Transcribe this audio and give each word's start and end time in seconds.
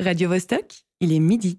Radio 0.00 0.28
Vostok, 0.28 0.84
il 1.00 1.12
est 1.12 1.18
midi. 1.18 1.58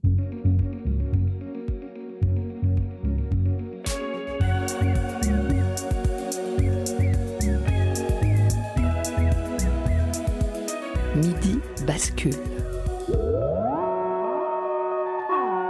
Midi 11.17 11.60
bascule. 11.86 12.31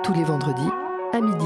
Tous 0.03 0.13
les 0.13 0.23
vendredis 0.23 0.61
à 1.11 1.21
midi. 1.21 1.45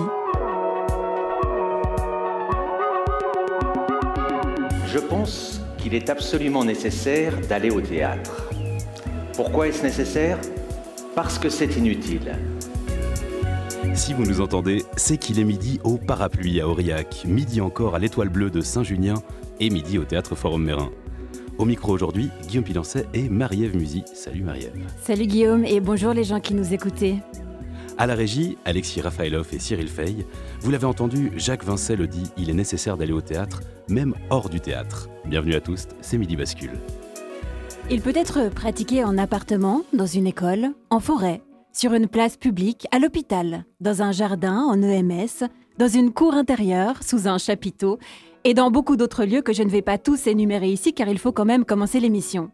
Je 4.87 4.99
pense 4.99 5.61
qu'il 5.77 5.95
est 5.95 6.09
absolument 6.09 6.65
nécessaire 6.65 7.39
d'aller 7.47 7.69
au 7.69 7.79
théâtre. 7.79 8.49
Pourquoi 9.37 9.69
est-ce 9.69 9.83
nécessaire? 9.83 10.37
Parce 11.15 11.37
que 11.37 11.49
c'est 11.49 11.77
inutile. 11.77 12.35
Si 13.93 14.13
vous 14.13 14.23
nous 14.23 14.41
entendez, 14.41 14.83
c'est 14.97 15.17
qu'il 15.17 15.39
est 15.39 15.43
midi 15.43 15.79
au 15.83 15.97
Parapluie 15.97 16.59
à 16.59 16.67
Aurillac, 16.67 17.25
midi 17.25 17.61
encore 17.61 17.93
à 17.93 17.99
l'Étoile 17.99 18.29
Bleue 18.29 18.49
de 18.49 18.61
Saint-Junien 18.61 19.15
et 19.59 19.69
midi 19.69 19.99
au 19.99 20.05
Théâtre 20.05 20.35
Forum 20.35 20.63
Mérin. 20.63 20.89
Au 21.59 21.65
micro 21.65 21.93
aujourd'hui, 21.93 22.31
Guillaume 22.47 22.63
Pilancet 22.63 23.05
et 23.13 23.29
Marie-Ève 23.29 23.75
Musy. 23.75 24.03
Salut 24.11 24.41
Marie-Ève. 24.41 24.73
Salut 25.03 25.27
Guillaume 25.27 25.65
et 25.65 25.79
bonjour 25.79 26.13
les 26.13 26.23
gens 26.23 26.39
qui 26.39 26.55
nous 26.55 26.73
écoutaient. 26.73 27.17
À 27.99 28.07
la 28.07 28.15
régie, 28.15 28.57
Alexis 28.65 29.01
Rafaelov 29.01 29.49
et 29.53 29.59
Cyril 29.59 29.89
Fay. 29.89 30.25
Vous 30.61 30.71
l'avez 30.71 30.87
entendu, 30.87 31.31
Jacques 31.37 31.63
Vincel 31.63 31.99
le 31.99 32.07
dit, 32.07 32.31
il 32.37 32.49
est 32.49 32.55
nécessaire 32.55 32.97
d'aller 32.97 33.13
au 33.13 33.21
théâtre, 33.21 33.61
même 33.87 34.15
hors 34.31 34.49
du 34.49 34.59
théâtre. 34.59 35.09
Bienvenue 35.25 35.53
à 35.53 35.61
tous, 35.61 35.87
c'est 36.01 36.17
Midi 36.17 36.35
Bascule. 36.35 36.71
Il 37.91 38.01
peut 38.01 38.13
être 38.15 38.49
pratiqué 38.49 39.03
en 39.03 39.17
appartement, 39.17 39.81
dans 39.93 40.05
une 40.05 40.25
école, 40.25 40.71
en 40.89 40.99
forêt, 40.99 41.41
sur 41.73 41.93
une 41.93 42.07
place 42.07 42.37
publique, 42.37 42.87
à 42.91 42.99
l'hôpital, 42.99 43.65
dans 43.81 44.01
un 44.01 44.11
jardin, 44.11 44.63
en 44.63 44.81
EMS, 44.81 45.47
dans 45.77 45.87
une 45.87 46.13
cour 46.13 46.33
intérieure, 46.33 47.03
sous 47.03 47.27
un 47.27 47.37
chapiteau, 47.37 47.99
et 48.45 48.53
dans 48.53 48.71
beaucoup 48.71 48.95
d'autres 48.95 49.25
lieux 49.25 49.41
que 49.41 49.53
je 49.53 49.63
ne 49.63 49.69
vais 49.69 49.81
pas 49.81 49.97
tous 49.97 50.27
énumérer 50.27 50.69
ici 50.69 50.93
car 50.93 51.07
il 51.07 51.19
faut 51.19 51.31
quand 51.31 51.45
même 51.45 51.65
commencer 51.65 51.99
l'émission. 51.99 52.51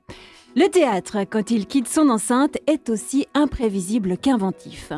Le 0.56 0.68
théâtre, 0.68 1.18
quand 1.30 1.52
il 1.52 1.68
quitte 1.68 1.88
son 1.88 2.10
enceinte, 2.10 2.58
est 2.68 2.90
aussi 2.90 3.28
imprévisible 3.34 4.18
qu'inventif. 4.18 4.92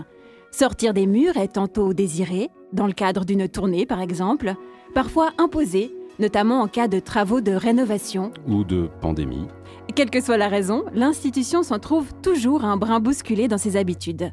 Sortir 0.52 0.94
des 0.94 1.08
murs 1.08 1.38
est 1.38 1.53
tantôt 1.53 1.94
désiré, 1.94 2.50
dans 2.73 2.88
le 2.88 2.94
cadre 2.94 3.25
d'une 3.25 3.48
tournée 3.48 3.86
par 3.86 4.02
exemple, 4.02 4.55
parfois 4.94 5.31
imposé, 5.38 5.94
notamment 6.20 6.61
en 6.61 6.67
cas 6.67 6.88
de 6.88 7.00
travaux 7.00 7.42
de 7.42 7.52
rénovation. 7.52 8.31
Ou 8.48 8.64
de 8.64 8.89
pandémie. 9.02 9.48
Quelle 9.95 10.09
que 10.09 10.21
soit 10.21 10.37
la 10.37 10.47
raison, 10.47 10.85
l'institution 10.93 11.63
s'en 11.63 11.79
trouve 11.79 12.13
toujours 12.21 12.63
un 12.63 12.77
brin 12.77 12.99
bousculé 12.99 13.47
dans 13.47 13.57
ses 13.57 13.75
habitudes. 13.75 14.31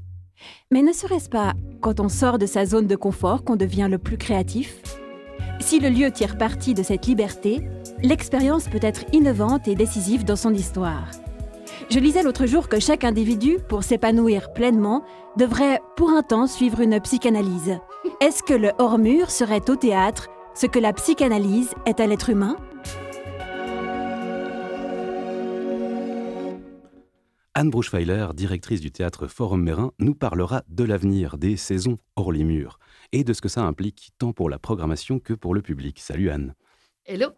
Mais 0.70 0.82
ne 0.82 0.92
serait-ce 0.92 1.28
pas 1.28 1.54
quand 1.80 2.00
on 2.00 2.08
sort 2.08 2.38
de 2.38 2.46
sa 2.46 2.64
zone 2.64 2.86
de 2.86 2.96
confort 2.96 3.44
qu'on 3.44 3.56
devient 3.56 3.88
le 3.90 3.98
plus 3.98 4.18
créatif? 4.18 4.80
Si 5.60 5.80
le 5.80 5.88
lieu 5.88 6.12
tire 6.12 6.38
parti 6.38 6.74
de 6.74 6.84
cette 6.84 7.06
liberté, 7.06 7.68
l'expérience 8.02 8.68
peut 8.68 8.78
être 8.80 9.04
innovante 9.12 9.66
et 9.66 9.74
décisive 9.74 10.24
dans 10.24 10.36
son 10.36 10.54
histoire. 10.54 11.10
Je 11.90 11.98
lisais 11.98 12.22
l'autre 12.22 12.46
jour 12.46 12.68
que 12.68 12.78
chaque 12.78 13.02
individu, 13.02 13.58
pour 13.68 13.82
s'épanouir 13.82 14.52
pleinement, 14.52 15.02
devrait 15.36 15.80
pour 15.96 16.10
un 16.10 16.22
temps 16.22 16.46
suivre 16.46 16.80
une 16.80 17.00
psychanalyse. 17.00 17.78
Est-ce 18.20 18.42
que 18.42 18.54
le 18.54 18.70
hors-mur 18.78 19.30
serait 19.30 19.68
au 19.68 19.76
théâtre 19.76 20.28
ce 20.54 20.66
que 20.66 20.78
la 20.78 20.92
psychanalyse 20.92 21.70
est 21.86 22.00
à 22.00 22.06
l'être 22.06 22.30
humain? 22.30 22.56
Anne 27.58 27.70
Bruchweiler, 27.70 28.28
directrice 28.34 28.80
du 28.80 28.92
théâtre 28.92 29.26
Forum 29.26 29.64
Mérin, 29.64 29.90
nous 29.98 30.14
parlera 30.14 30.62
de 30.68 30.84
l'avenir 30.84 31.38
des 31.38 31.56
saisons 31.56 31.98
hors 32.14 32.30
les 32.30 32.44
murs 32.44 32.78
et 33.10 33.24
de 33.24 33.32
ce 33.32 33.40
que 33.40 33.48
ça 33.48 33.64
implique 33.64 34.12
tant 34.16 34.32
pour 34.32 34.48
la 34.48 34.60
programmation 34.60 35.18
que 35.18 35.34
pour 35.34 35.54
le 35.54 35.60
public. 35.60 35.98
Salut 35.98 36.30
Anne. 36.30 36.54
Hello. 37.04 37.30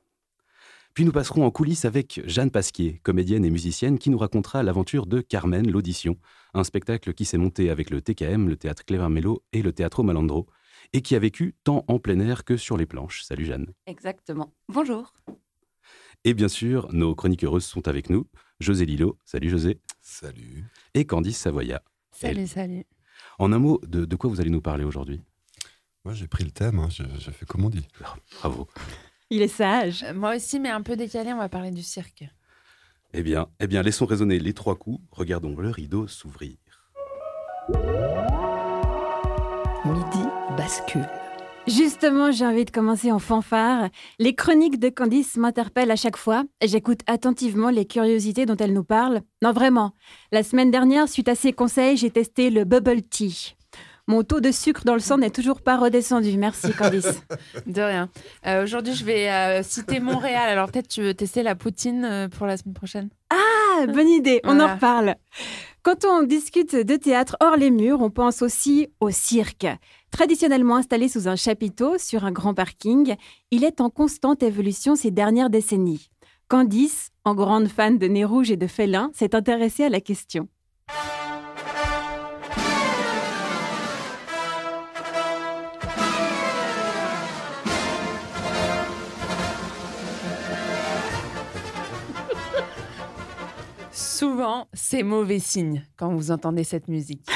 Puis 0.92 1.06
nous 1.06 1.10
passerons 1.12 1.46
en 1.46 1.50
coulisses 1.50 1.86
avec 1.86 2.20
Jeanne 2.26 2.50
Pasquier, 2.50 3.00
comédienne 3.02 3.46
et 3.46 3.50
musicienne, 3.50 3.98
qui 3.98 4.10
nous 4.10 4.18
racontera 4.18 4.62
l'aventure 4.62 5.06
de 5.06 5.22
Carmen, 5.22 5.70
l'audition, 5.70 6.18
un 6.52 6.64
spectacle 6.64 7.14
qui 7.14 7.24
s'est 7.24 7.38
monté 7.38 7.70
avec 7.70 7.88
le 7.88 8.02
TKM, 8.02 8.46
le 8.46 8.58
théâtre 8.58 8.84
Cléver 8.84 9.08
Mello 9.08 9.42
et 9.54 9.62
le 9.62 9.72
théâtre 9.72 10.02
Malandro, 10.02 10.48
et 10.92 11.00
qui 11.00 11.16
a 11.16 11.18
vécu 11.18 11.54
tant 11.64 11.86
en 11.88 11.98
plein 11.98 12.20
air 12.20 12.44
que 12.44 12.58
sur 12.58 12.76
les 12.76 12.84
planches. 12.84 13.22
Salut 13.22 13.46
Jeanne. 13.46 13.72
Exactement. 13.86 14.52
Bonjour. 14.68 15.14
Et 16.24 16.34
bien 16.34 16.48
sûr, 16.48 16.92
nos 16.92 17.14
chroniqueuses 17.14 17.64
sont 17.64 17.88
avec 17.88 18.10
nous. 18.10 18.26
José 18.60 18.84
Lilo. 18.84 19.18
Salut 19.24 19.48
José. 19.48 19.80
Salut. 20.00 20.64
Et 20.94 21.06
Candice 21.06 21.38
Savoya. 21.38 21.82
Salut, 22.12 22.46
salut. 22.46 22.84
En 23.38 23.52
un 23.52 23.58
mot, 23.58 23.80
de, 23.86 24.04
de 24.04 24.16
quoi 24.16 24.30
vous 24.30 24.40
allez 24.40 24.50
nous 24.50 24.60
parler 24.60 24.84
aujourd'hui? 24.84 25.20
Moi, 26.04 26.14
j'ai 26.14 26.28
pris 26.28 26.44
le 26.44 26.50
thème, 26.50 26.78
hein, 26.78 26.88
je, 26.90 27.02
je 27.18 27.30
fais 27.30 27.46
comme 27.46 27.64
on 27.64 27.70
dit. 27.70 27.86
Bravo. 28.40 28.68
Il 29.30 29.42
est 29.42 29.48
sage. 29.48 30.02
Euh, 30.02 30.14
moi 30.14 30.36
aussi, 30.36 30.58
mais 30.60 30.70
un 30.70 30.82
peu 30.82 30.96
décalé, 30.96 31.32
on 31.32 31.38
va 31.38 31.48
parler 31.48 31.70
du 31.70 31.82
cirque. 31.82 32.24
Eh 33.12 33.22
bien, 33.22 33.48
eh 33.60 33.66
bien, 33.66 33.82
laissons 33.82 34.06
résonner 34.06 34.38
les 34.38 34.54
trois 34.54 34.76
coups. 34.76 35.00
Regardons 35.10 35.56
le 35.56 35.70
rideau 35.70 36.06
s'ouvrir. 36.06 36.56
Midi 39.84 40.24
bascule. 40.56 41.08
Justement, 41.70 42.32
j'ai 42.32 42.44
envie 42.44 42.64
de 42.64 42.70
commencer 42.72 43.12
en 43.12 43.20
fanfare. 43.20 43.90
Les 44.18 44.34
chroniques 44.34 44.80
de 44.80 44.88
Candice 44.88 45.36
m'interpellent 45.36 45.92
à 45.92 45.96
chaque 45.96 46.16
fois. 46.16 46.42
J'écoute 46.64 47.00
attentivement 47.06 47.70
les 47.70 47.84
curiosités 47.84 48.44
dont 48.44 48.56
elle 48.56 48.72
nous 48.72 48.82
parle. 48.82 49.20
Non, 49.40 49.52
vraiment. 49.52 49.92
La 50.32 50.42
semaine 50.42 50.72
dernière, 50.72 51.08
suite 51.08 51.28
à 51.28 51.36
ses 51.36 51.52
conseils, 51.52 51.96
j'ai 51.96 52.10
testé 52.10 52.50
le 52.50 52.64
bubble 52.64 53.02
tea. 53.02 53.54
Mon 54.08 54.24
taux 54.24 54.40
de 54.40 54.50
sucre 54.50 54.82
dans 54.84 54.94
le 54.94 55.00
sang 55.00 55.18
n'est 55.18 55.30
toujours 55.30 55.60
pas 55.62 55.76
redescendu. 55.76 56.36
Merci, 56.36 56.72
Candice. 56.72 57.22
De 57.66 57.82
rien. 57.82 58.08
Euh, 58.46 58.64
Aujourd'hui, 58.64 58.94
je 58.94 59.04
vais 59.04 59.30
euh, 59.30 59.62
citer 59.62 60.00
Montréal. 60.00 60.48
Alors, 60.48 60.72
peut-être 60.72 60.88
tu 60.88 61.02
veux 61.02 61.14
tester 61.14 61.44
la 61.44 61.54
poutine 61.54 62.04
euh, 62.04 62.28
pour 62.28 62.48
la 62.48 62.56
semaine 62.56 62.74
prochaine? 62.74 63.10
Ah, 63.30 63.86
bonne 63.86 64.08
idée. 64.08 64.40
On 64.42 64.58
en 64.58 64.74
reparle. 64.74 65.14
Quand 65.82 66.04
on 66.04 66.24
discute 66.24 66.74
de 66.74 66.96
théâtre 66.96 67.36
hors 67.40 67.56
les 67.56 67.70
murs, 67.70 68.02
on 68.02 68.10
pense 68.10 68.42
aussi 68.42 68.88
au 68.98 69.10
cirque. 69.10 69.66
Traditionnellement 70.10 70.76
installé 70.76 71.08
sous 71.08 71.28
un 71.28 71.36
chapiteau 71.36 71.96
sur 71.96 72.24
un 72.24 72.32
grand 72.32 72.52
parking, 72.52 73.14
il 73.50 73.64
est 73.64 73.80
en 73.80 73.90
constante 73.90 74.42
évolution 74.42 74.96
ces 74.96 75.10
dernières 75.10 75.50
décennies. 75.50 76.10
Candice, 76.48 77.10
en 77.24 77.34
grande 77.34 77.68
fan 77.68 77.96
de 77.96 78.06
nez 78.06 78.24
rouge 78.24 78.50
et 78.50 78.56
de 78.56 78.66
félins, 78.66 79.10
s'est 79.14 79.34
intéressée 79.34 79.84
à 79.84 79.88
la 79.88 80.00
question. 80.00 80.48
Souvent, 93.92 94.66
c'est 94.74 95.02
mauvais 95.02 95.38
signe 95.38 95.86
quand 95.96 96.12
vous 96.12 96.30
entendez 96.30 96.64
cette 96.64 96.88
musique. 96.88 97.26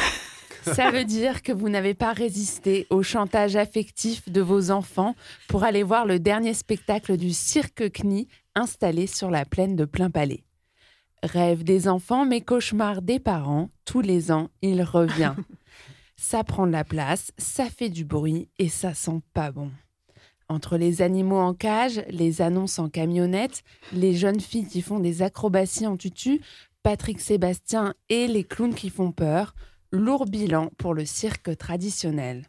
Ça 0.65 0.91
veut 0.91 1.05
dire 1.05 1.43
que 1.43 1.53
vous 1.53 1.69
n'avez 1.69 1.95
pas 1.95 2.13
résisté 2.13 2.87
au 2.89 3.03
chantage 3.03 3.55
affectif 3.55 4.31
de 4.31 4.41
vos 4.41 4.71
enfants 4.71 5.15
pour 5.49 5.63
aller 5.63 5.83
voir 5.83 6.07
le 6.07 6.19
dernier 6.19 6.55
spectacle 6.55 7.17
du 7.17 7.33
Cirque 7.33 7.91
Knie 7.93 8.29
installé 8.55 9.07
sur 9.07 9.31
la 9.31 9.45
plaine 9.45 9.77
de 9.77 9.85
Plein 9.85 10.11
Palais. 10.11 10.45
Rêve 11.23 11.65
des 11.65 11.87
enfants, 11.89 12.25
mais 12.25 12.41
cauchemar 12.41 13.03
des 13.03 13.19
parents, 13.19 13.71
tous 13.85 14.01
les 14.01 14.33
ans, 14.33 14.49
il 14.63 14.83
revient. 14.83 15.35
ça 16.17 16.45
prend 16.45 16.67
de 16.67 16.73
la 16.73 16.85
place, 16.85 17.31
ça 17.37 17.67
fait 17.67 17.91
du 17.91 18.05
bruit 18.05 18.49
et 18.59 18.69
ça 18.69 18.95
sent 18.95 19.21
pas 19.35 19.53
bon. 19.53 19.71
Entre 20.49 20.77
les 20.77 21.03
animaux 21.03 21.39
en 21.39 21.55
cage, 21.55 22.03
les 22.09 22.43
annonces 22.43 22.79
en 22.79 22.89
camionnette, 22.89 23.65
les 23.93 24.15
jeunes 24.15 24.41
filles 24.41 24.67
qui 24.67 24.83
font 24.83 24.99
des 24.99 25.23
acrobaties 25.23 25.87
en 25.87 25.97
tutu, 25.97 26.41
Patrick 26.83 27.21
Sébastien 27.21 27.95
et 28.11 28.27
les 28.27 28.45
clowns 28.45 28.75
qui 28.75 28.91
font 28.91 29.11
peur, 29.11 29.55
lourd 29.95 30.27
bilan 30.27 30.71
pour 30.77 30.93
le 30.93 31.05
cirque 31.05 31.57
traditionnel. 31.57 32.49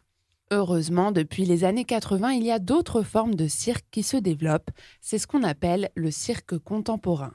Heureusement, 0.51 1.12
depuis 1.12 1.45
les 1.45 1.63
années 1.63 1.86
80, 1.86 2.31
il 2.31 2.44
y 2.44 2.51
a 2.51 2.59
d'autres 2.59 3.03
formes 3.03 3.36
de 3.36 3.47
cirque 3.47 3.86
qui 3.92 4.03
se 4.03 4.18
développent. 4.18 4.71
C'est 5.00 5.18
ce 5.18 5.27
qu'on 5.27 5.44
appelle 5.44 5.89
le 5.95 6.12
cirque 6.12 6.57
contemporain. 6.57 7.33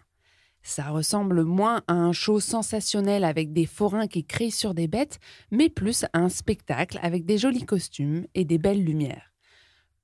Ça 0.62 0.90
ressemble 0.90 1.44
moins 1.44 1.82
à 1.86 1.94
un 1.94 2.12
show 2.12 2.40
sensationnel 2.40 3.24
avec 3.24 3.52
des 3.52 3.66
forains 3.66 4.08
qui 4.08 4.24
crient 4.24 4.50
sur 4.50 4.74
des 4.74 4.88
bêtes, 4.88 5.18
mais 5.50 5.68
plus 5.68 6.04
à 6.04 6.18
un 6.18 6.28
spectacle 6.28 6.98
avec 7.02 7.24
des 7.24 7.38
jolis 7.38 7.64
costumes 7.64 8.26
et 8.34 8.44
des 8.44 8.58
belles 8.58 8.84
lumières. 8.84 9.32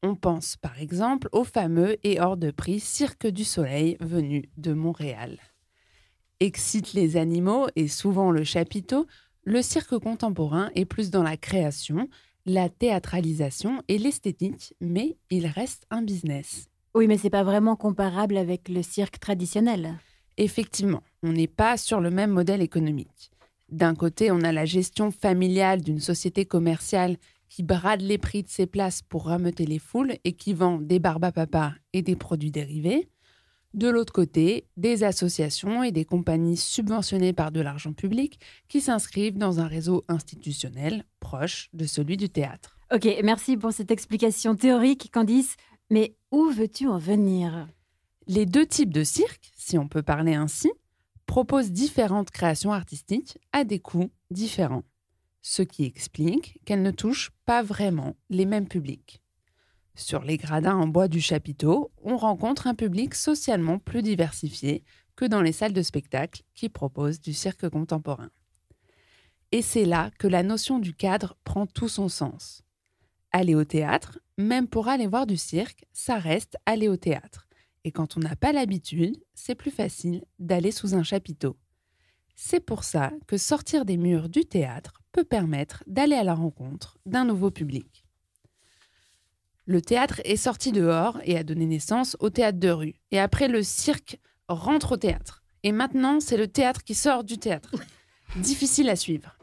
On 0.03 0.15
pense 0.15 0.57
par 0.57 0.81
exemple 0.81 1.29
au 1.33 1.45
fameux 1.45 1.97
et 2.05 2.21
hors 2.21 2.37
de 2.37 2.51
prix 2.51 2.81
Cirque 2.81 3.27
du 3.27 3.45
Soleil 3.45 3.97
venu 4.01 4.49
de 4.57 4.73
Montréal. 4.73 5.39
Excite 6.39 6.93
les 6.93 7.17
animaux 7.17 7.67
et 7.77 7.89
souvent 7.89 8.31
le 8.31 8.45
chapiteau, 8.45 9.07
le 9.47 9.63
cirque 9.63 9.97
contemporain 9.99 10.71
est 10.75 10.85
plus 10.85 11.11
dans 11.11 11.23
la 11.23 11.37
création, 11.37 12.09
la 12.47 12.69
théâtralisation 12.69 13.81
et 13.87 13.97
l'esthétique, 13.97 14.75
mais 14.81 15.17
il 15.31 15.47
reste 15.47 15.87
un 15.91 16.03
business. 16.03 16.69
Oui, 16.95 17.07
mais 17.07 17.17
c'est 17.17 17.31
pas 17.31 17.45
vraiment 17.45 17.77
comparable 17.77 18.37
avec 18.39 18.69
le 18.69 18.83
cirque 18.83 19.21
traditionnel. 19.21 20.01
Effectivement, 20.37 21.03
on 21.23 21.33
n'est 21.33 21.47
pas 21.47 21.77
sur 21.77 22.01
le 22.01 22.11
même 22.11 22.33
modèle 22.33 22.61
économique. 22.61 23.31
D'un 23.71 23.95
côté, 23.95 24.33
on 24.33 24.41
a 24.41 24.51
la 24.51 24.65
gestion 24.65 25.13
familiale 25.13 25.81
d'une 25.81 26.01
société 26.01 26.45
commerciale 26.45 27.17
qui 27.49 27.63
brade 27.63 28.03
les 28.03 28.19
prix 28.19 28.43
de 28.43 28.49
ses 28.49 28.67
places 28.67 29.03
pour 29.03 29.27
rameuter 29.27 29.65
les 29.65 29.79
foules 29.79 30.17
et 30.25 30.33
qui 30.33 30.55
vend 30.55 30.79
des 30.81 30.99
barbes 30.99 31.25
à 31.25 31.33
papa 31.33 31.75
et 31.93 32.03
des 32.03 32.17
produits 32.17 32.51
dérivés. 32.51 33.09
De 33.77 33.89
l'autre 33.89 34.13
côté, 34.15 34.67
des 34.79 35.05
associations 35.05 35.83
et 35.83 35.93
des 35.93 36.07
compagnies 36.07 36.57
subventionnées 36.57 37.35
par 37.35 37.53
de 37.53 37.61
l'argent 37.61 37.93
public 37.93 38.41
qui 38.69 38.81
s'inscrivent 38.81 39.37
dans 39.37 39.61
un 39.61 39.67
réseau 39.67 40.03
institutionnel 40.09 41.05
proche 41.21 41.69
de 41.75 41.85
celui 41.85 42.17
du 42.17 42.31
théâtre. 42.31 42.79
Ok, 42.91 43.07
merci 43.23 43.59
pour 43.59 43.75
cette 43.75 43.91
explication 43.91 44.57
théorique, 44.57 45.11
Candice. 45.13 45.57
Mais 45.91 46.17
où 46.33 46.49
veux-tu 46.51 46.89
en 46.89 46.97
venir? 46.97 47.69
Les 48.27 48.47
deux 48.47 48.65
types 48.65 48.95
de 48.95 49.05
cirques, 49.05 49.53
si 49.55 49.77
on 49.77 49.89
peut 49.89 50.03
parler 50.03 50.33
ainsi, 50.33 50.73
proposent 51.27 51.71
différentes 51.71 52.31
créations 52.31 52.73
artistiques 52.73 53.37
à 53.53 53.65
des 53.65 53.79
coûts 53.79 54.11
différents, 54.31 54.85
ce 55.43 55.61
qui 55.61 55.85
explique 55.85 56.61
qu'elles 56.65 56.83
ne 56.83 56.91
touchent 56.93 57.31
pas 57.45 57.63
vraiment 57.63 58.17
les 58.31 58.47
mêmes 58.47 58.69
publics. 58.69 59.21
Sur 59.99 60.23
les 60.25 60.37
gradins 60.37 60.77
en 60.77 60.87
bois 60.87 61.09
du 61.09 61.23
chapiteau, 61.23 61.91
on 62.03 62.19
rencontre 62.19 62.67
un 62.67 62.75
public 62.75 63.15
socialement 63.15 63.79
plus 63.79 64.03
diversifié 64.03 64.85
que 65.17 65.25
dans 65.25 65.41
les 65.41 65.53
salles 65.53 65.73
de 65.73 65.81
spectacle 65.81 66.43
qui 66.55 66.69
proposent 66.69 67.19
du 67.19 67.33
cirque 67.33 67.71
contemporain. 67.71 68.29
Et 69.53 69.63
c'est 69.63 69.87
là 69.87 70.11
que 70.19 70.27
la 70.27 70.43
notion 70.43 70.79
du 70.79 70.93
cadre 70.93 71.39
prend 71.45 71.67
tout 71.67 71.89
son 71.89 72.11
sens. 72.11 72.63
Aller 73.33 73.55
au 73.55 73.65
théâtre, 73.65 74.19
même 74.37 74.69
pour 74.69 74.89
aller 74.89 75.07
voir 75.07 75.27
du 75.27 75.39
cirque, 75.39 75.87
ça 75.95 76.19
reste 76.19 76.59
aller 76.67 76.89
au 76.89 76.99
théâtre. 76.99 77.49
Et 77.85 77.91
quand 77.91 78.19
on 78.19 78.21
n'a 78.21 78.37
pas 78.37 78.53
l'habitude, 78.53 79.17
c'est 79.33 79.55
plus 79.55 79.71
facile 79.71 80.27
d'aller 80.39 80.73
sous 80.73 80.95
un 80.95 81.05
chapiteau. 81.05 81.57
C'est 82.35 82.61
pour 82.61 82.85
ça 82.85 83.13
que 83.27 83.39
sortir 83.39 83.87
des 83.87 83.97
murs 83.97 84.29
du 84.29 84.45
théâtre 84.45 85.01
peut 85.13 85.25
permettre 85.25 85.83
d'aller 85.87 86.17
à 86.17 86.25
la 86.25 86.35
rencontre 86.35 86.99
d'un 87.07 87.25
nouveau 87.25 87.51
public. 87.51 88.06
Le 89.69 89.83
théâtre 89.83 90.21
est 90.25 90.37
sorti 90.37 90.71
dehors 90.71 91.19
et 91.25 91.37
a 91.37 91.43
donné 91.43 91.67
naissance 91.67 92.17
au 92.21 92.31
théâtre 92.31 92.61
de 92.61 92.69
rue. 92.69 92.95
Et 93.11 93.19
après, 93.19 93.49
le 93.49 93.65
cirque 93.65 94.21
rentre 94.49 94.93
au 94.93 94.97
théâtre. 94.97 95.43
Et 95.65 95.73
maintenant, 95.73 96.21
c'est 96.21 96.37
le 96.37 96.47
théâtre 96.47 96.85
qui 96.85 96.95
sort 96.95 97.25
du 97.25 97.37
théâtre. 97.39 97.75
Difficile 98.37 98.89
à 98.89 98.95
suivre. 98.95 99.37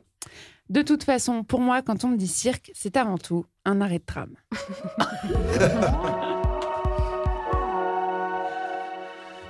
De 0.69 0.81
toute 0.81 1.03
façon, 1.03 1.43
pour 1.43 1.59
moi, 1.59 1.81
quand 1.81 2.05
on 2.05 2.07
me 2.07 2.15
dit 2.15 2.29
cirque, 2.29 2.71
c'est 2.73 2.95
avant 2.95 3.17
tout 3.17 3.45
un 3.65 3.81
arrêt 3.81 3.99
de 3.99 4.05
tram. 4.05 4.33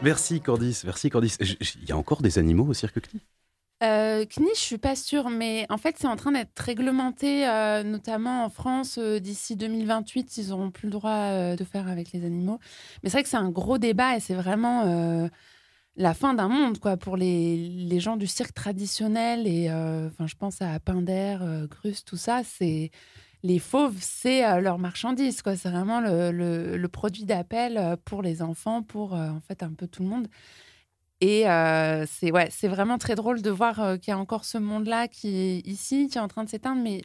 Merci 0.02 0.42
Cordis, 0.42 0.82
merci 0.84 1.10
Cordis. 1.10 1.38
Il 1.40 1.88
y 1.88 1.94
a 1.94 1.98
encore 1.98 2.22
des 2.22 2.38
animaux 2.38 2.66
au 2.66 2.74
cirque 2.74 3.00
CNI 3.00 3.22
Euh, 3.84 4.26
CNI, 4.30 4.50
je 4.56 4.60
suis 4.62 4.78
pas 4.78 4.96
sûre, 4.96 5.30
mais 5.30 5.66
en 5.70 5.78
fait, 5.78 5.98
c'est 6.00 6.08
en 6.08 6.16
train 6.16 6.32
d'être 6.32 6.58
réglementé, 6.60 7.48
euh, 7.48 7.84
notamment 7.84 8.46
en 8.46 8.50
France. 8.50 8.98
euh, 8.98 9.20
D'ici 9.20 9.56
2028, 9.58 10.38
ils 10.38 10.54
auront 10.54 10.72
plus 10.72 10.86
le 10.86 10.92
droit 10.92 11.12
euh, 11.12 11.56
de 11.58 11.64
faire 11.66 11.88
avec 11.90 12.12
les 12.14 12.24
animaux. 12.26 12.60
Mais 13.04 13.10
c'est 13.10 13.18
vrai 13.18 13.24
que 13.24 13.30
c'est 13.30 13.36
un 13.38 13.50
gros 13.50 13.78
débat 13.78 14.16
et 14.16 14.20
c'est 14.22 14.36
vraiment 14.36 14.84
euh, 14.86 15.28
la 15.98 16.14
fin 16.14 16.34
d'un 16.36 16.50
monde, 16.50 16.80
quoi, 16.80 16.98
pour 16.98 17.18
les, 17.18 18.00
gens 18.00 18.18
du 18.18 18.28
cirque 18.28 18.54
traditionnel. 18.54 19.48
Et 19.48 19.70
euh, 19.70 20.08
enfin, 20.10 20.28
je 20.28 20.36
pense 20.36 20.62
à 20.62 20.80
Pinder, 20.80 21.38
euh, 21.42 21.68
Grus, 21.68 22.06
tout 22.06 22.18
ça. 22.18 22.44
C'est 22.46 22.92
les 23.44 23.60
fauves, 23.60 23.98
c'est 24.02 24.46
euh, 24.46 24.62
leur 24.62 24.80
marchandise. 24.80 25.42
C'est 25.46 25.70
vraiment 25.70 26.02
le, 26.02 26.32
le- 26.78 26.88
produit 26.90 27.26
d'appel 27.26 27.78
euh, 27.78 27.96
pour 28.06 28.22
les 28.24 28.42
enfants, 28.42 28.84
pour 28.84 29.16
euh, 29.16 29.30
en 29.30 29.42
fait 29.42 29.64
un 29.64 29.74
peu 29.74 29.88
tout 29.88 30.04
le 30.04 30.10
monde. 30.10 30.28
Et 31.26 31.50
euh, 31.50 32.06
c'est 32.06 32.32
ouais, 32.32 32.50
c'est 32.52 32.68
vraiment 32.68 32.98
très 32.98 33.16
drôle 33.16 33.42
de 33.42 33.50
voir 33.50 33.80
euh, 33.80 33.96
qu'il 33.98 34.12
y 34.12 34.14
a 34.14 34.18
encore 34.18 34.44
ce 34.44 34.58
monde-là 34.58 35.08
qui 35.08 35.28
est 35.36 35.68
ici, 35.68 36.08
qui 36.10 36.18
est 36.18 36.22
en 36.22 36.28
train 36.28 36.44
de 36.44 36.50
s'éteindre, 36.50 36.82
mais 36.84 37.02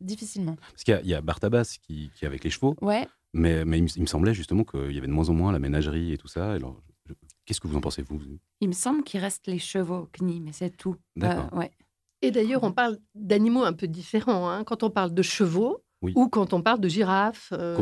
difficilement. 0.00 0.56
Parce 0.72 0.84
qu'il 0.84 0.94
y 0.94 0.96
a- 0.96 1.00
il 1.02 1.08
y 1.08 1.14
a, 1.14 1.20
Bartabas 1.20 1.76
qui, 1.86 2.10
qui 2.14 2.24
est 2.24 2.28
avec 2.28 2.44
les 2.44 2.50
chevaux, 2.50 2.74
Ouais. 2.80 3.06
mais, 3.34 3.64
mais 3.64 3.78
il, 3.78 3.82
me, 3.84 3.88
il 3.96 4.02
me 4.02 4.06
semblait 4.06 4.32
justement 4.32 4.64
qu'il 4.64 4.92
y 4.92 4.98
avait 4.98 5.06
de 5.06 5.12
moins 5.12 5.28
en 5.28 5.34
moins 5.34 5.52
la 5.52 5.58
ménagerie 5.58 6.12
et 6.12 6.18
tout 6.18 6.28
ça. 6.28 6.52
Alors, 6.52 6.80
je- 7.06 7.14
qu'est-ce 7.44 7.60
que 7.60 7.68
vous 7.68 7.76
en 7.76 7.80
pensez, 7.80 8.02
vous? 8.02 8.20
Il 8.60 8.68
me 8.68 8.72
semble 8.72 9.02
qu'il 9.02 9.20
reste 9.20 9.46
les 9.48 9.58
chevaux 9.58 9.96
au 10.02 10.06
CNI, 10.06 10.40
mais 10.40 10.52
c'est 10.52 10.70
tout. 10.76 10.96
D'accord. 11.16 11.48
Euh, 11.52 11.58
ouais. 11.58 11.70
Et 12.22 12.30
d'ailleurs, 12.30 12.62
on 12.64 12.72
parle 12.72 12.98
d'animaux 13.14 13.64
un 13.64 13.72
peu 13.74 13.86
différents. 13.86 14.48
hein, 14.48 14.64
quand 14.64 14.82
on 14.82 14.90
parle 14.90 15.12
de 15.14 15.22
chevaux 15.22 15.82
Oui. 16.02 16.12
ou 16.16 16.28
quand 16.28 16.52
on 16.52 16.62
parle 16.62 16.80
de 16.80 16.88
girafes, 16.88 17.52
euh, 17.52 17.76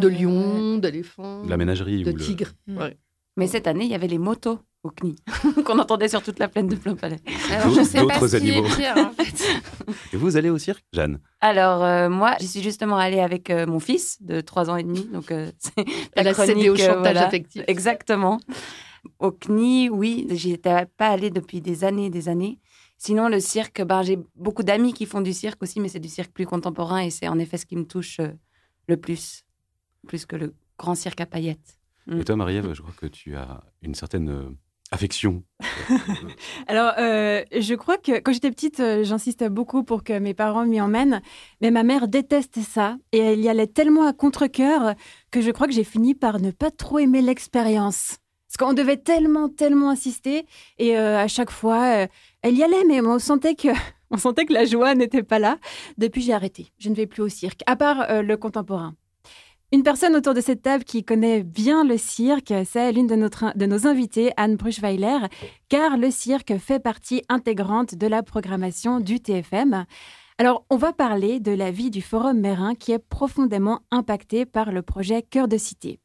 de 0.00 0.08
lions, 0.08 0.78
d'éléphants, 0.78 1.42
La 1.46 1.56
ménagerie 1.56 2.02
de 2.02 2.12
ou 2.12 2.18
tigres. 2.18 2.52
Mm. 2.66 2.78
Ouais. 2.78 2.96
Mais 3.36 3.46
cette 3.46 3.66
année, 3.66 3.84
il 3.84 3.90
y 3.90 3.94
avait 3.94 4.06
les 4.08 4.18
motos 4.18 4.58
au 4.82 4.90
CNI, 4.90 5.16
qu'on 5.64 5.78
entendait 5.78 6.08
sur 6.08 6.22
toute 6.22 6.38
la 6.38 6.48
plaine 6.48 6.68
de 6.68 6.76
Plain-Palais. 6.76 7.18
ouais. 7.26 7.54
Alors, 7.54 7.74
je 7.74 7.82
sais 7.82 7.98
pas 7.98 8.14
D'autres 8.14 8.28
ce 8.28 8.36
qui 8.36 8.50
est 8.50 8.52
animaux. 8.52 8.74
pire, 8.76 8.94
en 8.96 9.10
fait. 9.10 9.44
Et 10.12 10.16
vous 10.16 10.36
allez 10.36 10.48
au 10.48 10.58
cirque, 10.58 10.84
Jeanne? 10.92 11.18
Alors, 11.40 11.82
euh, 11.82 12.08
moi, 12.08 12.36
j'y 12.40 12.46
suis 12.46 12.62
justement 12.62 12.96
allée 12.96 13.20
avec 13.20 13.50
euh, 13.50 13.66
mon 13.66 13.80
fils 13.80 14.22
de 14.22 14.40
3 14.40 14.70
ans 14.70 14.76
et 14.76 14.84
demi. 14.84 15.04
Donc, 15.12 15.32
euh, 15.32 15.50
c'est 15.58 15.84
Elle 16.14 16.28
a 16.28 16.34
cédé 16.34 16.70
au 16.70 16.74
euh, 16.74 16.76
chantage 16.76 16.98
voilà. 17.00 17.26
affectif. 17.26 17.62
Exactement. 17.66 18.40
Au 19.18 19.32
CNI, 19.32 19.90
oui, 19.90 20.26
j'y 20.30 20.52
étais 20.52 20.86
pas 20.96 21.08
allée 21.08 21.30
depuis 21.30 21.60
des 21.60 21.84
années 21.84 22.06
et 22.06 22.10
des 22.10 22.28
années. 22.28 22.58
Sinon, 22.96 23.28
le 23.28 23.40
cirque, 23.40 23.82
ben, 23.82 24.02
j'ai 24.02 24.18
beaucoup 24.36 24.62
d'amis 24.62 24.94
qui 24.94 25.04
font 25.04 25.20
du 25.20 25.32
cirque 25.34 25.62
aussi, 25.62 25.80
mais 25.80 25.88
c'est 25.88 26.00
du 26.00 26.08
cirque 26.08 26.30
plus 26.32 26.46
contemporain 26.46 27.00
et 27.00 27.10
c'est 27.10 27.28
en 27.28 27.38
effet 27.38 27.58
ce 27.58 27.66
qui 27.66 27.76
me 27.76 27.84
touche 27.84 28.20
le 28.88 28.96
plus, 28.96 29.44
plus 30.06 30.24
que 30.24 30.36
le 30.36 30.54
grand 30.78 30.94
cirque 30.94 31.20
à 31.20 31.26
paillettes. 31.26 31.76
Et 32.12 32.24
toi, 32.24 32.36
Marie-Ève, 32.36 32.72
je 32.72 32.82
crois 32.82 32.94
que 32.96 33.06
tu 33.06 33.34
as 33.36 33.64
une 33.82 33.94
certaine 33.94 34.28
euh, 34.28 34.48
affection. 34.92 35.42
Alors, 36.68 36.92
euh, 36.98 37.42
je 37.52 37.74
crois 37.74 37.98
que 37.98 38.20
quand 38.20 38.32
j'étais 38.32 38.50
petite, 38.50 38.78
euh, 38.78 39.02
j'insistais 39.02 39.48
beaucoup 39.48 39.82
pour 39.82 40.04
que 40.04 40.16
mes 40.18 40.32
parents 40.34 40.66
m'y 40.66 40.80
emmènent. 40.80 41.20
Mais 41.60 41.72
ma 41.72 41.82
mère 41.82 42.06
déteste 42.06 42.60
ça. 42.60 42.96
Et 43.10 43.18
elle 43.18 43.40
y 43.40 43.48
allait 43.48 43.66
tellement 43.66 44.06
à 44.06 44.12
contre-coeur 44.12 44.94
que 45.32 45.40
je 45.40 45.50
crois 45.50 45.66
que 45.66 45.72
j'ai 45.72 45.84
fini 45.84 46.14
par 46.14 46.40
ne 46.40 46.52
pas 46.52 46.70
trop 46.70 47.00
aimer 47.00 47.22
l'expérience. 47.22 48.18
Parce 48.46 48.56
qu'on 48.58 48.74
devait 48.74 48.98
tellement, 48.98 49.48
tellement 49.48 49.90
insister. 49.90 50.46
Et 50.78 50.96
à 50.96 51.26
chaque 51.26 51.50
fois, 51.50 52.06
elle 52.42 52.56
y 52.56 52.62
allait, 52.62 52.84
mais 52.86 53.00
on 53.00 53.18
sentait 53.18 53.54
que. 53.54 53.68
On 54.12 54.18
sentait 54.18 54.46
que 54.46 54.52
la 54.52 54.64
joie 54.64 54.94
n'était 54.94 55.24
pas 55.24 55.40
là. 55.40 55.58
Depuis, 55.98 56.22
j'ai 56.22 56.32
arrêté. 56.32 56.68
Je 56.78 56.90
ne 56.90 56.94
vais 56.94 57.08
plus 57.08 57.22
au 57.22 57.28
cirque, 57.28 57.62
à 57.66 57.74
part 57.74 58.22
le 58.22 58.36
contemporain. 58.36 58.94
Une 59.72 59.82
personne 59.82 60.14
autour 60.14 60.32
de 60.32 60.40
cette 60.40 60.62
table 60.62 60.84
qui 60.84 61.02
connaît 61.02 61.42
bien 61.42 61.82
le 61.82 61.98
cirque, 61.98 62.54
c'est 62.64 62.92
l'une 62.92 63.08
de, 63.08 63.16
de 63.16 63.66
nos 63.66 63.86
invités, 63.88 64.30
Anne 64.36 64.54
Bruchweiler, 64.54 65.26
car 65.68 65.96
le 65.96 66.12
cirque 66.12 66.56
fait 66.58 66.78
partie 66.78 67.22
intégrante 67.28 67.96
de 67.96 68.06
la 68.06 68.22
programmation 68.22 69.00
du 69.00 69.18
TFM. 69.18 69.84
Alors, 70.38 70.64
on 70.70 70.76
va 70.76 70.92
parler 70.92 71.40
de 71.40 71.50
la 71.50 71.72
vie 71.72 71.90
du 71.90 72.00
Forum 72.00 72.38
Mérin 72.38 72.76
qui 72.76 72.92
est 72.92 73.00
profondément 73.00 73.80
impacté 73.90 74.46
par 74.46 74.70
le 74.70 74.82
projet 74.82 75.22
Cœur 75.22 75.48
de 75.48 75.56
Cité. 75.56 75.98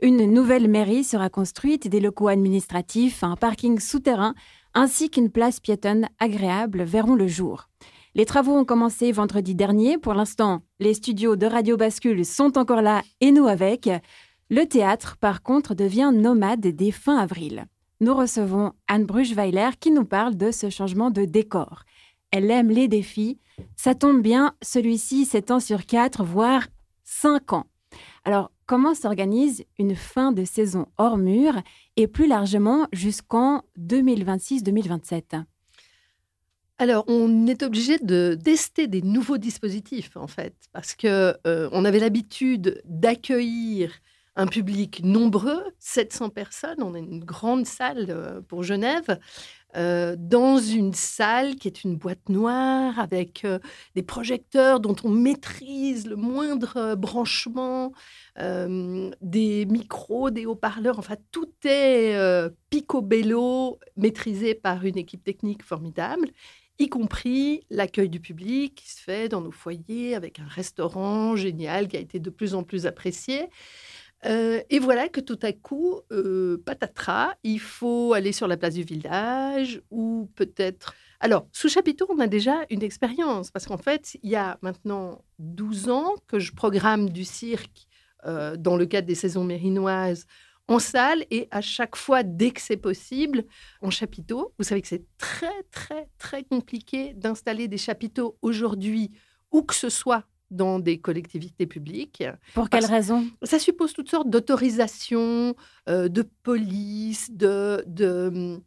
Une 0.00 0.24
nouvelle 0.32 0.68
mairie 0.68 1.04
sera 1.04 1.28
construite, 1.28 1.88
des 1.88 2.00
locaux 2.00 2.28
administratifs, 2.28 3.22
un 3.24 3.36
parking 3.36 3.78
souterrain 3.78 4.34
ainsi 4.72 5.10
qu'une 5.10 5.30
place 5.30 5.60
piétonne 5.60 6.08
agréable 6.18 6.82
verront 6.84 7.14
le 7.14 7.28
jour. 7.28 7.68
Les 8.14 8.26
travaux 8.26 8.52
ont 8.52 8.66
commencé 8.66 9.10
vendredi 9.10 9.54
dernier. 9.54 9.96
Pour 9.96 10.12
l'instant, 10.12 10.60
les 10.80 10.92
studios 10.92 11.34
de 11.34 11.46
Radio 11.46 11.78
Bascule 11.78 12.26
sont 12.26 12.58
encore 12.58 12.82
là 12.82 13.02
et 13.22 13.32
nous 13.32 13.46
avec. 13.46 13.88
Le 14.50 14.66
théâtre, 14.66 15.16
par 15.18 15.42
contre, 15.42 15.74
devient 15.74 16.12
nomade 16.12 16.60
dès 16.60 16.90
fin 16.90 17.16
avril. 17.16 17.64
Nous 18.00 18.14
recevons 18.14 18.72
Anne 18.86 19.06
Bruchweiler 19.06 19.70
qui 19.80 19.90
nous 19.90 20.04
parle 20.04 20.36
de 20.36 20.50
ce 20.50 20.68
changement 20.68 21.10
de 21.10 21.24
décor. 21.24 21.84
Elle 22.30 22.50
aime 22.50 22.68
les 22.68 22.86
défis. 22.86 23.38
Ça 23.76 23.94
tombe 23.94 24.20
bien, 24.20 24.54
celui-ci 24.60 25.24
s'étend 25.24 25.60
sur 25.60 25.86
4, 25.86 26.22
voire 26.22 26.66
5 27.04 27.54
ans. 27.54 27.66
Alors, 28.24 28.50
comment 28.66 28.94
s'organise 28.94 29.64
une 29.78 29.94
fin 29.94 30.32
de 30.32 30.44
saison 30.44 30.86
hors 30.98 31.16
mur 31.16 31.54
et 31.96 32.08
plus 32.08 32.26
largement 32.26 32.86
jusqu'en 32.92 33.62
2026-2027 33.78 35.44
Alors, 36.82 37.04
on 37.06 37.46
est 37.46 37.62
obligé 37.62 37.98
de 37.98 38.36
tester 38.42 38.88
des 38.88 39.02
nouveaux 39.02 39.38
dispositifs, 39.38 40.16
en 40.16 40.26
fait, 40.26 40.52
parce 40.72 40.96
que 40.96 41.36
euh, 41.46 41.68
on 41.70 41.84
avait 41.84 42.00
l'habitude 42.00 42.82
d'accueillir 42.86 43.92
un 44.34 44.48
public 44.48 45.00
nombreux, 45.04 45.62
700 45.78 46.30
personnes. 46.30 46.82
On 46.82 46.94
a 46.94 46.98
une 46.98 47.22
grande 47.22 47.66
salle 47.66 48.06
euh, 48.08 48.40
pour 48.40 48.64
Genève, 48.64 49.20
euh, 49.76 50.16
dans 50.18 50.58
une 50.58 50.92
salle 50.92 51.54
qui 51.54 51.68
est 51.68 51.84
une 51.84 51.94
boîte 51.94 52.28
noire 52.28 52.98
avec 52.98 53.46
des 53.94 54.02
projecteurs 54.02 54.80
dont 54.80 54.96
on 55.04 55.08
maîtrise 55.08 56.08
le 56.08 56.16
moindre 56.16 56.96
branchement, 56.96 57.92
des 58.36 59.66
micros, 59.66 60.30
des 60.30 60.46
haut-parleurs. 60.46 60.98
Enfin, 60.98 61.14
tout 61.30 61.48
est 61.64 62.18
picobello, 62.70 63.78
maîtrisé 63.96 64.54
par 64.56 64.84
une 64.84 64.98
équipe 64.98 65.22
technique 65.22 65.62
formidable 65.62 66.26
y 66.78 66.88
compris 66.88 67.64
l'accueil 67.70 68.08
du 68.08 68.20
public 68.20 68.74
qui 68.74 68.90
se 68.90 69.00
fait 69.00 69.28
dans 69.28 69.40
nos 69.40 69.50
foyers 69.50 70.14
avec 70.14 70.38
un 70.38 70.46
restaurant 70.46 71.36
génial 71.36 71.88
qui 71.88 71.96
a 71.96 72.00
été 72.00 72.18
de 72.18 72.30
plus 72.30 72.54
en 72.54 72.62
plus 72.62 72.86
apprécié. 72.86 73.48
Euh, 74.24 74.60
et 74.70 74.78
voilà 74.78 75.08
que 75.08 75.20
tout 75.20 75.38
à 75.42 75.52
coup, 75.52 76.00
euh, 76.12 76.62
patatras, 76.64 77.34
il 77.42 77.58
faut 77.58 78.12
aller 78.12 78.32
sur 78.32 78.46
la 78.46 78.56
place 78.56 78.74
du 78.74 78.84
village 78.84 79.82
ou 79.90 80.30
peut-être 80.36 80.94
Alors, 81.20 81.48
sous 81.52 81.68
chapiteau, 81.68 82.06
on 82.08 82.20
a 82.20 82.28
déjà 82.28 82.64
une 82.70 82.82
expérience, 82.82 83.50
parce 83.50 83.66
qu'en 83.66 83.78
fait, 83.78 84.16
il 84.22 84.30
y 84.30 84.36
a 84.36 84.58
maintenant 84.62 85.24
12 85.40 85.88
ans 85.88 86.14
que 86.28 86.38
je 86.38 86.52
programme 86.52 87.10
du 87.10 87.24
cirque 87.24 87.86
euh, 88.24 88.56
dans 88.56 88.76
le 88.76 88.86
cadre 88.86 89.08
des 89.08 89.16
saisons 89.16 89.44
mérinoises 89.44 90.26
en 90.68 90.78
salle 90.78 91.24
et 91.30 91.48
à 91.50 91.60
chaque 91.60 91.96
fois, 91.96 92.22
dès 92.22 92.50
que 92.50 92.60
c'est 92.60 92.76
possible, 92.76 93.44
en 93.80 93.90
chapiteau. 93.90 94.54
Vous 94.58 94.64
savez 94.64 94.82
que 94.82 94.88
c'est 94.88 95.04
très, 95.18 95.62
très, 95.70 96.08
très 96.18 96.44
compliqué 96.44 97.14
d'installer 97.14 97.68
des 97.68 97.78
chapiteaux 97.78 98.38
aujourd'hui, 98.42 99.10
où 99.50 99.62
que 99.62 99.74
ce 99.74 99.88
soit 99.88 100.24
dans 100.50 100.78
des 100.78 101.00
collectivités 101.00 101.66
publiques. 101.66 102.22
Pour 102.54 102.68
quelle 102.68 102.84
raison? 102.84 103.26
Ça 103.42 103.58
suppose 103.58 103.92
toutes 103.92 104.10
sortes 104.10 104.28
d'autorisations, 104.28 105.54
euh, 105.88 106.08
de 106.08 106.22
police, 106.42 107.30
de, 107.32 107.82
de... 107.86 108.60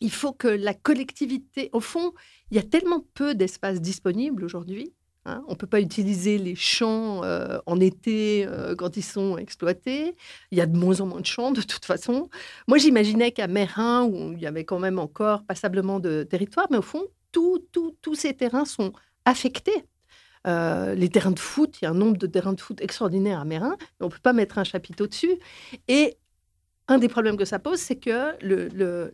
Il 0.00 0.12
faut 0.12 0.32
que 0.32 0.48
la 0.48 0.74
collectivité... 0.74 1.70
Au 1.72 1.80
fond, 1.80 2.12
il 2.50 2.56
y 2.56 2.60
a 2.60 2.62
tellement 2.62 3.06
peu 3.14 3.34
d'espaces 3.34 3.80
disponibles 3.80 4.44
aujourd'hui 4.44 4.92
Hein. 5.26 5.42
on 5.48 5.52
ne 5.52 5.56
peut 5.56 5.66
pas 5.66 5.80
utiliser 5.80 6.38
les 6.38 6.54
champs 6.54 7.22
euh, 7.24 7.58
en 7.66 7.78
été 7.78 8.46
euh, 8.46 8.74
quand 8.74 8.96
ils 8.96 9.04
sont 9.04 9.36
exploités. 9.36 10.16
Il 10.50 10.58
y 10.58 10.60
a 10.60 10.66
de 10.66 10.76
moins 10.76 11.00
en 11.00 11.06
moins 11.06 11.20
de 11.20 11.26
champs 11.26 11.52
de 11.52 11.62
toute 11.62 11.84
façon. 11.84 12.30
Moi, 12.68 12.78
j'imaginais 12.78 13.30
qu'à 13.32 13.46
Mérin, 13.46 14.04
où 14.04 14.32
il 14.32 14.40
y 14.40 14.46
avait 14.46 14.64
quand 14.64 14.78
même 14.78 14.98
encore 14.98 15.44
passablement 15.44 16.00
de 16.00 16.22
territoire, 16.22 16.66
mais 16.70 16.78
au 16.78 16.82
fond, 16.82 17.04
tous 17.32 18.14
ces 18.14 18.34
terrains 18.34 18.64
sont 18.64 18.92
affectés. 19.24 19.84
Euh, 20.46 20.94
les 20.94 21.08
terrains 21.10 21.32
de 21.32 21.38
foot, 21.38 21.76
il 21.80 21.84
y 21.84 21.88
a 21.88 21.90
un 21.90 21.94
nombre 21.94 22.16
de 22.16 22.26
terrains 22.26 22.54
de 22.54 22.60
foot 22.60 22.80
extraordinaire 22.80 23.40
à 23.40 23.44
mais 23.44 23.58
on 24.00 24.06
ne 24.06 24.10
peut 24.10 24.18
pas 24.22 24.32
mettre 24.32 24.58
un 24.58 24.64
chapiteau 24.64 25.06
dessus. 25.06 25.38
Et 25.88 26.16
un 26.90 26.98
des 26.98 27.08
problèmes 27.08 27.36
que 27.36 27.44
ça 27.44 27.60
pose, 27.60 27.78
c'est 27.78 27.96
que 27.96 28.34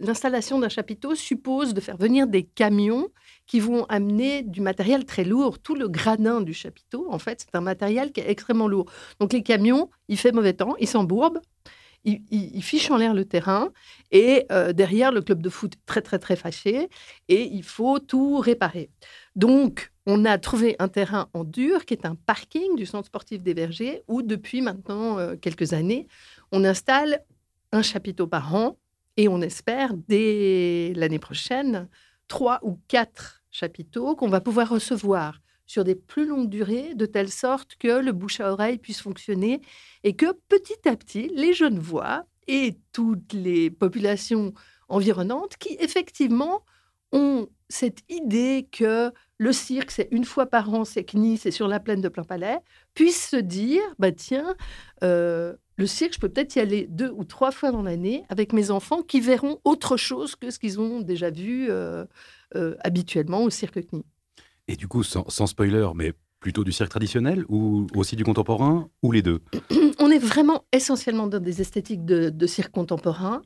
l'installation 0.00 0.58
d'un 0.58 0.70
chapiteau 0.70 1.14
suppose 1.14 1.74
de 1.74 1.80
faire 1.82 1.98
venir 1.98 2.26
des 2.26 2.42
camions 2.42 3.08
qui 3.46 3.60
vont 3.60 3.84
amener 3.84 4.42
du 4.42 4.62
matériel 4.62 5.04
très 5.04 5.24
lourd. 5.24 5.58
Tout 5.58 5.74
le 5.74 5.86
gradin 5.86 6.40
du 6.40 6.54
chapiteau, 6.54 7.06
en 7.10 7.18
fait, 7.18 7.42
c'est 7.42 7.54
un 7.54 7.60
matériel 7.60 8.12
qui 8.12 8.20
est 8.20 8.30
extrêmement 8.30 8.66
lourd. 8.66 8.90
Donc 9.20 9.34
les 9.34 9.42
camions, 9.42 9.90
il 10.08 10.16
fait 10.16 10.32
mauvais 10.32 10.54
temps, 10.54 10.74
ils 10.80 10.88
s'embourbent, 10.88 11.40
ils, 12.04 12.62
fichent 12.62 12.90
en 12.90 12.96
l'air 12.96 13.12
le 13.12 13.26
terrain, 13.26 13.70
et 14.10 14.46
euh, 14.52 14.72
derrière, 14.72 15.12
le 15.12 15.20
club 15.20 15.42
de 15.42 15.50
foot 15.50 15.74
très, 15.84 16.00
très, 16.00 16.18
très 16.18 16.36
fâché, 16.36 16.88
et 17.28 17.42
il 17.42 17.62
faut 17.62 17.98
tout 17.98 18.38
réparer. 18.38 18.90
Donc, 19.34 19.92
on 20.06 20.24
a 20.24 20.38
trouvé 20.38 20.76
un 20.78 20.88
terrain 20.88 21.28
en 21.34 21.44
dur 21.44 21.84
qui 21.84 21.94
est 21.94 22.06
un 22.06 22.14
parking 22.14 22.76
du 22.76 22.86
centre 22.86 23.06
sportif 23.06 23.42
des 23.42 23.54
Vergers, 23.54 24.02
où 24.08 24.22
depuis 24.22 24.62
maintenant 24.62 25.18
euh, 25.18 25.34
quelques 25.36 25.72
années, 25.72 26.06
on 26.52 26.64
installe 26.64 27.20
un 27.72 27.82
chapiteau 27.82 28.26
par 28.26 28.54
an, 28.54 28.78
et 29.16 29.28
on 29.28 29.40
espère, 29.40 29.94
dès 29.94 30.92
l'année 30.94 31.18
prochaine, 31.18 31.88
trois 32.28 32.60
ou 32.62 32.78
quatre 32.88 33.42
chapiteaux 33.50 34.14
qu'on 34.14 34.28
va 34.28 34.40
pouvoir 34.40 34.68
recevoir 34.68 35.40
sur 35.66 35.84
des 35.84 35.94
plus 35.94 36.26
longues 36.26 36.48
durées, 36.48 36.94
de 36.94 37.06
telle 37.06 37.30
sorte 37.30 37.76
que 37.76 38.00
le 38.00 38.12
bouche 38.12 38.40
à 38.40 38.52
oreille 38.52 38.78
puisse 38.78 39.00
fonctionner 39.00 39.60
et 40.04 40.14
que 40.14 40.32
petit 40.48 40.88
à 40.88 40.96
petit, 40.96 41.28
les 41.34 41.52
jeunes 41.52 41.78
voix 41.78 42.24
et 42.46 42.76
toutes 42.92 43.32
les 43.32 43.70
populations 43.70 44.52
environnantes 44.88 45.56
qui, 45.56 45.76
effectivement, 45.80 46.64
ont 47.12 47.48
cette 47.68 48.00
idée 48.08 48.68
que 48.70 49.10
le 49.38 49.52
cirque, 49.52 49.90
c'est 49.90 50.08
une 50.12 50.24
fois 50.24 50.46
par 50.46 50.72
an, 50.72 50.84
c'est 50.84 51.04
CNI, 51.04 51.36
c'est 51.36 51.50
sur 51.50 51.68
la 51.68 51.80
plaine 51.80 52.00
de 52.00 52.08
Plein 52.08 52.24
Palais, 52.24 52.58
puissent 52.94 53.30
se 53.30 53.36
dire, 53.36 53.82
bah 53.98 54.12
tiens, 54.12 54.54
euh, 55.02 55.54
le 55.76 55.86
cirque, 55.86 56.14
je 56.14 56.20
peux 56.20 56.28
peut-être 56.28 56.56
y 56.56 56.60
aller 56.60 56.86
deux 56.88 57.10
ou 57.10 57.24
trois 57.24 57.52
fois 57.52 57.70
dans 57.70 57.82
l'année 57.82 58.24
avec 58.28 58.52
mes 58.52 58.70
enfants 58.70 59.02
qui 59.02 59.20
verront 59.20 59.60
autre 59.64 59.96
chose 59.96 60.34
que 60.34 60.50
ce 60.50 60.58
qu'ils 60.58 60.80
ont 60.80 61.00
déjà 61.00 61.30
vu 61.30 61.66
euh, 61.68 62.04
euh, 62.54 62.74
habituellement 62.82 63.42
au 63.42 63.50
cirque 63.50 63.86
CNI. 63.86 64.04
Et 64.68 64.76
du 64.76 64.88
coup, 64.88 65.02
sans, 65.02 65.46
spoiler, 65.46 65.88
mais 65.94 66.14
plutôt 66.40 66.64
du 66.64 66.72
cirque 66.72 66.90
traditionnel 66.90 67.44
ou 67.48 67.86
aussi 67.94 68.16
du 68.16 68.24
contemporain 68.24 68.88
ou 69.02 69.12
les 69.12 69.22
deux? 69.22 69.42
On 69.98 70.10
est 70.10 70.18
vraiment 70.18 70.64
essentiellement 70.72 71.26
dans 71.26 71.40
des 71.40 71.60
esthétiques 71.60 72.04
de, 72.04 72.46
cirque 72.46 72.72
contemporain. 72.72 73.42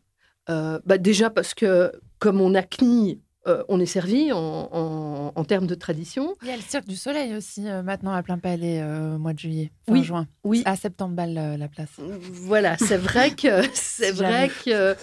Euh, 0.49 0.81
bah 0.87 0.99
déjà 0.99 1.31
parce 1.31 1.53
que 1.53 1.93
comme 2.19 2.41
on 2.41 2.55
a 2.55 2.63
CNI 2.63 3.21
euh, 3.47 3.65
on 3.69 3.81
est 3.81 3.87
servi 3.87 4.33
en, 4.33 5.45
termes 5.49 5.67
de 5.67 5.75
tradition. 5.75 6.37
Il 6.43 6.49
y 6.49 6.53
a 6.53 6.57
le 6.57 6.63
Cirque 6.63 6.87
du 6.87 6.95
Soleil 6.95 7.35
aussi 7.35 7.67
euh, 7.67 7.83
maintenant 7.83 8.13
à 8.13 8.23
plein 8.23 8.39
palais 8.39 8.83
euh, 8.83 9.17
au 9.17 9.19
mois 9.19 9.33
de 9.33 9.39
juillet, 9.39 9.73
fin 9.89 10.03
juin. 10.03 10.29
Oui. 10.45 10.63
À 10.67 10.77
septembre 10.77 11.21
la 11.25 11.69
place. 11.69 11.89
Voilà, 11.99 12.77
c'est 12.77 12.99
vrai 12.99 13.31
que 13.31 13.63
c'est 13.73 14.13
vrai 14.13 14.51
que 14.65 14.95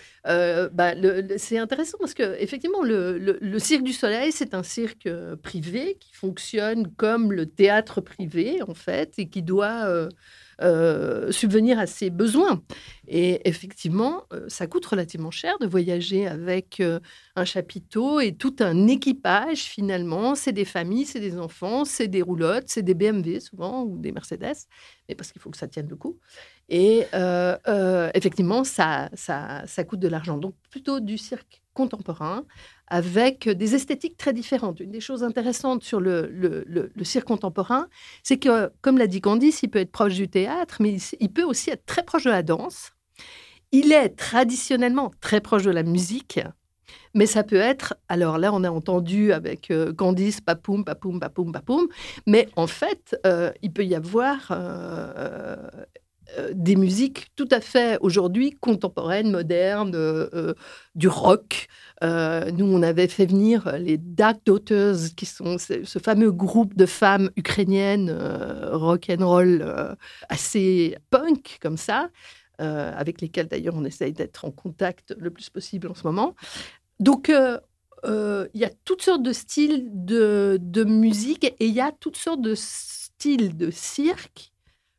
bah, 0.71 0.93
c'est 1.37 1.57
intéressant 1.57 1.97
parce 1.99 2.13
que 2.13 2.39
effectivement 2.39 2.83
le, 2.83 3.17
le 3.17 3.59
Cirque 3.59 3.83
du 3.83 3.93
Soleil 3.93 4.31
c'est 4.31 4.53
un 4.53 4.63
cirque 4.63 5.09
privé 5.41 5.97
qui 5.99 6.13
fonctionne 6.13 6.87
comme 6.95 7.33
le 7.33 7.47
théâtre 7.47 8.01
privé 8.01 8.61
en 8.67 8.75
fait 8.75 9.15
et 9.17 9.27
qui 9.27 9.41
doit 9.41 10.07
euh, 10.61 11.31
subvenir 11.31 11.77
à 11.77 11.85
ses 11.85 12.09
besoins. 12.09 12.63
Et 13.07 13.47
effectivement, 13.47 14.23
euh, 14.33 14.45
ça 14.47 14.65
coûte 14.65 14.85
relativement 14.85 15.29
cher 15.29 15.57
de 15.59 15.67
voyager 15.67 16.25
avec 16.25 16.79
euh, 16.79 16.99
un 17.35 17.45
chapiteau 17.45 18.19
et 18.19 18.33
tout 18.33 18.55
un 18.59 18.87
équipage 18.87 19.59
finalement. 19.59 20.33
C'est 20.33 20.53
des 20.53 20.65
familles, 20.65 21.05
c'est 21.05 21.19
des 21.19 21.37
enfants, 21.37 21.85
c'est 21.85 22.07
des 22.07 22.21
roulottes, 22.23 22.65
c'est 22.67 22.81
des 22.81 22.95
BMW 22.95 23.39
souvent 23.39 23.83
ou 23.83 23.99
des 23.99 24.11
Mercedes, 24.11 24.67
mais 25.07 25.15
parce 25.15 25.31
qu'il 25.31 25.41
faut 25.41 25.51
que 25.51 25.57
ça 25.57 25.67
tienne 25.67 25.87
le 25.89 25.95
coup. 25.95 26.17
Et 26.69 27.05
effectivement, 28.13 28.63
ça, 28.63 29.09
ça, 29.13 29.63
ça 29.67 29.83
coûte 29.83 29.99
de 29.99 30.07
l'argent. 30.07 30.37
Donc 30.37 30.55
plutôt 30.69 30.99
du 30.99 31.17
cirque 31.17 31.61
contemporain 31.73 32.43
avec 32.87 33.49
des 33.49 33.75
esthétiques 33.75 34.17
très 34.17 34.33
différentes. 34.33 34.79
Une 34.79 34.91
des 34.91 35.01
choses 35.01 35.23
intéressantes 35.23 35.83
sur 35.83 35.99
le, 35.99 36.27
le, 36.31 37.03
cirque 37.03 37.27
contemporain, 37.27 37.87
c'est 38.23 38.37
que, 38.37 38.71
comme 38.81 38.97
l'a 38.97 39.07
dit 39.07 39.21
Candice, 39.21 39.61
il 39.63 39.69
peut 39.69 39.79
être 39.79 39.91
proche 39.91 40.15
du 40.15 40.29
théâtre, 40.29 40.77
mais 40.79 40.97
il, 41.19 41.29
peut 41.29 41.43
aussi 41.43 41.69
être 41.69 41.85
très 41.85 42.03
proche 42.03 42.23
de 42.23 42.29
la 42.29 42.43
danse. 42.43 42.91
Il 43.71 43.91
est 43.91 44.09
traditionnellement 44.09 45.11
très 45.21 45.41
proche 45.41 45.63
de 45.63 45.71
la 45.71 45.83
musique, 45.83 46.39
mais 47.13 47.25
ça 47.25 47.43
peut 47.43 47.55
être, 47.55 47.95
alors 48.07 48.37
là, 48.37 48.53
on 48.53 48.63
a 48.63 48.69
entendu 48.69 49.33
avec 49.33 49.71
euh, 49.71 49.93
Candice, 49.93 50.39
papoum, 50.39 50.85
papoum, 50.85 51.19
papoum, 51.19 51.51
papoum, 51.51 51.87
mais 52.25 52.47
en 52.55 52.67
fait, 52.67 53.19
euh, 53.25 53.51
il 53.61 53.73
peut 53.73 53.85
y 53.85 53.95
avoir 53.95 54.47
euh, 54.51 55.57
des 56.53 56.75
musiques 56.75 57.27
tout 57.35 57.47
à 57.51 57.61
fait 57.61 57.97
aujourd'hui 58.01 58.51
contemporaines, 58.51 59.31
modernes, 59.31 59.95
du 60.95 61.07
rock, 61.07 61.67
euh, 62.03 62.51
nous, 62.51 62.65
on 62.65 62.83
avait 62.83 63.07
fait 63.07 63.25
venir 63.25 63.77
les 63.77 63.97
Dark 63.97 64.39
Daughters, 64.45 65.15
qui 65.15 65.25
sont 65.25 65.57
ce, 65.57 65.99
fameux 65.99 66.31
groupe 66.31 66.75
de 66.75 66.85
femmes 66.85 67.31
ukrainiennes 67.35 68.09
euh, 68.09 68.75
rock 68.77 69.09
and 69.09 69.27
roll 69.27 69.61
euh, 69.61 69.95
assez 70.29 70.95
punk 71.09 71.57
comme 71.61 71.77
ça, 71.77 72.09
avec 72.59 73.21
lesquelles 73.21 73.47
d'ailleurs 73.47 73.75
on 73.75 73.85
essaye 73.85 74.13
d'être 74.13 74.43
en 74.43 74.49
contact 74.49 75.13
le 75.19 75.29
plus 75.29 75.47
possible 75.47 75.87
en 75.87 75.93
ce 75.93 76.01
moment. 76.07 76.33
Donc 76.99 77.29
il 77.29 78.49
y 78.59 78.65
a 78.65 78.69
toutes 78.83 79.03
sortes 79.03 79.21
de 79.21 79.31
styles 79.31 79.89
de 79.91 80.83
musique 80.83 81.43
et 81.43 81.67
il 81.67 81.73
y 81.73 81.81
a 81.81 81.91
toutes 81.91 82.17
sortes 82.17 82.41
de 82.41 82.55
styles 82.55 83.55
de 83.57 83.69
cirque 83.69 84.53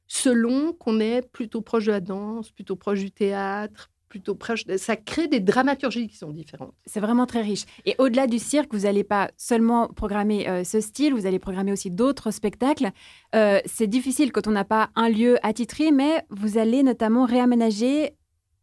selon 0.09 0.73
qu'on 0.73 1.01
est 1.01 1.23
plutôt 1.31 1.61
proche 1.61 1.85
de 1.85 1.93
la 1.93 2.01
danse, 2.01 2.51
plutôt 2.51 2.77
proche 2.77 3.01
du 3.01 3.11
théâtre, 3.11 3.91
plutôt 4.09 4.35
proche. 4.35 4.65
Ça 4.77 4.97
crée 4.97 5.29
des 5.29 5.41
dramaturgies 5.41 6.09
qui 6.09 6.17
sont 6.17 6.31
différentes. 6.31 6.75
C'est 6.87 7.01
vraiment 7.01 7.27
très 7.27 7.43
riche. 7.43 7.65
Et 7.85 7.95
au-delà 7.99 8.27
du 8.27 8.39
cirque, 8.39 8.73
vous 8.73 8.81
n'allez 8.81 9.05
pas 9.05 9.31
seulement 9.37 9.89
programmer 9.89 10.49
euh, 10.49 10.65
ce 10.65 10.81
style, 10.81 11.15
vous 11.15 11.27
allez 11.27 11.39
programmer 11.39 11.73
aussi 11.73 11.91
d'autres 11.91 12.31
spectacles. 12.31 12.91
Euh, 13.35 13.61
c'est 13.67 13.87
difficile 13.87 14.33
quand 14.33 14.47
on 14.47 14.53
n'a 14.53 14.65
pas 14.65 14.91
un 14.97 15.09
lieu 15.09 15.37
attitré, 15.47 15.93
mais 15.93 16.25
vous 16.31 16.59
allez 16.59 16.83
notamment 16.83 17.27
réaménager 17.27 18.13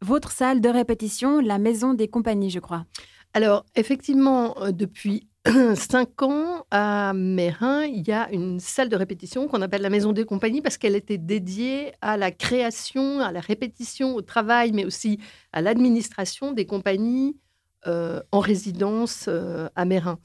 votre 0.01 0.31
salle 0.31 0.61
de 0.61 0.69
répétition, 0.69 1.39
la 1.39 1.57
Maison 1.57 1.93
des 1.93 2.07
Compagnies, 2.07 2.49
je 2.49 2.59
crois. 2.59 2.85
Alors, 3.33 3.65
effectivement, 3.75 4.55
euh, 4.61 4.71
depuis 4.71 5.27
cinq 5.75 6.23
ans, 6.23 6.65
à 6.71 7.13
Mérin, 7.13 7.83
il 7.83 8.07
y 8.07 8.11
a 8.11 8.31
une 8.31 8.59
salle 8.59 8.89
de 8.89 8.95
répétition 8.95 9.47
qu'on 9.47 9.61
appelle 9.61 9.83
la 9.83 9.91
Maison 9.91 10.11
des 10.11 10.25
Compagnies 10.25 10.61
parce 10.61 10.77
qu'elle 10.77 10.95
était 10.95 11.19
dédiée 11.19 11.93
à 12.01 12.17
la 12.17 12.31
création, 12.31 13.19
à 13.19 13.31
la 13.31 13.41
répétition, 13.41 14.15
au 14.15 14.21
travail, 14.23 14.71
mais 14.71 14.85
aussi 14.85 15.19
à 15.53 15.61
l'administration 15.61 16.51
des 16.51 16.65
compagnies 16.65 17.37
euh, 17.85 18.21
en 18.31 18.39
résidence 18.39 19.25
euh, 19.27 19.69
à 19.75 19.85
Mérin. 19.85 20.19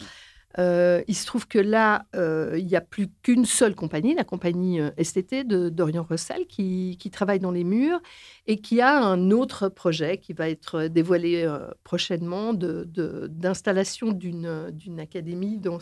Euh, 0.58 1.02
il 1.06 1.14
se 1.14 1.26
trouve 1.26 1.46
que 1.46 1.58
là, 1.58 2.06
euh, 2.16 2.56
il 2.58 2.66
n'y 2.66 2.74
a 2.74 2.80
plus 2.80 3.08
qu'une 3.22 3.44
seule 3.44 3.74
compagnie, 3.74 4.14
la 4.14 4.24
compagnie 4.24 4.80
euh, 4.80 4.90
STT 5.00 5.44
de 5.44 5.68
Dorian 5.68 6.02
Russell, 6.02 6.46
qui, 6.46 6.98
travaille 7.12 7.40
dans 7.40 7.50
les 7.50 7.64
murs 7.64 8.00
et 8.46 8.60
qui 8.60 8.80
a 8.80 9.00
un 9.00 9.30
autre 9.30 9.68
projet 9.68 10.18
qui 10.18 10.32
va 10.32 10.48
être 10.48 10.86
dévoilé 10.86 11.44
prochainement 11.82 12.54
d'installation 12.54 14.12
d'une 14.12 15.00
académie 15.00 15.58
dans, 15.58 15.78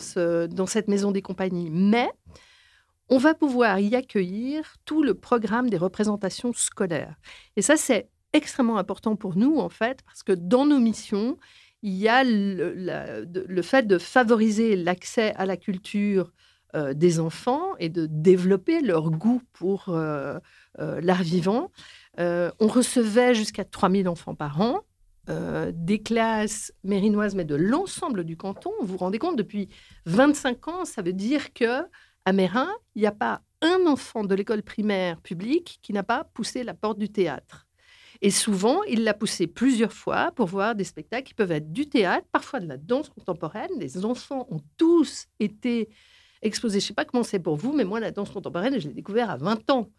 dans 0.48 0.66
cette 0.66 0.88
maison 0.88 1.12
des 1.12 1.20
compagnies. 1.20 1.68
Mais 1.70 2.08
on 3.10 3.18
va 3.18 3.34
pouvoir 3.34 3.78
y 3.78 3.94
accueillir 3.94 4.76
tout 4.86 5.02
le 5.02 5.14
programme 5.14 5.68
des 5.68 5.76
représentations 5.76 6.52
scolaires. 6.54 7.14
Et 7.56 7.62
ça, 7.62 7.76
c'est 7.76 8.08
extrêmement 8.32 8.78
important 8.78 9.16
pour 9.16 9.36
nous, 9.36 9.58
en 9.58 9.68
fait, 9.68 10.02
parce 10.04 10.22
que 10.22 10.32
dans 10.32 10.66
nos 10.66 10.78
missions, 10.78 11.38
il 11.82 11.94
y 11.94 12.08
a 12.08 12.24
le, 12.24 13.62
fait 13.62 13.86
de 13.86 13.98
favoriser 13.98 14.76
l'accès 14.76 15.34
à 15.36 15.46
la 15.46 15.56
culture 15.56 16.32
euh, 16.74 16.92
des 16.92 17.20
enfants 17.20 17.76
et 17.78 17.88
de 17.88 18.06
développer 18.06 18.80
leur 18.80 19.10
goût 19.10 19.40
pour 19.52 19.88
euh, 19.88 20.38
euh, 20.80 21.00
l'art 21.00 21.22
vivant. 21.22 21.70
On 22.18 22.66
recevait 22.66 23.34
jusqu'à 23.34 23.64
3000 23.64 24.08
enfants 24.08 24.34
par 24.34 24.60
an, 24.60 24.80
des 25.72 26.02
classes 26.02 26.72
mérinoises, 26.82 27.36
mais 27.36 27.44
de 27.44 27.54
l'ensemble 27.54 28.24
du 28.24 28.36
canton. 28.36 28.72
Vous 28.80 28.88
vous 28.88 28.96
rendez 28.96 29.20
compte, 29.20 29.36
depuis 29.36 29.68
25 30.06 30.68
ans, 30.68 30.84
ça 30.84 31.02
veut 31.02 31.12
dire 31.12 31.52
que 31.52 31.84
à 32.24 32.32
Mérin, 32.32 32.70
il 32.96 33.02
n'y 33.02 33.06
a 33.06 33.12
pas 33.12 33.42
un 33.62 33.86
enfant 33.86 34.24
de 34.24 34.34
l'école 34.34 34.62
primaire 34.62 35.20
publique 35.20 35.78
qui 35.80 35.92
n'a 35.92 36.02
pas 36.02 36.24
poussé 36.24 36.64
la 36.64 36.74
porte 36.74 36.98
du 36.98 37.08
théâtre. 37.08 37.67
Et 38.20 38.30
souvent, 38.30 38.82
il 38.84 39.04
l'a 39.04 39.14
poussé 39.14 39.46
plusieurs 39.46 39.92
fois 39.92 40.32
pour 40.34 40.46
voir 40.46 40.74
des 40.74 40.84
spectacles 40.84 41.24
qui 41.24 41.34
peuvent 41.34 41.52
être 41.52 41.72
du 41.72 41.88
théâtre, 41.88 42.26
parfois 42.32 42.60
de 42.60 42.66
la 42.66 42.76
danse 42.76 43.08
contemporaine. 43.10 43.70
Les 43.78 44.04
enfants 44.04 44.46
ont 44.50 44.60
tous 44.76 45.26
été 45.38 45.88
exposés. 46.42 46.80
Je 46.80 46.84
ne 46.84 46.88
sais 46.88 46.94
pas 46.94 47.04
comment 47.04 47.22
c'est 47.22 47.38
pour 47.38 47.56
vous, 47.56 47.72
mais 47.72 47.84
moi, 47.84 48.00
la 48.00 48.10
danse 48.10 48.30
contemporaine, 48.30 48.78
je 48.78 48.88
l'ai 48.88 48.94
découvert 48.94 49.30
à 49.30 49.36
20 49.36 49.70
ans, 49.70 49.90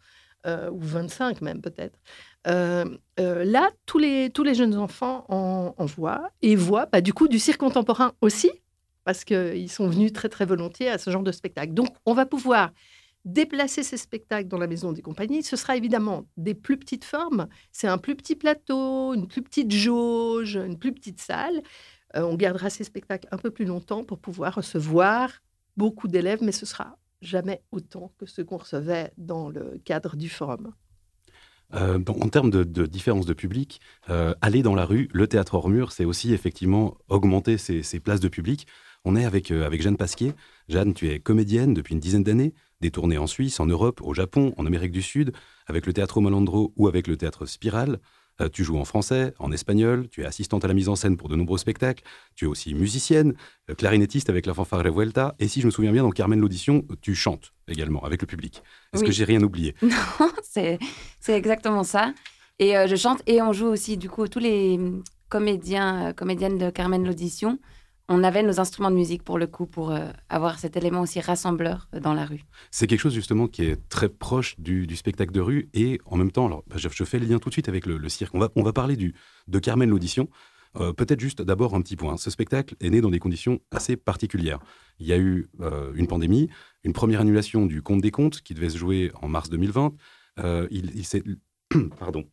euh, 0.46 0.70
ou 0.70 0.80
25 0.80 1.40
même 1.40 1.62
peut-être. 1.62 1.98
Euh, 2.46 2.84
euh, 3.18 3.44
là, 3.44 3.70
tous 3.86 3.98
les, 3.98 4.30
tous 4.30 4.42
les 4.42 4.54
jeunes 4.54 4.76
enfants 4.76 5.24
en, 5.28 5.74
en 5.76 5.86
voient, 5.86 6.30
et 6.42 6.56
voient 6.56 6.86
bah, 6.86 7.00
du 7.00 7.12
coup 7.12 7.28
du 7.28 7.38
cirque 7.38 7.60
contemporain 7.60 8.12
aussi, 8.20 8.50
parce 9.04 9.24
qu'ils 9.24 9.70
sont 9.70 9.88
venus 9.88 10.12
très 10.12 10.28
très 10.28 10.44
volontiers 10.44 10.88
à 10.90 10.98
ce 10.98 11.10
genre 11.10 11.22
de 11.22 11.32
spectacle. 11.32 11.72
Donc, 11.72 11.88
on 12.04 12.14
va 12.14 12.26
pouvoir 12.26 12.70
déplacer 13.24 13.82
ces 13.82 13.96
spectacles 13.96 14.48
dans 14.48 14.58
la 14.58 14.66
maison 14.66 14.92
des 14.92 15.02
compagnies. 15.02 15.42
Ce 15.42 15.56
sera 15.56 15.76
évidemment 15.76 16.26
des 16.36 16.54
plus 16.54 16.78
petites 16.78 17.04
formes. 17.04 17.48
C'est 17.72 17.88
un 17.88 17.98
plus 17.98 18.16
petit 18.16 18.36
plateau, 18.36 19.14
une 19.14 19.28
plus 19.28 19.42
petite 19.42 19.72
jauge, 19.72 20.56
une 20.56 20.78
plus 20.78 20.92
petite 20.92 21.20
salle. 21.20 21.62
Euh, 22.16 22.22
on 22.22 22.34
gardera 22.34 22.70
ces 22.70 22.84
spectacles 22.84 23.28
un 23.30 23.38
peu 23.38 23.50
plus 23.50 23.64
longtemps 23.64 24.04
pour 24.04 24.18
pouvoir 24.18 24.54
recevoir 24.54 25.30
beaucoup 25.76 26.08
d'élèves, 26.08 26.42
mais 26.42 26.52
ce 26.52 26.66
sera 26.66 26.98
jamais 27.22 27.62
autant 27.70 28.12
que 28.18 28.26
ce 28.26 28.42
qu'on 28.42 28.56
recevait 28.56 29.12
dans 29.18 29.48
le 29.48 29.80
cadre 29.84 30.16
du 30.16 30.28
forum. 30.28 30.72
Euh, 31.74 32.00
en 32.08 32.28
termes 32.28 32.50
de, 32.50 32.86
différence 32.86 33.26
de 33.26 33.32
public, 33.32 33.80
euh, 34.08 34.34
aller 34.40 34.62
dans 34.62 34.74
la 34.74 34.84
rue, 34.84 35.08
le 35.12 35.28
théâtre 35.28 35.54
hors 35.54 35.68
mur, 35.68 35.92
c'est 35.92 36.04
aussi 36.04 36.32
effectivement 36.32 36.96
augmenter 37.08 37.58
ses, 37.58 38.00
places 38.00 38.18
de 38.18 38.28
public. 38.28 38.66
On 39.04 39.14
est 39.14 39.24
avec, 39.24 39.52
avec 39.52 39.80
Jeanne 39.80 39.96
Pasquier. 39.96 40.32
Jeanne, 40.68 40.94
tu 40.94 41.08
es 41.08 41.20
comédienne 41.20 41.72
depuis 41.72 41.94
une 41.94 42.00
dizaine 42.00 42.24
d'années, 42.24 42.54
des 42.80 42.90
tournées 42.90 43.18
en 43.18 43.26
Suisse, 43.26 43.60
en 43.60 43.66
Europe, 43.66 44.00
au 44.02 44.14
Japon, 44.14 44.54
en 44.56 44.66
Amérique 44.66 44.92
du 44.92 45.02
Sud, 45.02 45.32
avec 45.66 45.86
le 45.86 45.92
théâtre 45.92 46.20
Malandro 46.20 46.72
ou 46.76 46.88
avec 46.88 47.06
le 47.06 47.16
théâtre 47.16 47.46
Spirale. 47.46 47.98
Euh, 48.40 48.48
tu 48.48 48.64
joues 48.64 48.78
en 48.78 48.84
français, 48.84 49.34
en 49.38 49.52
espagnol, 49.52 50.08
tu 50.08 50.22
es 50.22 50.24
assistante 50.24 50.64
à 50.64 50.68
la 50.68 50.74
mise 50.74 50.88
en 50.88 50.96
scène 50.96 51.16
pour 51.16 51.28
de 51.28 51.36
nombreux 51.36 51.58
spectacles, 51.58 52.02
tu 52.34 52.46
es 52.46 52.48
aussi 52.48 52.74
musicienne, 52.74 53.34
euh, 53.68 53.74
clarinettiste 53.74 54.30
avec 54.30 54.46
la 54.46 54.54
fanfare 54.54 54.82
Revuelta, 54.82 55.34
et 55.38 55.48
si 55.48 55.60
je 55.60 55.66
me 55.66 55.70
souviens 55.70 55.92
bien, 55.92 56.02
dans 56.02 56.10
Carmen 56.10 56.40
l'audition, 56.40 56.84
tu 57.02 57.14
chantes 57.14 57.52
également 57.68 58.02
avec 58.04 58.22
le 58.22 58.26
public. 58.26 58.62
Est-ce 58.92 59.02
Oui. 59.02 59.08
que 59.08 59.12
j'ai 59.12 59.24
rien 59.24 59.42
oublié? 59.42 59.74
Non, 59.82 60.30
c'est 60.42 60.78
exactement 61.28 61.84
ça. 61.84 62.14
Et 62.58 62.76
euh, 62.76 62.86
je 62.86 62.96
chante 62.96 63.22
et 63.26 63.42
on 63.42 63.52
joue 63.52 63.66
aussi, 63.66 63.96
du 63.96 64.08
coup, 64.08 64.26
tous 64.26 64.38
les 64.38 64.76
hum, 64.78 65.02
comédiens, 65.28 66.12
comédiennes 66.14 66.58
de 66.58 66.70
Carmen 66.70 67.04
l'audition. 67.06 67.58
On 68.12 68.24
avait 68.24 68.42
nos 68.42 68.58
instruments 68.58 68.90
de 68.90 68.96
musique 68.96 69.22
pour 69.22 69.38
le 69.38 69.46
coup, 69.46 69.66
pour 69.66 69.92
euh, 69.92 70.10
avoir 70.28 70.58
cet 70.58 70.76
élément 70.76 71.00
aussi 71.00 71.20
rassembleur 71.20 71.88
euh, 71.94 72.00
dans 72.00 72.12
la 72.12 72.26
rue. 72.26 72.44
C'est 72.72 72.88
quelque 72.88 72.98
chose 72.98 73.14
justement 73.14 73.46
qui 73.46 73.62
est 73.62 73.88
très 73.88 74.08
proche 74.08 74.58
du, 74.58 74.84
spectacle 74.96 75.30
de 75.32 75.40
rue 75.40 75.70
et 75.74 76.00
en 76.06 76.16
même 76.16 76.32
temps, 76.32 76.46
alors 76.46 76.64
bah, 76.66 76.74
je, 76.76 77.04
fais 77.04 77.20
le 77.20 77.26
lien 77.26 77.38
tout 77.38 77.50
de 77.50 77.54
suite 77.54 77.68
avec 77.68 77.86
le, 77.86 78.08
cirque. 78.08 78.34
On 78.34 78.62
va, 78.62 78.72
parler 78.72 78.96
du, 78.96 79.14
de 79.46 79.58
Carmen 79.60 79.88
l'audition. 79.88 80.28
Euh, 80.76 80.92
Peut-être 80.92 81.20
juste 81.20 81.40
d'abord 81.40 81.76
un 81.76 81.82
petit 81.82 81.94
point. 81.94 82.16
Ce 82.16 82.30
spectacle 82.30 82.74
est 82.80 82.90
né 82.90 83.00
dans 83.00 83.10
des 83.10 83.20
conditions 83.20 83.60
assez 83.70 83.96
particulières. 83.96 84.58
Il 84.98 85.06
y 85.06 85.12
a 85.12 85.16
eu 85.16 85.48
une 85.94 86.08
pandémie, 86.08 86.48
une 86.82 86.92
première 86.92 87.20
annulation 87.20 87.64
du 87.64 87.80
Conte 87.80 88.02
des 88.02 88.10
Comptes 88.10 88.40
qui 88.42 88.54
devait 88.54 88.70
se 88.70 88.76
jouer 88.76 89.12
en 89.22 89.28
mars 89.28 89.50
2020. 89.50 89.94
Euh, 90.40 90.66
il, 90.70 90.92
il 90.96 91.88
pardon. 91.98 92.24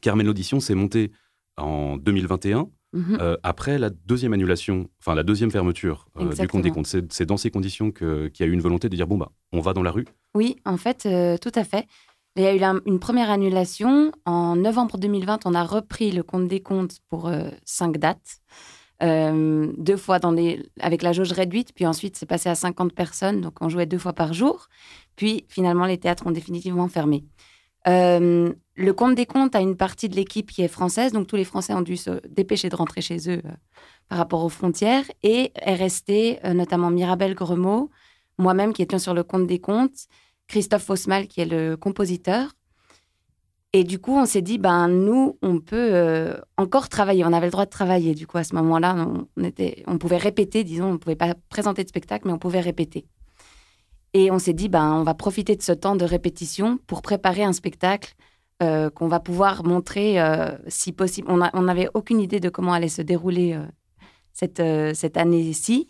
Carmen 0.00 0.26
l'audition 0.26 0.58
s'est 0.58 0.74
montée 0.74 1.12
en 1.56 1.96
2021 1.96 2.68
Mhm. 2.94 3.18
euh, 3.20 3.36
après 3.42 3.78
la 3.78 3.90
deuxième 3.90 4.32
annulation, 4.32 4.88
enfin 5.00 5.14
la 5.14 5.22
deuxième 5.24 5.50
fermeture 5.50 6.06
euh, 6.18 6.32
du 6.32 6.48
Conte 6.48 6.62
des. 6.62 6.70
Comptes. 6.70 6.86
C'est 7.10 7.26
dans 7.26 7.36
ces 7.36 7.50
conditions 7.50 7.90
qu'il 7.90 8.30
y 8.40 8.42
a 8.42 8.46
eu 8.46 8.52
une 8.52 8.60
volonté 8.62 8.88
de 8.88 8.94
dire 8.96 9.06
bon 9.08 9.18
bah 9.18 9.32
on 9.52 9.60
va 9.60 9.72
dans 9.74 9.82
la 9.82 9.90
rue. 9.90 10.06
Oui, 10.34 10.56
en 10.64 10.76
fait, 10.76 11.04
euh, 11.06 11.36
tout 11.36 11.52
à 11.56 11.64
fait. 11.64 11.86
Il 12.36 12.42
y 12.42 12.46
a 12.46 12.54
eu 12.54 12.58
la- 12.58 12.74
une 12.86 12.98
première 13.00 13.30
annulation. 13.30 14.10
En 14.24 14.56
novembre 14.56 14.96
2020, 14.98 15.40
on 15.44 15.54
a 15.54 15.64
repris 15.64 16.10
le 16.12 16.22
compte 16.22 16.48
des 16.48 16.60
comptes 16.60 16.98
pour 17.08 17.30
cinq 17.64 17.98
dates. 17.98 18.38
Deux 19.02 19.96
fois 19.96 20.18
dans 20.18 20.30
les... 20.32 20.64
avec 20.80 21.02
la 21.02 21.12
jauge 21.12 21.32
réduite, 21.32 21.72
puis 21.74 21.86
ensuite 21.86 22.16
c'est 22.16 22.26
passé 22.26 22.48
à 22.48 22.54
50 22.54 22.92
personnes, 22.94 23.40
donc 23.40 23.54
on 23.60 23.68
jouait 23.68 23.86
deux 23.86 23.98
fois 23.98 24.12
par 24.14 24.32
jour. 24.32 24.68
Puis 25.16 25.44
finalement, 25.48 25.84
les 25.86 25.98
théâtres 25.98 26.26
ont 26.26 26.30
définitivement 26.32 26.88
fermé. 26.88 27.24
Euh, 27.86 28.52
le 28.76 28.92
compte 28.92 29.14
des 29.14 29.26
comptes 29.26 29.54
a 29.54 29.60
une 29.60 29.76
partie 29.76 30.08
de 30.08 30.16
l'équipe 30.16 30.50
qui 30.50 30.62
est 30.62 30.68
française, 30.68 31.12
donc 31.12 31.26
tous 31.26 31.36
les 31.36 31.44
Français 31.44 31.74
ont 31.74 31.82
dû 31.82 31.96
se 31.96 32.26
dépêcher 32.28 32.68
de 32.68 32.76
rentrer 32.76 33.00
chez 33.00 33.18
eux 33.28 33.42
euh, 33.44 33.50
par 34.08 34.18
rapport 34.18 34.44
aux 34.44 34.48
frontières. 34.48 35.04
Et 35.22 35.52
resté 35.64 36.38
euh, 36.44 36.54
notamment 36.54 36.90
Mirabel 36.90 37.34
Gremaud, 37.34 37.90
moi-même 38.38 38.72
qui 38.72 38.82
étions 38.82 38.98
sur 38.98 39.14
le 39.14 39.22
compte 39.22 39.46
des 39.46 39.60
comptes, 39.60 40.06
Christophe 40.48 40.84
Fosmal 40.84 41.28
qui 41.28 41.40
est 41.40 41.46
le 41.46 41.76
compositeur. 41.76 42.52
Et 43.72 43.82
du 43.82 43.98
coup, 43.98 44.12
on 44.12 44.24
s'est 44.24 44.42
dit, 44.42 44.58
ben 44.58 44.86
nous, 44.86 45.36
on 45.42 45.58
peut 45.58 46.32
encore 46.56 46.88
travailler. 46.88 47.24
On 47.24 47.32
avait 47.32 47.46
le 47.46 47.50
droit 47.50 47.64
de 47.64 47.70
travailler. 47.70 48.14
Du 48.14 48.24
coup, 48.24 48.38
à 48.38 48.44
ce 48.44 48.54
moment-là, 48.54 48.94
on, 48.94 49.26
on 49.88 49.98
pouvait 49.98 50.16
répéter, 50.16 50.62
disons, 50.62 50.90
on 50.90 50.92
ne 50.92 50.96
pouvait 50.96 51.16
pas 51.16 51.34
présenter 51.48 51.82
de 51.82 51.88
spectacle, 51.88 52.28
mais 52.28 52.32
on 52.32 52.38
pouvait 52.38 52.60
répéter. 52.60 53.08
Et 54.14 54.30
on 54.30 54.38
s'est 54.38 54.52
dit, 54.52 54.68
ben 54.68 54.92
on 54.94 55.02
va 55.02 55.14
profiter 55.14 55.56
de 55.56 55.62
ce 55.62 55.72
temps 55.72 55.96
de 55.96 56.04
répétition 56.04 56.78
pour 56.86 57.02
préparer 57.02 57.42
un 57.42 57.52
spectacle 57.52 58.14
euh, 58.62 58.88
qu'on 58.88 59.08
va 59.08 59.18
pouvoir 59.18 59.64
montrer 59.64 60.20
euh, 60.20 60.56
si 60.68 60.92
possible. 60.92 61.28
On 61.28 61.62
n'avait 61.62 61.88
aucune 61.94 62.20
idée 62.20 62.38
de 62.38 62.48
comment 62.48 62.72
allait 62.72 62.88
se 62.88 63.02
dérouler 63.02 63.54
euh, 63.54 63.66
cette, 64.32 64.62
cette 64.96 65.16
année-ci. 65.16 65.88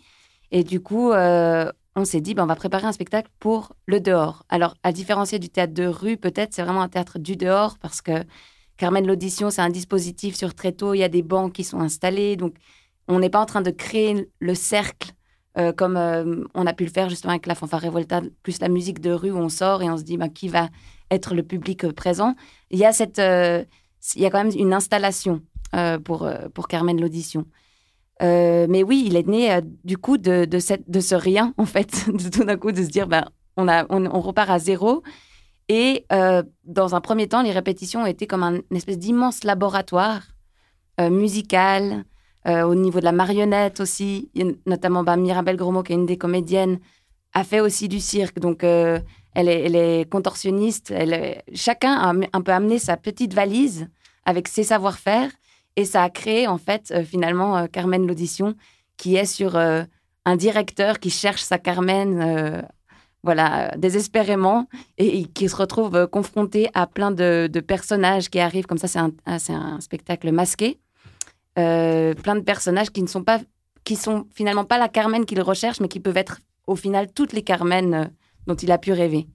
Et 0.51 0.63
du 0.63 0.79
coup, 0.81 1.11
on 1.11 2.05
s'est 2.05 2.21
dit, 2.21 2.33
ben, 2.33 2.43
on 2.43 2.47
va 2.47 2.55
préparer 2.55 2.87
un 2.87 2.91
spectacle 2.91 3.29
pour 3.39 3.73
le 3.85 3.99
dehors. 3.99 4.43
Alors, 4.49 4.75
à 4.83 4.91
différencier 4.91 5.37
du 5.37 5.49
théâtre 5.49 5.73
de 5.73 5.85
rue, 5.85 6.17
peut-être, 6.17 6.53
c'est 6.53 6.63
vraiment 6.63 6.81
un 6.81 6.89
théâtre 6.89 7.19
du 7.19 7.35
dehors 7.35 7.77
parce 7.77 8.01
que 8.01 8.23
Carmen 8.77 9.05
l'audition, 9.05 9.49
c'est 9.51 9.61
un 9.61 9.69
dispositif 9.69 10.35
sur 10.35 10.53
tréteau, 10.53 10.93
il 10.93 10.99
y 10.99 11.03
a 11.03 11.09
des 11.09 11.21
bancs 11.21 11.53
qui 11.53 11.63
sont 11.63 11.79
installés. 11.79 12.35
Donc, 12.35 12.55
on 13.07 13.19
n'est 13.19 13.29
pas 13.29 13.39
en 13.39 13.45
train 13.45 13.61
de 13.61 13.71
créer 13.71 14.29
le 14.39 14.55
cercle 14.55 15.11
euh, 15.57 15.71
comme 15.71 15.95
euh, 15.95 16.43
on 16.53 16.67
a 16.67 16.73
pu 16.73 16.83
le 16.83 16.89
faire 16.89 17.09
justement 17.09 17.31
avec 17.31 17.45
la 17.45 17.55
fanfare 17.55 17.81
Revolta, 17.81 18.21
plus 18.43 18.59
la 18.59 18.67
musique 18.67 18.99
de 18.99 19.11
rue 19.11 19.31
où 19.31 19.37
on 19.37 19.47
sort 19.47 19.81
et 19.81 19.89
on 19.89 19.97
se 19.97 20.03
dit 20.03 20.17
ben, 20.17 20.27
qui 20.27 20.49
va 20.49 20.67
être 21.11 21.33
le 21.33 21.43
public 21.43 21.85
euh, 21.85 21.93
présent. 21.93 22.35
Il 22.71 22.79
y 22.79 22.85
a, 22.85 22.91
cette, 22.91 23.19
il 23.19 24.21
y 24.21 24.25
a 24.25 24.29
quand 24.29 24.43
même 24.43 24.53
une 24.57 24.73
installation 24.73 25.41
pour, 26.03 26.29
pour 26.53 26.67
Carmen 26.67 26.99
l'audition. 26.99 27.45
Mais 28.21 28.83
oui, 28.83 29.03
il 29.05 29.15
est 29.17 29.27
né 29.27 29.59
du 29.83 29.97
coup 29.97 30.17
de, 30.17 30.45
de, 30.45 30.59
cette, 30.59 30.89
de 30.89 30.99
ce 30.99 31.15
rien, 31.15 31.53
en 31.57 31.65
fait, 31.65 32.09
de 32.13 32.29
tout 32.29 32.43
d'un 32.43 32.57
coup 32.57 32.71
de 32.71 32.81
se 32.81 32.89
dire, 32.89 33.07
ben, 33.07 33.25
on, 33.57 33.67
a, 33.67 33.85
on, 33.89 34.19
repart 34.21 34.49
à 34.49 34.59
zéro. 34.59 35.03
Et 35.67 36.05
dans 36.09 36.95
un 36.95 37.01
premier 37.01 37.27
temps, 37.27 37.41
les 37.41 37.51
répétitions 37.51 38.05
été 38.05 38.25
comme 38.25 38.43
un, 38.43 38.55
une 38.55 38.77
espèce 38.77 38.97
d'immense 38.97 39.43
laboratoire 39.43 40.21
musical, 40.99 42.05
au 42.45 42.75
niveau 42.75 42.99
de 42.99 43.05
la 43.05 43.11
marionnette 43.11 43.79
aussi. 43.79 44.29
Notamment 44.65 45.03
ben, 45.03 45.17
Mirabel 45.17 45.55
Gromo, 45.55 45.83
qui 45.83 45.93
est 45.93 45.95
une 45.95 46.05
des 46.05 46.17
comédiennes, 46.17 46.79
a 47.33 47.43
fait 47.43 47.59
aussi 47.59 47.87
du 47.87 47.99
cirque. 47.99 48.39
Donc, 48.39 48.63
euh, 48.63 48.99
elle, 49.33 49.49
est, 49.49 49.65
elle 49.65 49.75
est 49.75 50.09
contorsionniste. 50.09 50.91
Elle 50.91 51.41
chacun 51.53 51.93
a 51.93 52.13
un 52.33 52.41
peu 52.41 52.51
amené 52.51 52.79
sa 52.79 52.97
petite 52.97 53.33
valise 53.33 53.87
avec 54.25 54.47
ses 54.47 54.63
savoir-faire. 54.63 55.31
Et 55.75 55.85
ça 55.85 56.03
a 56.03 56.09
créé, 56.09 56.47
en 56.47 56.57
fait, 56.57 56.91
euh, 56.91 57.03
finalement, 57.03 57.57
euh, 57.57 57.65
Carmen 57.67 58.07
l'audition, 58.07 58.55
qui 58.97 59.17
est 59.17 59.25
sur 59.25 59.57
euh, 59.57 59.83
un 60.25 60.35
directeur 60.35 60.99
qui 60.99 61.09
cherche 61.09 61.41
sa 61.41 61.57
Carmen, 61.57 62.19
euh, 62.21 62.61
voilà, 63.23 63.73
euh, 63.73 63.77
désespérément, 63.77 64.67
et, 64.97 65.25
qui 65.25 65.47
se 65.47 65.55
retrouve 65.55 65.95
euh, 65.95 66.07
confronté 66.07 66.69
à 66.73 66.87
plein 66.87 67.11
de, 67.11 67.47
personnages 67.65 68.29
qui 68.29 68.39
arrivent. 68.39 68.65
Comme 68.65 68.77
ça, 68.77 68.87
c'est 68.87 68.99
un, 68.99 69.11
c'est 69.37 69.53
un 69.53 69.79
spectacle 69.79 70.31
masqué. 70.31 70.79
Euh, 71.57 72.13
plein 72.13 72.35
de 72.35 72.41
personnages 72.41 72.89
qui 72.89 73.01
ne 73.01 73.07
sont 73.07 73.23
pas, 73.23 73.39
qui 73.85 73.95
sont 73.95 74.27
finalement 74.33 74.65
pas 74.65 74.77
la 74.77 74.89
Carmen 74.89 75.25
qu'il 75.25 75.41
recherche, 75.41 75.79
mais 75.79 75.87
qui 75.87 75.99
peuvent 76.01 76.17
être 76.17 76.39
au 76.67 76.75
final 76.75 77.11
toutes 77.13 77.31
les 77.31 77.43
Carmen 77.43 77.93
euh, 77.93 78.05
dont 78.47 78.55
il 78.55 78.71
a 78.71 78.77
pu 78.77 78.91
rêver. 78.91 79.27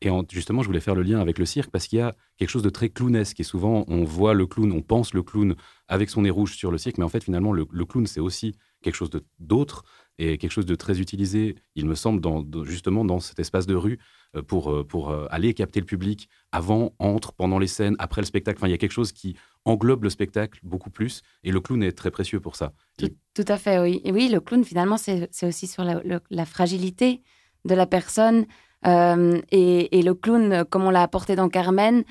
Et 0.00 0.10
en- 0.10 0.24
justement, 0.28 0.62
je 0.62 0.66
voulais 0.66 0.80
faire 0.80 0.94
le 0.94 1.02
lien 1.02 1.20
avec 1.20 1.38
le 1.38 1.44
cirque 1.44 1.70
parce 1.70 1.86
qu'il 1.86 1.98
y 1.98 2.02
a 2.02 2.14
quelque 2.36 2.50
chose 2.50 2.62
de 2.62 2.70
très 2.70 2.88
clownesque. 2.88 3.38
Et 3.40 3.44
souvent, 3.44 3.84
on 3.88 4.04
voit 4.04 4.34
le 4.34 4.46
clown, 4.46 4.72
on 4.72 4.82
pense 4.82 5.14
le 5.14 5.22
clown 5.22 5.54
avec 5.86 6.10
son 6.10 6.22
nez 6.22 6.30
rouge 6.30 6.56
sur 6.56 6.70
le 6.70 6.78
cirque, 6.78 6.98
mais 6.98 7.04
en 7.04 7.08
fait, 7.08 7.22
finalement, 7.22 7.52
le, 7.52 7.64
clown, 7.84 8.06
c'est 8.06 8.20
aussi 8.20 8.54
quelque 8.82 8.94
chose 8.94 9.10
d'autre. 9.38 9.84
est 10.18 10.38
quelque 10.38 10.52
chose 10.52 10.66
de 10.66 10.74
très 10.74 11.00
utilisé, 11.00 11.56
il 11.74 11.86
me 11.86 11.94
semble, 11.94 12.20
justement 12.64 13.04
dans 13.04 13.18
cet 13.20 13.38
espace 13.38 13.66
de 13.66 13.74
rue 13.74 13.98
euh, 14.36 14.42
pour, 14.42 14.86
pour 14.86 15.12
aller 15.30 15.54
capter 15.54 15.80
le 15.80 15.86
public 15.86 16.28
avant, 16.52 16.94
entre, 16.98 17.32
pendant 17.32 17.58
les 17.58 17.66
scènes, 17.66 17.96
après 17.98 18.20
le 18.20 18.26
spectacle. 18.26 18.58
Enfin, 18.58 18.68
il 18.68 18.72
y 18.72 18.74
a 18.74 18.78
quelque 18.78 18.92
chose 18.92 19.12
qui 19.12 19.36
englobe 19.68 20.04
le 20.04 20.10
spectacle 20.10 20.60
beaucoup 20.62 20.90
plus 20.90 21.22
et 21.44 21.52
le 21.52 21.60
clown 21.60 21.82
est 21.82 21.92
très 21.92 22.10
précieux 22.10 22.40
pour 22.40 22.56
ça. 22.56 22.72
Tout, 22.98 23.44
à 23.46 23.56
fait, 23.56 23.78
oui. 23.78 24.00
Et 24.04 24.12
oui, 24.12 24.28
le 24.28 24.40
clown, 24.40 24.64
finalement, 24.64 24.96
c'est 24.96 25.28
aussi 25.42 25.66
sur 25.66 25.84
la, 25.84 26.44
fragilité 26.44 27.22
de 27.64 27.74
la 27.74 27.86
personne. 27.86 28.46
Euh, 28.86 29.40
et, 29.50 29.98
et 29.98 30.02
le 30.02 30.14
clown, 30.14 30.64
comme 30.64 30.84
on 30.84 30.90
l'a 30.90 31.02
apporté 31.02 31.36
dans 31.36 31.48
Carmen, 31.48 32.04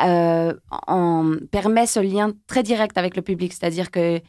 euh, 0.00 0.54
permet 1.50 1.86
ce 1.86 2.00
lien 2.00 2.32
très 2.46 2.62
direct 2.62 2.96
avec 2.96 3.16
le 3.16 3.22
public. 3.22 3.52
C'est-à-dire 3.52 3.90
que, 3.90 4.20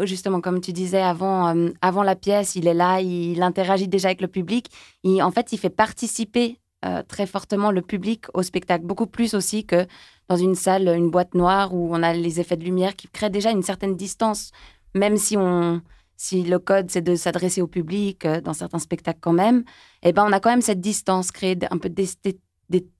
justement, 0.00 0.40
comme 0.40 0.60
tu 0.60 0.72
disais, 0.72 1.00
avant, 1.00 1.54
euh, 1.56 1.70
avant 1.80 2.02
la 2.02 2.16
pièce, 2.16 2.56
il 2.56 2.66
est 2.66 2.74
là, 2.74 3.00
il 3.00 3.42
interagit 3.42 3.88
déjà 3.88 4.08
avec 4.08 4.20
le 4.20 4.28
public. 4.28 4.68
Il- 5.04 5.22
en 5.22 5.30
fait, 5.30 5.52
il 5.52 5.58
fait 5.58 5.70
participer 5.70 6.58
euh, 6.84 7.02
très 7.02 7.26
fortement 7.26 7.70
le 7.70 7.82
public 7.82 8.26
au 8.34 8.42
spectacle, 8.42 8.84
beaucoup 8.84 9.06
plus 9.06 9.34
aussi 9.34 9.64
que 9.66 9.86
dans 10.28 10.36
une 10.36 10.54
salle, 10.54 10.88
une 10.88 11.10
boîte 11.10 11.34
noire 11.34 11.74
où 11.74 11.88
on 11.94 12.02
a 12.02 12.12
les 12.12 12.40
effets 12.40 12.56
de 12.56 12.64
lumière 12.64 12.94
qui 12.96 13.08
créent 13.08 13.30
déjà 13.30 13.50
une 13.50 13.62
certaine 13.62 13.96
distance, 13.96 14.52
même 14.94 15.16
si 15.16 15.36
on, 15.36 15.80
si 16.16 16.42
le 16.42 16.58
code 16.58 16.90
c'est 16.90 17.00
de 17.02 17.14
s'adresser 17.16 17.62
au 17.62 17.66
public 17.66 18.24
euh, 18.26 18.40
dans 18.40 18.52
certains 18.54 18.78
spectacles 18.78 19.20
quand 19.20 19.32
même, 19.32 19.64
eh 20.02 20.12
ben 20.12 20.24
on 20.28 20.32
a 20.32 20.40
quand 20.40 20.50
même 20.50 20.62
cette 20.62 20.80
distance, 20.80 21.30
créer 21.32 21.56
d- 21.56 21.66
un 21.70 21.78
peu 21.78 21.88
d'esthé- 21.88 22.32
d'es- 22.32 22.40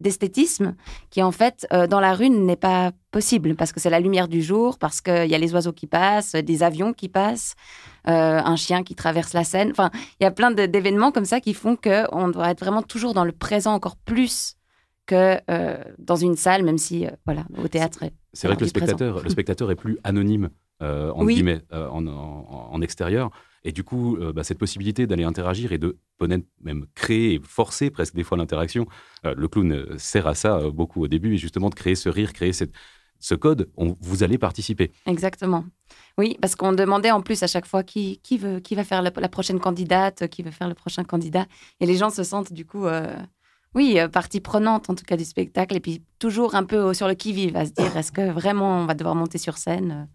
d'esthétisme 0.01 0.75
qui 1.11 1.23
en 1.23 1.31
fait 1.33 1.67
euh, 1.73 1.87
dans 1.87 2.01
la 2.01 2.15
rue 2.15 2.31
n'est 2.31 2.57
pas 2.57 2.93
possible 3.11 3.55
parce 3.55 3.73
que 3.73 3.81
c'est 3.81 3.91
la 3.91 4.01
lumière 4.01 4.29
du 4.29 4.43
jour, 4.43 4.79
parce 4.79 5.01
qu'il 5.01 5.27
y 5.27 5.35
a 5.35 5.39
les 5.39 5.53
oiseaux 5.55 5.73
qui 5.73 5.87
passent, 5.87 6.33
des 6.33 6.63
avions 6.63 6.93
qui 6.93 7.09
passent, 7.09 7.55
euh, 8.09 8.41
un 8.43 8.57
chien 8.57 8.83
qui 8.83 8.95
traverse 8.95 9.33
la 9.35 9.45
scène. 9.45 9.71
Enfin, 9.71 9.91
il 10.21 10.25
y 10.25 10.27
a 10.27 10.31
plein 10.31 10.51
d'événements 10.51 11.13
comme 11.13 11.25
ça 11.27 11.41
qui 11.41 11.55
font 11.55 11.77
que 11.77 12.05
on 12.15 12.29
doit 12.29 12.51
être 12.51 12.61
vraiment 12.61 12.83
toujours 12.83 13.15
dans 13.15 13.25
le 13.25 13.33
présent 13.33 13.75
encore 13.75 13.97
plus 13.97 14.55
que 15.07 15.39
euh, 15.51 15.83
dans 15.99 16.17
une 16.17 16.37
salle, 16.37 16.63
même 16.63 16.79
si 16.79 17.07
voilà 17.25 17.45
au 17.63 17.69
théâtre. 17.69 18.05
C'est 18.33 18.47
vrai 18.47 18.57
que 18.57 18.65
le 18.65 18.71
présent. 18.71 18.87
spectateur, 18.87 19.23
le 19.23 19.31
spectateur 19.31 19.71
est 19.71 19.75
plus 19.77 19.99
anonyme, 20.05 20.51
euh, 20.83 21.11
en 21.13 21.25
Oui. 21.25 21.35
guillemets, 21.35 21.63
euh, 21.73 21.89
en, 21.89 22.07
en- 22.07 22.69
en 22.73 22.81
extérieur. 22.83 23.31
Et 23.65 23.73
du 23.73 23.83
coup, 23.85 24.17
euh, 24.17 24.33
bah, 24.33 24.45
cette 24.45 24.59
possibilité 24.59 25.07
d'aller 25.07 25.25
interagir 25.25 25.73
et 25.73 25.79
de 25.79 25.99
peut-être 26.19 26.47
même 26.63 26.87
créer 26.95 27.35
et 27.35 27.41
forcer 27.43 27.91
presque 27.91 28.15
des 28.15 28.25
fois 28.25 28.37
l'interaction, 28.39 28.87
euh, 29.27 29.35
le 29.37 29.49
clown 29.49 29.73
euh, 29.73 29.99
sert 29.99 30.27
à 30.27 30.35
ça 30.35 30.59
euh, 30.59 30.71
beaucoup 30.71 31.03
au 31.03 31.09
début, 31.09 31.35
et 31.35 31.39
justement 31.39 31.69
de 31.69 31.75
créer 31.75 31.95
ce 31.97 32.09
rire, 32.09 32.33
créer 32.33 32.53
cette- 32.53 32.73
ce 33.21 33.35
code, 33.35 33.69
on- 33.77 33.97
vous 34.01 34.23
allez 34.23 34.39
participer. 34.39 34.93
Exactement. 35.07 35.65
Oui, 36.19 36.37
parce 36.41 36.55
qu'on 36.55 36.73
demandait 36.73 37.11
en 37.11 37.21
plus 37.21 37.43
à 37.43 37.49
chaque 37.49 37.67
fois 37.67 37.83
qui, 37.83 38.21
qui, 38.23 38.39
veut, 38.39 38.61
qui 38.61 38.75
va 38.77 38.85
faire 38.85 39.03
la, 39.03 39.11
la 39.17 39.29
prochaine 39.29 39.59
candidate, 39.59 40.29
qui 40.29 40.43
veut 40.43 40.53
faire 40.53 40.69
le 40.69 40.75
prochain 40.75 41.03
candidat. 41.03 41.47
Et 41.81 41.87
les 41.87 41.97
gens 41.97 42.11
se 42.11 42.23
sentent 42.23 42.53
du 42.53 42.65
coup, 42.65 42.87
oui, 43.75 43.99
partie 44.13 44.41
prenante 44.41 44.89
en 44.91 44.95
tout 44.95 45.05
cas 45.05 45.17
du 45.17 45.25
spectacle. 45.25 45.77
Et 45.77 45.81
puis 45.81 46.03
toujours 46.19 46.55
un 46.55 46.65
peu 46.65 46.95
sur 46.95 47.09
le 47.09 47.15
qui-vive, 47.15 47.57
à 47.57 47.67
se 47.67 47.73
dire 47.73 47.97
est-ce 47.97 48.13
que 48.13 48.31
vraiment 48.31 48.81
on 48.83 48.87
va 48.87 48.95
devoir 48.95 49.15
monter 49.17 49.39
sur 49.39 49.57
scène 49.59 50.09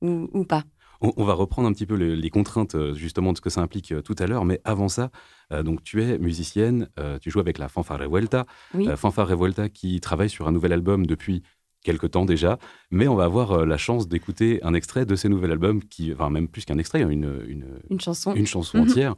ou, 0.00 0.28
ou 0.32 0.44
pas. 0.44 0.64
On, 1.00 1.12
on 1.16 1.24
va 1.24 1.34
reprendre 1.34 1.68
un 1.68 1.72
petit 1.72 1.86
peu 1.86 1.96
le- 1.96 2.14
les 2.14 2.30
contraintes 2.30 2.74
euh, 2.74 2.94
justement 2.94 3.32
de 3.32 3.36
ce 3.36 3.40
que 3.40 3.50
ça 3.50 3.60
implique 3.60 3.92
euh, 3.92 4.02
tout 4.02 4.16
à 4.18 4.26
l'heure, 4.26 4.44
mais 4.44 4.60
avant 4.64 4.88
ça, 4.88 5.10
euh, 5.52 5.62
donc 5.62 5.82
tu 5.84 6.02
es 6.02 6.18
musicienne, 6.18 6.88
euh, 6.98 7.18
tu 7.18 7.30
joues 7.30 7.40
avec 7.40 7.58
la 7.58 7.68
Fanfare 7.68 8.00
Revuelta, 8.00 8.46
Oui. 8.74 8.88
Euh, 8.88 8.96
Fanfare 8.96 9.28
Revuelta 9.28 9.68
qui 9.68 10.00
travaille 10.00 10.28
sur 10.30 10.48
un 10.48 10.52
nouvel 10.52 10.72
album 10.72 11.06
depuis 11.06 11.42
quelque 11.84 12.08
temps 12.08 12.24
déjà, 12.24 12.58
mais 12.90 13.06
on 13.06 13.14
va 13.14 13.24
avoir 13.24 13.64
la 13.64 13.76
chance 13.76 14.08
d'écouter 14.08 14.58
un 14.64 14.74
extrait 14.74 15.06
de 15.06 15.14
ces 15.14 15.28
nouvel 15.28 15.52
album, 15.52 15.82
qui, 15.84 16.12
enfin 16.12 16.28
même 16.30 16.48
plus 16.48 16.64
qu'un 16.64 16.78
extrait, 16.78 17.02
hein, 17.02 17.08
une, 17.08 17.42
une, 17.46 17.66
Une 17.90 18.00
chanson 18.00 18.34
une 18.34 18.46
chanson 18.48 18.78
Mhm. 18.78 18.84
entière, 18.90 19.14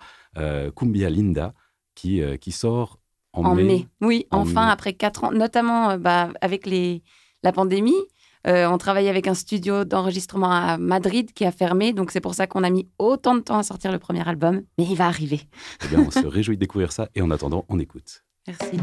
Cumbia 0.76 1.08
Linda, 1.10 1.54
qui, 1.94 2.20
qui 2.40 2.52
sort 2.52 2.98
en, 3.32 3.44
en 3.46 3.54
mai. 3.54 3.86
Oui, 4.02 4.26
En 4.30 4.40
enfin, 4.40 4.66
mai. 4.66 4.72
après 4.72 4.92
quatre 4.92 5.24
ans, 5.24 5.32
notamment 5.32 5.96
bah, 5.96 6.30
avec 6.42 6.66
les, 6.66 7.02
la 7.42 7.52
pandémie. 7.52 7.94
Euh, 8.46 8.66
on 8.68 8.78
travaillait 8.78 9.10
avec 9.10 9.26
un 9.26 9.34
studio 9.34 9.84
d'enregistrement 9.84 10.50
à 10.50 10.78
Madrid 10.78 11.32
qui 11.32 11.44
a 11.44 11.52
fermé, 11.52 11.92
donc 11.92 12.10
c'est 12.10 12.20
pour 12.20 12.34
ça 12.34 12.46
qu'on 12.46 12.64
a 12.64 12.70
mis 12.70 12.88
autant 12.98 13.34
de 13.34 13.40
temps 13.40 13.58
à 13.58 13.62
sortir 13.62 13.92
le 13.92 13.98
premier 13.98 14.26
album, 14.26 14.62
mais 14.78 14.84
il 14.84 14.96
va 14.96 15.06
arriver. 15.06 15.40
Eh 15.84 15.88
bien, 15.88 16.04
on 16.06 16.10
se 16.10 16.26
réjouit 16.26 16.56
de 16.56 16.60
découvrir 16.60 16.92
ça, 16.92 17.08
et 17.14 17.22
en 17.22 17.30
attendant, 17.30 17.64
on 17.68 17.78
écoute. 17.78 18.24
Merci. 18.46 18.78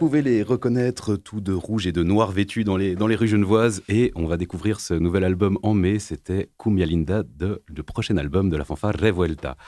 Pouvez 0.00 0.22
les 0.22 0.42
reconnaître 0.42 1.16
tous 1.16 1.42
de 1.42 1.52
rouge 1.52 1.86
et 1.86 1.92
de 1.92 2.02
noir 2.02 2.32
vêtus 2.32 2.64
dans 2.64 2.78
les, 2.78 2.96
dans 2.96 3.06
les 3.06 3.16
rues 3.16 3.28
genevoises 3.28 3.82
et 3.86 4.12
on 4.14 4.24
va 4.24 4.38
découvrir 4.38 4.80
ce 4.80 4.94
nouvel 4.94 5.24
album 5.24 5.58
en 5.62 5.74
mai. 5.74 5.98
C'était 5.98 6.48
Cumbia 6.56 6.86
Linda, 6.86 7.22
de, 7.22 7.62
le 7.66 7.82
prochain 7.82 8.16
album 8.16 8.48
de 8.48 8.56
la 8.56 8.64
fanfare 8.64 8.94
Revuelta. 8.98 9.58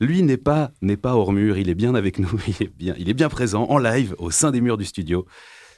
Lui 0.00 0.24
n'est 0.24 0.36
pas, 0.36 0.72
n'est 0.82 0.96
pas 0.96 1.14
hors 1.14 1.32
mur, 1.32 1.58
il 1.58 1.68
est 1.68 1.76
bien 1.76 1.94
avec 1.94 2.18
nous, 2.18 2.28
il 2.48 2.60
est 2.60 2.76
bien, 2.76 2.96
il 2.98 3.08
est 3.08 3.14
bien 3.14 3.28
présent 3.28 3.66
en 3.66 3.78
live 3.78 4.16
au 4.18 4.32
sein 4.32 4.50
des 4.50 4.60
murs 4.60 4.78
du 4.78 4.84
studio. 4.84 5.26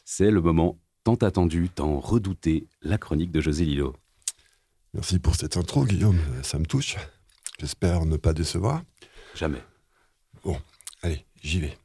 C'est 0.06 0.30
le 0.30 0.40
moment 0.40 0.78
tant 1.04 1.16
attendu, 1.16 1.68
tant 1.68 2.00
redouté, 2.00 2.68
la 2.80 2.96
chronique 2.96 3.32
de 3.32 3.42
José 3.42 3.66
Lillo. 3.66 3.94
Merci 4.94 5.18
pour 5.18 5.34
cette 5.34 5.58
intro, 5.58 5.84
Guillaume. 5.84 6.20
Ça 6.42 6.58
me 6.58 6.64
touche. 6.64 6.96
J'espère 7.58 8.06
ne 8.06 8.16
pas 8.16 8.32
décevoir. 8.32 8.82
Jamais. 9.34 9.60
Allez, 11.02 11.26
j'y 11.42 11.60
vais. 11.60 11.76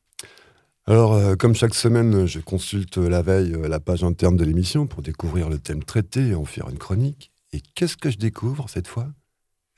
Alors, 0.88 1.14
euh, 1.14 1.36
comme 1.36 1.56
chaque 1.56 1.74
semaine, 1.74 2.28
je 2.28 2.40
consulte 2.40 2.98
la 2.98 3.24
veille 3.24 3.54
euh, 3.54 3.68
la 3.68 3.80
page 3.80 4.04
interne 4.04 4.38
de 4.38 4.46
l'émission 4.46 4.86
pour 4.86 5.02
découvrir 5.02 5.50
le 5.50 5.58
thème 5.58 5.84
traité 5.84 6.28
et 6.28 6.36
en 6.36 6.46
faire 6.46 6.70
une 6.70 6.78
chronique. 6.78 7.32
Et 7.54 7.62
qu'est-ce 7.74 7.98
que 7.98 8.12
je 8.12 8.18
découvre 8.18 8.70
cette 8.70 8.88
fois? 8.88 9.08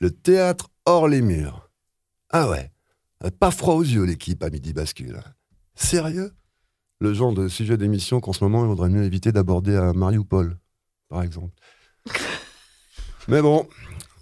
Le 0.00 0.10
théâtre 0.10 0.68
hors 0.84 1.08
les 1.08 1.22
murs. 1.22 1.70
Ah 2.28 2.50
ouais, 2.50 2.70
euh, 3.24 3.30
pas 3.30 3.50
froid 3.50 3.74
aux 3.74 3.82
yeux 3.82 4.04
l'équipe 4.04 4.42
à 4.42 4.50
midi 4.50 4.74
bascule. 4.74 5.22
Sérieux? 5.74 6.32
Le 7.00 7.14
genre 7.14 7.32
de 7.32 7.48
sujet 7.48 7.78
d'émission 7.78 8.20
qu'en 8.20 8.34
ce 8.34 8.44
moment, 8.44 8.64
il 8.64 8.68
vaudrait 8.68 8.90
mieux 8.90 9.04
éviter 9.04 9.32
d'aborder 9.32 9.76
à 9.76 9.94
Mariupol, 9.94 10.58
par 11.08 11.22
exemple. 11.22 11.54
Mais 13.28 13.40
bon, 13.40 13.66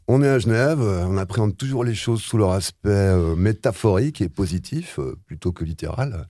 on 0.08 0.22
est 0.22 0.28
à 0.28 0.38
Genève, 0.38 0.80
on 0.80 1.16
appréhende 1.16 1.56
toujours 1.56 1.82
les 1.82 1.96
choses 1.96 2.22
sous 2.22 2.38
leur 2.38 2.52
aspect 2.52 2.90
euh, 2.90 3.34
métaphorique 3.34 4.20
et 4.20 4.28
positif, 4.28 5.00
euh, 5.00 5.16
plutôt 5.26 5.50
que 5.50 5.64
littéral. 5.64 6.28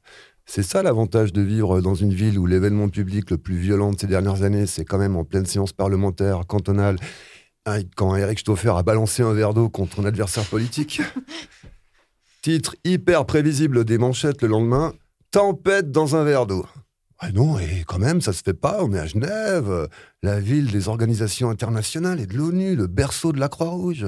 C'est 0.49 0.63
ça 0.63 0.83
l'avantage 0.83 1.33
de 1.33 1.43
vivre 1.43 1.81
dans 1.81 1.97
une 1.97 2.15
ville 2.15 2.39
où 2.39 2.47
l'événement 2.47 2.89
public 2.89 3.31
le 3.31 3.37
plus 3.37 3.57
violent 3.57 3.93
de 3.93 3.99
ces 3.99 4.07
dernières 4.07 4.45
années, 4.45 4.67
c'est 4.67 4.85
quand 4.85 4.97
même 4.97 5.17
en 5.17 5.25
pleine 5.25 5.45
séance 5.45 5.73
parlementaire 5.73 6.47
cantonale, 6.47 6.97
hein, 7.67 7.81
quand 7.97 8.15
Eric 8.15 8.39
Stoffer 8.39 8.73
a 8.77 8.85
balancé 8.85 9.25
un 9.25 9.33
verre 9.33 9.55
d'eau 9.55 9.69
contre 9.69 10.01
un 10.01 10.05
adversaire 10.05 10.45
politique. 10.45 11.03
Titre 12.43 12.77
hyper 12.85 13.27
prévisible 13.27 13.85
des 13.85 13.99
manchettes 13.99 14.41
le 14.41 14.49
lendemain, 14.49 14.95
Tempête 15.33 15.91
dans 15.91 16.15
un 16.15 16.23
verre 16.23 16.47
d'eau. 16.47 16.65
Ah 17.19 17.33
non, 17.33 17.59
et 17.59 17.83
quand 17.85 17.99
même, 17.99 18.21
ça 18.21 18.33
se 18.33 18.43
fait 18.43 18.55
pas, 18.55 18.85
on 18.85 18.93
est 18.93 18.99
à 19.01 19.07
Genève, 19.07 19.89
la 20.23 20.39
ville 20.39 20.71
des 20.71 20.89
organisations 20.89 21.51
internationales 21.51 22.21
et 22.21 22.27
de 22.27 22.37
l'ONU, 22.37 22.77
le 22.77 22.87
berceau 22.87 23.33
de 23.33 23.41
la 23.41 23.49
Croix-Rouge. 23.49 24.07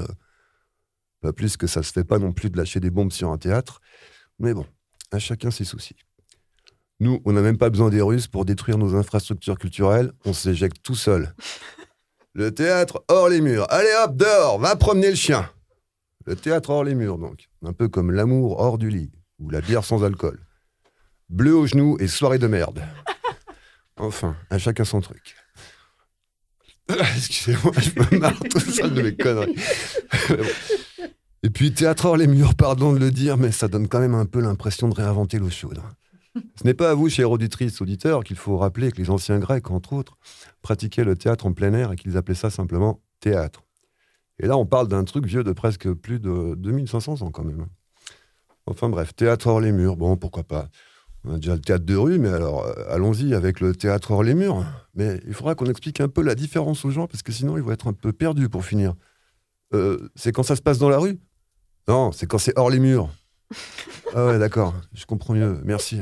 Pas 1.21 1.33
plus 1.33 1.57
que 1.57 1.67
ça 1.67 1.83
se 1.83 1.91
fait 1.91 2.05
pas 2.05 2.17
non 2.17 2.31
plus 2.31 2.49
de 2.49 2.57
lâcher 2.57 2.79
des 2.79 2.91
bombes 2.91 3.11
sur 3.11 3.29
un 3.29 3.37
théâtre. 3.37 3.81
Mais 4.39 4.53
bon, 4.53 4.65
à 5.11 5.19
chacun 5.19 5.51
ses 5.51 5.65
soucis. 5.65 5.97
Nous, 7.01 7.21
on 7.23 7.31
n'a 7.31 7.41
même 7.41 7.57
pas 7.57 7.69
besoin 7.69 7.89
des 7.89 8.01
Russes 8.01 8.27
pour 8.27 8.43
détruire 8.43 8.77
nos 8.77 8.95
infrastructures 8.95 9.57
culturelles, 9.57 10.11
on 10.25 10.33
s'éjecte 10.33 10.77
tout 10.83 10.95
seul. 10.95 11.33
Le 12.35 12.53
théâtre 12.53 13.03
hors 13.07 13.27
les 13.27 13.41
murs. 13.41 13.65
Allez 13.69 13.91
hop, 14.03 14.15
dehors, 14.15 14.59
va 14.59 14.75
promener 14.75 15.09
le 15.09 15.15
chien. 15.15 15.49
Le 16.25 16.35
théâtre 16.35 16.69
hors 16.69 16.83
les 16.83 16.93
murs, 16.93 17.17
donc. 17.17 17.49
Un 17.65 17.73
peu 17.73 17.87
comme 17.87 18.11
l'amour 18.11 18.59
hors 18.59 18.77
du 18.77 18.89
lit, 18.89 19.11
ou 19.39 19.49
la 19.49 19.61
bière 19.61 19.83
sans 19.83 20.03
alcool. 20.03 20.39
Bleu 21.29 21.55
aux 21.55 21.65
genoux 21.65 21.97
et 21.99 22.07
soirée 22.07 22.39
de 22.39 22.47
merde. 22.47 22.83
Enfin, 23.97 24.37
à 24.49 24.57
chacun 24.57 24.85
son 24.85 25.01
truc. 25.01 25.35
Excusez-moi, 26.89 27.73
je 27.77 28.15
me 28.15 28.19
marre 28.19 28.39
tout 28.49 28.59
seul 28.61 28.93
de 28.93 29.01
mes 29.01 29.15
conneries. 29.15 29.55
Et 31.43 31.49
puis, 31.49 31.73
théâtre 31.73 32.05
hors 32.05 32.15
les 32.15 32.27
murs, 32.27 32.55
pardon 32.55 32.93
de 32.93 32.99
le 32.99 33.11
dire, 33.11 33.35
mais 33.35 33.51
ça 33.51 33.67
donne 33.67 33.89
quand 33.89 33.99
même 33.99 34.15
un 34.15 34.25
peu 34.25 34.39
l'impression 34.39 34.87
de 34.87 34.93
réinventer 34.93 35.37
l'eau 35.39 35.49
chaude. 35.49 35.81
Ce 36.35 36.63
n'est 36.63 36.73
pas 36.73 36.91
à 36.91 36.93
vous, 36.93 37.09
chers 37.09 37.31
auditrices, 37.31 37.81
auditeurs, 37.81 38.23
qu'il 38.23 38.35
faut 38.35 38.57
rappeler 38.57 38.91
que 38.91 38.97
les 38.97 39.09
anciens 39.09 39.39
Grecs, 39.39 39.69
entre 39.71 39.93
autres, 39.93 40.17
pratiquaient 40.61 41.03
le 41.03 41.15
théâtre 41.15 41.45
en 41.45 41.53
plein 41.53 41.73
air 41.73 41.91
et 41.91 41.95
qu'ils 41.95 42.17
appelaient 42.17 42.35
ça 42.35 42.49
simplement 42.49 43.01
théâtre. 43.19 43.63
Et 44.39 44.47
là, 44.47 44.57
on 44.57 44.65
parle 44.65 44.87
d'un 44.87 45.03
truc 45.03 45.25
vieux 45.25 45.43
de 45.43 45.51
presque 45.51 45.91
plus 45.93 46.19
de 46.19 46.55
2500 46.55 47.21
ans 47.21 47.31
quand 47.31 47.43
même. 47.43 47.65
Enfin 48.65 48.89
bref, 48.89 49.15
théâtre 49.15 49.47
hors 49.47 49.59
les 49.59 49.71
murs, 49.71 49.97
bon, 49.97 50.15
pourquoi 50.15 50.43
pas. 50.43 50.69
On 51.25 51.33
a 51.33 51.35
déjà 51.35 51.55
le 51.55 51.61
théâtre 51.61 51.85
de 51.85 51.95
rue, 51.95 52.19
mais 52.19 52.29
alors 52.29 52.65
euh, 52.65 52.73
allons-y 52.89 53.33
avec 53.33 53.59
le 53.59 53.75
théâtre 53.75 54.11
hors 54.11 54.23
les 54.23 54.35
murs. 54.35 54.63
Mais 54.95 55.19
il 55.27 55.33
faudra 55.33 55.55
qu'on 55.55 55.65
explique 55.65 55.99
un 55.99 56.07
peu 56.07 56.21
la 56.21 56.35
différence 56.35 56.85
aux 56.85 56.91
gens, 56.91 57.07
parce 57.07 57.23
que 57.23 57.31
sinon 57.31 57.57
ils 57.57 57.63
vont 57.63 57.71
être 57.71 57.87
un 57.87 57.93
peu 57.93 58.13
perdus 58.13 58.47
pour 58.47 58.63
finir. 58.63 58.93
Euh, 59.73 60.09
c'est 60.15 60.31
quand 60.31 60.43
ça 60.43 60.55
se 60.55 60.61
passe 60.61 60.77
dans 60.77 60.89
la 60.89 60.99
rue? 60.99 61.19
Non, 61.87 62.11
c'est 62.11 62.25
quand 62.25 62.37
c'est 62.37 62.57
hors 62.57 62.69
les 62.69 62.79
murs. 62.79 63.09
Ah 64.13 64.25
ouais, 64.25 64.39
d'accord, 64.39 64.75
je 64.93 65.05
comprends 65.05 65.33
mieux, 65.33 65.59
merci. 65.63 66.01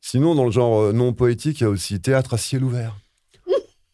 Sinon, 0.00 0.34
dans 0.34 0.44
le 0.44 0.50
genre 0.50 0.80
euh, 0.82 0.92
non 0.92 1.12
poétique, 1.12 1.60
il 1.60 1.64
y 1.64 1.66
a 1.66 1.70
aussi 1.70 2.00
théâtre 2.00 2.34
à 2.34 2.38
ciel 2.38 2.64
ouvert. 2.64 2.96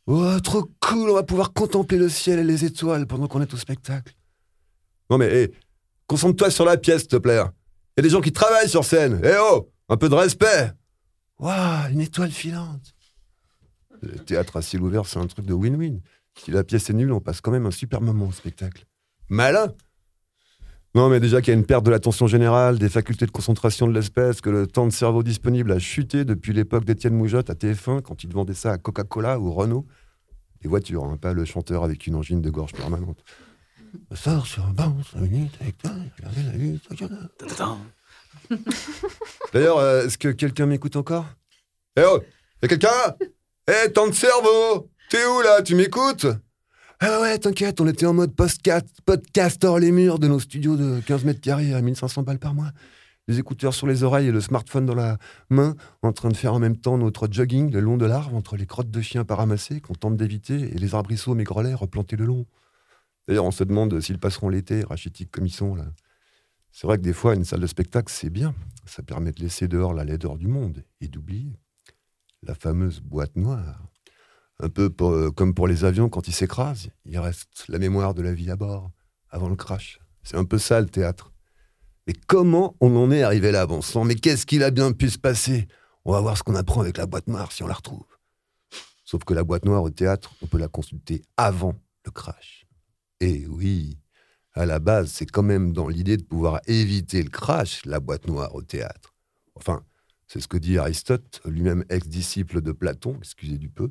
Oh, 0.09 0.41
trop 0.41 0.69
cool, 0.81 1.11
on 1.11 1.15
va 1.15 1.23
pouvoir 1.23 1.53
contempler 1.53 1.97
le 1.97 2.09
ciel 2.09 2.41
et 2.41 2.45
les 2.45 2.65
étoiles 2.65 3.07
pendant 3.07 3.29
qu'on 3.29 3.41
est 3.41 3.55
au 3.55 3.57
spectacle. 3.57 4.13
Non 5.09 5.17
mais, 5.17 5.45
hé, 5.45 5.53
concentre-toi 6.09 6.51
sur 6.51 6.65
la 6.65 6.77
pièce, 6.77 7.03
s'il 7.03 7.09
te 7.09 7.17
plaît. 7.17 7.39
Il 7.39 7.99
y 7.99 8.01
a 8.01 8.03
des 8.03 8.11
gens 8.11 8.21
qui 8.21 8.33
travaillent 8.33 8.69
sur 8.69 8.85
scène. 8.85 9.21
Eh 9.23 9.37
oh, 9.39 9.71
un 9.89 9.97
peu 9.97 10.09
de 10.09 10.17
respect. 10.17 10.73
Waouh, 11.39 11.93
une 11.93 12.01
étoile 12.01 12.33
filante. 12.33 12.95
Le 14.01 14.19
théâtre 14.19 14.57
à 14.57 14.63
ciel 14.63 14.83
ouvert, 14.83 15.07
c'est 15.07 15.21
un 15.21 15.27
truc 15.29 15.47
de 15.47 15.55
win-win. 15.55 16.01
Si 16.37 16.51
la 16.51 16.65
pièce 16.65 16.91
est 16.91 16.95
nulle, 16.95 17.13
on 17.13 17.21
passe 17.21 17.41
quand 17.41 17.53
même 17.53 17.67
un 17.67 17.71
super 17.71 18.01
moment 18.01 18.27
au 18.27 18.33
spectacle. 18.33 18.85
Malin 19.29 19.73
Non, 20.95 21.09
mais 21.09 21.21
déjà 21.21 21.41
qu'il 21.41 21.53
y 21.53 21.57
a 21.57 21.59
une 21.59 21.65
perte 21.65 21.85
de 21.85 21.91
l'attention 21.91 22.27
générale, 22.27 22.79
des 22.79 22.91
facultés 22.91 23.25
de 23.25 23.31
concentration 23.31 23.87
de 23.87 23.95
l'espèce, 23.95 24.43
que 24.43 24.51
le 24.51 24.67
temps 24.67 24.87
de 24.87 24.93
cerveau 24.93 25.23
disponible 25.23 25.73
a 25.73 25.79
chuté 25.79 26.27
depuis 26.27 26.53
l'époque 26.53 26.85
d'Étienne 26.85 27.15
Moujotte 27.15 27.49
à 27.49 27.55
TF1, 27.55 28.03
quand 28.03 28.25
il 28.25 28.33
vendait 28.33 28.53
ça 28.53 28.73
à 28.73 28.79
Coca-Cola 28.79 29.39
ou 29.41 29.53
Renault. 29.53 29.87
Les 30.63 30.69
voitures, 30.69 31.05
hein, 31.05 31.17
pas 31.17 31.33
le 31.33 31.47
chanteur 31.47 31.83
avec 31.83 32.07
une 32.07 32.15
angine 32.15 32.43
de 32.43 32.51
gorge 32.51 32.73
permanente. 32.73 33.25
Sors 34.15 34.47
sur 34.47 34.67
un 34.67 34.73
banc, 34.73 34.95
minutes 35.17 35.57
avec 35.61 35.79
toi, 35.79 35.93
la 36.23 36.29
vue. 36.53 36.79
D'ailleurs, 39.53 39.79
euh, 39.79 40.07
est-ce 40.07 40.19
que 40.19 40.29
quelqu'un 40.29 40.67
m'écoute 40.67 40.97
encore? 40.97 41.27
Eh 41.97 42.03
oh 42.07 42.21
Y'a 42.63 42.69
quelqu'un? 42.69 42.89
Eh, 43.67 43.91
temps 43.93 44.09
de 44.09 44.13
cerveau 44.13 44.91
T'es 45.11 45.25
où 45.27 45.41
là? 45.43 45.63
Tu 45.63 45.75
m'écoutes? 45.75 46.27
Ah 47.05 47.21
ouais, 47.21 47.37
t'inquiète, 47.37 47.81
on 47.81 47.89
était 47.89 48.07
en 48.07 48.15
mode 48.15 48.33
podcast, 48.33 48.87
podcast 49.05 49.65
hors 49.65 49.81
les 49.81 49.91
murs 49.91 50.21
de 50.21 50.29
nos 50.29 50.39
studios 50.39 50.77
de 50.77 51.01
15 51.01 51.25
mètres 51.25 51.41
carrés 51.41 51.75
à 51.75 51.83
1500 51.83 52.23
balles 52.23 52.39
par 52.39 52.55
mois. 52.55 52.71
Les 53.27 53.41
écouteurs 53.41 53.75
sur 53.75 53.89
les 53.89 54.05
oreilles 54.05 54.29
et 54.29 54.31
le 54.31 54.41
smartphone 54.41 54.87
dans 54.87 54.95
la 54.95 55.19
main, 55.51 55.75
en 56.03 56.13
train 56.13 56.29
de 56.29 56.37
faire 56.37 56.55
en 56.55 56.61
même 56.61 56.77
temps 56.77 56.99
notre 56.99 57.27
jogging 57.29 57.73
le 57.73 57.81
long 57.81 57.97
de 57.97 58.07
l'arbre 58.07 58.37
entre 58.37 58.57
les 58.57 58.67
crottes 58.67 58.93
de 58.93 59.01
chiens 59.01 59.25
pas 59.25 59.35
ramassées 59.35 59.81
qu'on 59.81 59.95
tente 59.95 60.17
d'éviter 60.17 60.55
et 60.55 60.79
les 60.79 60.95
arbrisseaux 60.95 61.35
maigrelets 61.35 61.75
replantés 61.75 62.15
le 62.15 62.25
long. 62.25 62.47
D'ailleurs, 63.27 63.47
on 63.47 63.51
se 63.51 63.65
demande 63.65 64.01
s'ils 64.01 64.21
passeront 64.21 64.49
l'été, 64.49 64.85
rachitiques 64.85 65.33
comme 65.33 65.47
ils 65.47 65.53
sont 65.53 65.75
là. 65.75 65.87
C'est 66.71 66.87
vrai 66.87 66.99
que 66.99 67.03
des 67.03 67.13
fois, 67.13 67.35
une 67.35 67.45
salle 67.45 67.59
de 67.59 67.67
spectacle, 67.67 68.13
c'est 68.13 68.31
bien. 68.31 68.55
Ça 68.87 69.03
permet 69.03 69.33
de 69.33 69.43
laisser 69.43 69.67
dehors 69.67 69.93
la 69.93 70.05
laideur 70.05 70.39
du 70.39 70.47
monde 70.47 70.85
et 71.01 71.09
d'oublier 71.09 71.59
la 72.45 72.55
fameuse 72.55 73.01
boîte 73.01 73.35
noire. 73.35 73.92
Un 74.63 74.69
peu 74.69 74.95
euh, 75.01 75.33
comme 75.33 75.55
pour 75.55 75.67
les 75.67 75.85
avions 75.85 76.09
quand 76.09 76.29
ils 76.29 76.33
s'écrasent, 76.33 76.91
il 77.05 77.19
reste 77.19 77.65
la 77.69 77.81
mémoire 77.81 78.15
de 78.15 78.23
la 78.23 78.33
vie 78.33 78.49
à 78.49 78.57
bord, 78.57 78.93
avant 79.29 79.49
le 79.49 79.57
crash. 79.57 80.01
C'est 80.23 80.37
un 80.37 80.45
peu 80.45 80.57
ça 80.57 80.81
le 80.81 80.87
théâtre. 80.87 81.33
Mais 82.07 82.15
comment 82.29 82.77
on 82.81 82.95
en 82.97 83.11
est 83.11 83.23
arrivé 83.23 83.51
là, 83.51 83.67
bon 83.67 83.83
sang? 83.83 84.05
Mais 84.05 84.15
qu'est-ce 84.15 84.47
qu'il 84.47 84.63
a 84.63 84.71
bien 84.71 84.93
pu 84.93 85.11
se 85.11 85.19
passer? 85.19 85.67
On 86.05 86.13
va 86.13 86.21
voir 86.21 86.39
ce 86.39 86.45
qu'on 86.45 86.55
apprend 86.55 86.81
avec 86.81 86.97
la 86.97 87.07
boîte 87.07 87.27
noire 87.27 87.51
si 87.51 87.65
on 87.65 87.67
la 87.67 87.75
retrouve. 87.75 88.07
Sauf 89.05 89.25
que 89.25 89.35
la 89.35 89.43
boîte 89.43 89.65
noire 89.65 89.83
au 89.83 89.91
théâtre, 89.91 90.33
on 90.43 90.47
peut 90.47 90.59
la 90.59 90.69
consulter 90.69 91.23
avant 91.37 91.75
le 92.05 92.13
crash. 92.13 92.67
Et 93.21 93.47
oui, 93.49 93.99
à 94.55 94.65
la 94.65 94.79
base, 94.79 95.11
c'est 95.11 95.27
quand 95.27 95.43
même 95.43 95.73
dans 95.73 95.89
l'idée 95.89 96.17
de 96.17 96.25
pouvoir 96.25 96.61
éviter 96.69 97.21
le 97.21 97.31
crash, 97.31 97.85
la 97.85 97.99
boîte 97.99 98.29
noire 98.29 98.55
au 98.55 98.63
théâtre. 98.63 99.15
Enfin, 99.57 99.83
c'est 100.29 100.41
ce 100.41 100.47
que 100.47 100.57
dit 100.57 100.79
Aristote, 100.79 101.41
lui-même 101.45 101.85
ex-disciple 101.89 102.63
de 102.63 102.71
Platon, 102.71 103.17
excusez 103.19 103.59
du 103.59 103.69
peu. 103.69 103.91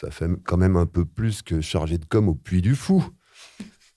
Ça 0.00 0.12
fait 0.12 0.28
quand 0.44 0.56
même 0.56 0.76
un 0.76 0.86
peu 0.86 1.04
plus 1.04 1.42
que 1.42 1.60
chargé 1.60 1.98
de 1.98 2.04
com 2.04 2.28
au 2.28 2.34
Puy 2.34 2.62
du 2.62 2.76
Fou. 2.76 3.04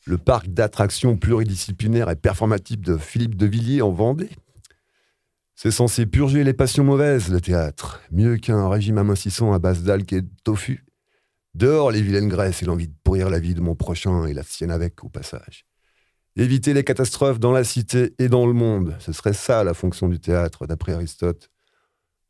Le 0.08 0.18
parc 0.18 0.48
d'attractions 0.48 1.16
pluridisciplinaires 1.16 2.10
et 2.10 2.16
performatif 2.16 2.80
de 2.80 2.98
Philippe 2.98 3.36
de 3.36 3.46
Villiers 3.46 3.84
en 3.84 3.92
Vendée. 3.92 4.32
C'est 5.54 5.70
censé 5.70 6.08
purger 6.08 6.44
les 6.44 6.54
passions 6.54 6.84
mauvaises, 6.84 7.30
le 7.30 7.40
théâtre. 7.40 8.02
Mieux 8.12 8.38
qu'un 8.38 8.68
régime 8.68 8.98
amincissant 8.98 9.54
à 9.54 9.60
base 9.60 9.84
d'algues 9.84 10.12
et 10.14 10.22
de 10.24 10.30
tofu. 10.44 10.86
Dehors 11.54 11.92
les 11.92 12.02
vilaines 12.02 12.30
graisses 12.30 12.64
et 12.64 12.66
l'envie 12.66 12.88
de 12.88 12.96
pourrir 13.04 13.30
la 13.30 13.38
vie 13.38 13.54
de 13.54 13.62
mon 13.62 13.76
prochain 13.76 14.26
et 14.26 14.34
la 14.34 14.42
sienne 14.42 14.72
avec, 14.72 15.04
au 15.04 15.10
passage. 15.10 15.68
Éviter 16.36 16.74
les 16.74 16.84
catastrophes 16.84 17.40
dans 17.40 17.52
la 17.52 17.64
cité 17.64 18.16
et 18.18 18.28
dans 18.28 18.48
le 18.48 18.54
monde. 18.54 18.96
Ce 18.98 19.14
serait 19.14 19.34
ça 19.34 19.64
la 19.64 19.76
fonction 19.76 20.10
du 20.10 20.20
théâtre, 20.20 20.66
d'après 20.66 20.94
Aristote. 20.94 21.52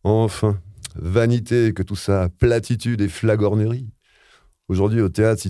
Enfin, 0.04 0.60
vanité 0.96 1.74
que 1.74 1.84
tout 1.84 1.96
ça, 1.96 2.30
platitude 2.40 3.02
et 3.02 3.08
flagornerie. 3.08 3.92
Aujourd'hui, 4.68 5.02
au 5.02 5.10
théâtre, 5.10 5.42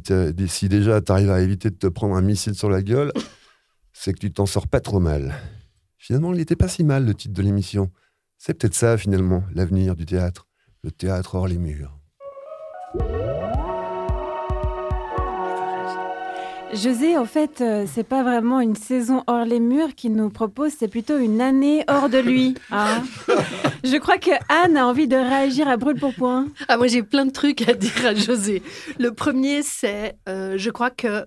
si, 0.48 0.70
déjà 0.70 1.02
tu 1.02 1.12
arrives 1.12 1.30
à 1.30 1.42
éviter 1.42 1.70
de 1.70 1.76
te 1.76 1.88
prendre 1.88 2.16
un 2.16 2.22
missile 2.22 2.56
sur 2.56 2.70
la 2.70 2.82
gueule, 2.82 3.12
c'est 3.94 4.14
que 4.14 4.20
tu 4.20 4.32
t'en 4.32 4.46
sors 4.46 4.68
pas 4.68 4.80
trop 4.80 5.00
mal. 5.00 5.36
Finalement, 5.98 6.34
il 6.34 6.38
n'était 6.38 6.56
pas 6.56 6.68
si 6.68 6.84
mal 6.84 7.06
le 7.06 7.14
titre 7.14 7.34
de 7.34 7.42
l'émission. 7.44 7.92
C'est 8.38 8.56
peut-être 8.56 8.74
ça, 8.74 8.98
finalement, 8.98 9.44
l'avenir 9.54 9.96
du 9.96 10.06
théâtre. 10.06 10.48
Le 10.84 10.90
théâtre 10.90 11.36
hors 11.36 11.48
les 11.48 11.60
murs. 11.60 11.96
José, 16.74 17.18
en 17.18 17.26
fait, 17.26 17.60
euh, 17.62 17.86
c'est 17.86 18.04
pas 18.06 18.24
vraiment 18.24 18.62
une 18.62 18.76
saison 18.76 19.24
hors 19.28 19.44
les 19.44 19.60
murs 19.60 19.94
qu'il 19.94 20.14
nous 20.14 20.30
propose, 20.30 20.72
c'est 20.72 20.88
plutôt 20.88 21.18
une 21.18 21.42
année 21.42 21.84
hors 21.90 22.08
de 22.10 22.18
lui. 22.18 22.56
hein. 22.72 23.04
Je 23.84 23.98
crois 23.98 24.18
que 24.18 24.32
Anne 24.48 24.78
a 24.78 24.88
envie 24.88 25.08
de 25.08 25.16
réagir 25.18 25.68
à 25.68 25.76
brûle 25.76 26.00
pour 26.00 26.14
point. 26.14 26.48
Ah, 26.70 26.78
moi, 26.78 26.88
j'ai 26.88 27.04
plein 27.04 27.26
de 27.26 27.32
trucs 27.32 27.68
à 27.68 27.74
dire 27.74 28.06
à 28.06 28.14
José. 28.16 28.62
Le 29.00 29.12
premier, 29.14 29.64
c'est, 29.64 30.16
euh, 30.30 30.54
je 30.58 30.70
crois 30.70 30.92
que 30.92 31.26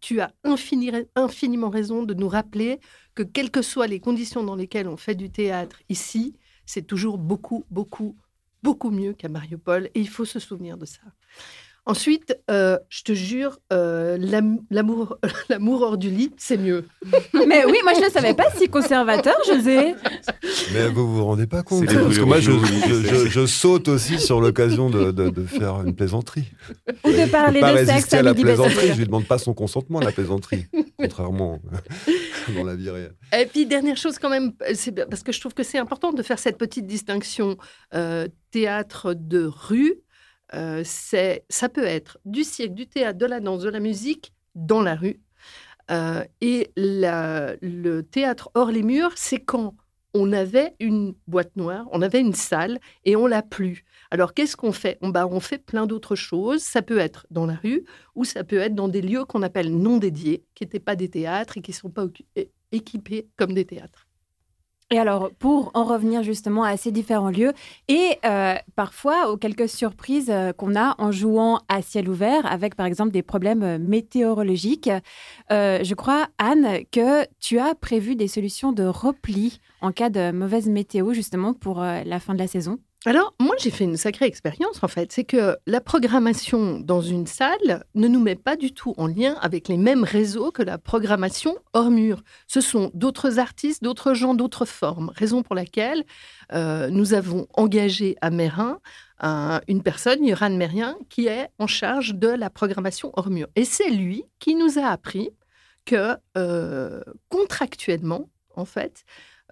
tu 0.00 0.20
as 0.20 0.30
infini- 0.44 1.06
infiniment 1.16 1.70
raison 1.70 2.02
de 2.02 2.12
nous 2.12 2.28
rappeler 2.28 2.78
que 3.14 3.22
quelles 3.22 3.50
que 3.50 3.62
soient 3.62 3.86
les 3.86 4.00
conditions 4.00 4.42
dans 4.44 4.56
lesquelles 4.56 4.88
on 4.88 4.96
fait 4.96 5.14
du 5.14 5.30
théâtre 5.30 5.76
ici, 5.88 6.34
c'est 6.66 6.86
toujours 6.86 7.18
beaucoup, 7.18 7.64
beaucoup, 7.70 8.16
beaucoup 8.62 8.90
mieux 8.90 9.12
qu'à 9.14 9.28
Mariupol. 9.28 9.86
Et 9.94 10.00
il 10.00 10.08
faut 10.08 10.24
se 10.24 10.38
souvenir 10.38 10.76
de 10.76 10.84
ça. 10.86 11.00
Ensuite, 11.84 12.38
euh, 12.48 12.78
je 12.88 13.02
te 13.02 13.12
jure, 13.12 13.58
euh, 13.72 14.16
l'am- 14.16 14.60
l'amour, 14.70 15.18
hors 15.82 15.98
du 15.98 16.10
lit, 16.10 16.30
c'est 16.36 16.56
mieux. 16.56 16.84
Mais 17.34 17.64
oui, 17.64 17.76
moi 17.82 17.92
je 17.98 18.04
ne 18.04 18.08
savais 18.10 18.34
pas 18.34 18.44
si 18.56 18.68
conservateur, 18.68 19.34
José. 19.48 19.94
Mais 20.72 20.88
vous 20.88 21.12
vous 21.12 21.24
rendez 21.24 21.48
pas 21.48 21.64
compte 21.64 21.80
les 21.90 21.94
Parce 21.98 22.16
que 22.16 22.22
moi, 22.22 22.38
je, 22.38 23.46
saute 23.46 23.88
aussi 23.88 24.20
sur 24.20 24.40
l'occasion 24.40 24.90
de, 24.90 25.10
de- 25.10 25.30
de 25.30 25.44
faire 25.44 25.82
une 25.84 25.94
plaisanterie. 25.96 26.52
Ou 27.04 27.10
de 27.10 27.28
parler 27.28 27.58
pas 27.58 27.72
de 27.72 27.84
sexe 27.84 28.14
à 28.14 28.18
à 28.18 28.22
la 28.22 28.34
plaisanterie. 28.34 28.88
Je 28.92 28.98
lui 28.98 29.06
demande 29.06 29.26
pas 29.26 29.38
son 29.38 29.52
consentement 29.52 29.98
à 29.98 30.04
la 30.04 30.12
plaisanterie, 30.12 30.66
contrairement 30.98 31.58
dans 32.54 32.62
la 32.64 32.76
vie 32.76 32.90
réelle. 32.90 33.14
Et 33.36 33.46
puis, 33.46 33.66
dernière 33.66 33.96
chose 33.96 34.20
quand 34.20 34.30
même, 34.30 34.52
parce 34.52 35.22
que 35.24 35.32
je 35.32 35.40
trouve 35.40 35.54
que 35.54 35.64
c'est 35.64 35.78
important 35.78 36.12
de 36.12 36.22
faire 36.22 36.38
cette 36.38 36.58
petite 36.58 36.86
distinction 36.86 37.56
euh, 37.94 38.28
théâtre 38.52 39.14
de 39.14 39.44
rue. 39.44 39.94
Euh, 40.54 40.82
c'est, 40.84 41.44
ça 41.48 41.68
peut 41.68 41.84
être 41.84 42.18
du 42.24 42.44
cirque, 42.44 42.74
du 42.74 42.86
théâtre, 42.86 43.18
de 43.18 43.26
la 43.26 43.40
danse, 43.40 43.62
de 43.62 43.70
la 43.70 43.80
musique 43.80 44.32
dans 44.54 44.82
la 44.82 44.94
rue. 44.94 45.20
Euh, 45.90 46.24
et 46.40 46.70
le 46.76 48.00
théâtre 48.02 48.50
hors 48.54 48.70
les 48.70 48.82
murs, 48.82 49.12
c'est 49.16 49.40
quand 49.40 49.74
on 50.14 50.32
avait 50.32 50.74
une 50.78 51.14
boîte 51.26 51.56
noire, 51.56 51.86
on 51.90 52.02
avait 52.02 52.20
une 52.20 52.34
salle 52.34 52.78
et 53.04 53.16
on 53.16 53.26
l'a 53.26 53.42
plus. 53.42 53.84
Alors 54.10 54.34
qu'est-ce 54.34 54.56
qu'on 54.56 54.72
fait? 54.72 54.98
On, 55.00 55.08
bah, 55.08 55.26
on 55.26 55.40
fait 55.40 55.58
plein 55.58 55.86
d'autres 55.86 56.16
choses. 56.16 56.62
Ça 56.62 56.82
peut 56.82 56.98
être 56.98 57.26
dans 57.30 57.46
la 57.46 57.54
rue 57.54 57.84
ou 58.14 58.24
ça 58.24 58.44
peut 58.44 58.58
être 58.58 58.74
dans 58.74 58.88
des 58.88 59.00
lieux 59.00 59.24
qu'on 59.24 59.42
appelle 59.42 59.74
non 59.74 59.96
dédiés, 59.96 60.44
qui 60.54 60.64
n'étaient 60.64 60.80
pas 60.80 60.96
des 60.96 61.08
théâtres 61.08 61.58
et 61.58 61.62
qui 61.62 61.70
ne 61.70 61.76
sont 61.76 61.90
pas 61.90 62.06
équipés 62.72 63.28
comme 63.36 63.54
des 63.54 63.64
théâtres. 63.64 64.06
Et 64.92 64.98
alors, 64.98 65.30
pour 65.38 65.70
en 65.72 65.84
revenir 65.84 66.22
justement 66.22 66.64
à 66.64 66.76
ces 66.76 66.92
différents 66.92 67.30
lieux, 67.30 67.54
et 67.88 68.18
euh, 68.26 68.56
parfois 68.76 69.30
aux 69.30 69.38
quelques 69.38 69.66
surprises 69.66 70.28
euh, 70.28 70.52
qu'on 70.52 70.76
a 70.76 70.94
en 70.98 71.10
jouant 71.10 71.60
à 71.70 71.80
ciel 71.80 72.10
ouvert, 72.10 72.44
avec 72.44 72.74
par 72.74 72.84
exemple 72.84 73.10
des 73.10 73.22
problèmes 73.22 73.62
euh, 73.62 73.78
météorologiques, 73.78 74.90
je 75.48 75.94
crois, 75.94 76.28
Anne, 76.36 76.80
que 76.90 77.26
tu 77.40 77.58
as 77.58 77.74
prévu 77.74 78.16
des 78.16 78.28
solutions 78.28 78.72
de 78.72 78.84
repli 78.84 79.60
en 79.80 79.92
cas 79.92 80.10
de 80.10 80.30
mauvaise 80.30 80.68
météo, 80.68 81.14
justement, 81.14 81.54
pour 81.54 81.80
la 81.80 82.20
fin 82.20 82.34
de 82.34 82.38
la 82.38 82.46
saison? 82.46 82.78
Alors, 83.04 83.34
moi, 83.40 83.56
j'ai 83.58 83.70
fait 83.70 83.82
une 83.82 83.96
sacrée 83.96 84.26
expérience, 84.26 84.80
en 84.84 84.86
fait. 84.86 85.10
C'est 85.10 85.24
que 85.24 85.56
la 85.66 85.80
programmation 85.80 86.78
dans 86.78 87.00
une 87.00 87.26
salle 87.26 87.84
ne 87.96 88.06
nous 88.06 88.20
met 88.20 88.36
pas 88.36 88.54
du 88.54 88.72
tout 88.72 88.94
en 88.96 89.08
lien 89.08 89.34
avec 89.40 89.66
les 89.66 89.76
mêmes 89.76 90.04
réseaux 90.04 90.52
que 90.52 90.62
la 90.62 90.78
programmation 90.78 91.56
hors 91.72 91.90
mur. 91.90 92.22
Ce 92.46 92.60
sont 92.60 92.92
d'autres 92.94 93.40
artistes, 93.40 93.82
d'autres 93.82 94.14
gens, 94.14 94.34
d'autres 94.34 94.66
formes. 94.66 95.10
Raison 95.16 95.42
pour 95.42 95.56
laquelle 95.56 96.04
euh, 96.52 96.90
nous 96.90 97.12
avons 97.12 97.48
engagé 97.54 98.14
à 98.20 98.30
Mérin 98.30 98.78
un- 99.18 99.60
une 99.66 99.82
personne, 99.82 100.24
Yoran 100.24 100.50
Mérien, 100.50 100.96
qui 101.08 101.26
est 101.26 101.48
en 101.58 101.66
charge 101.66 102.14
de 102.14 102.28
la 102.28 102.50
programmation 102.50 103.10
hors 103.14 103.30
mur. 103.30 103.48
Et 103.56 103.64
c'est 103.64 103.90
lui 103.90 104.22
qui 104.38 104.54
nous 104.54 104.78
a 104.78 104.86
appris 104.86 105.30
que 105.86 106.16
euh, 106.38 107.00
contractuellement, 107.28 108.28
en 108.54 108.64
fait, 108.64 109.02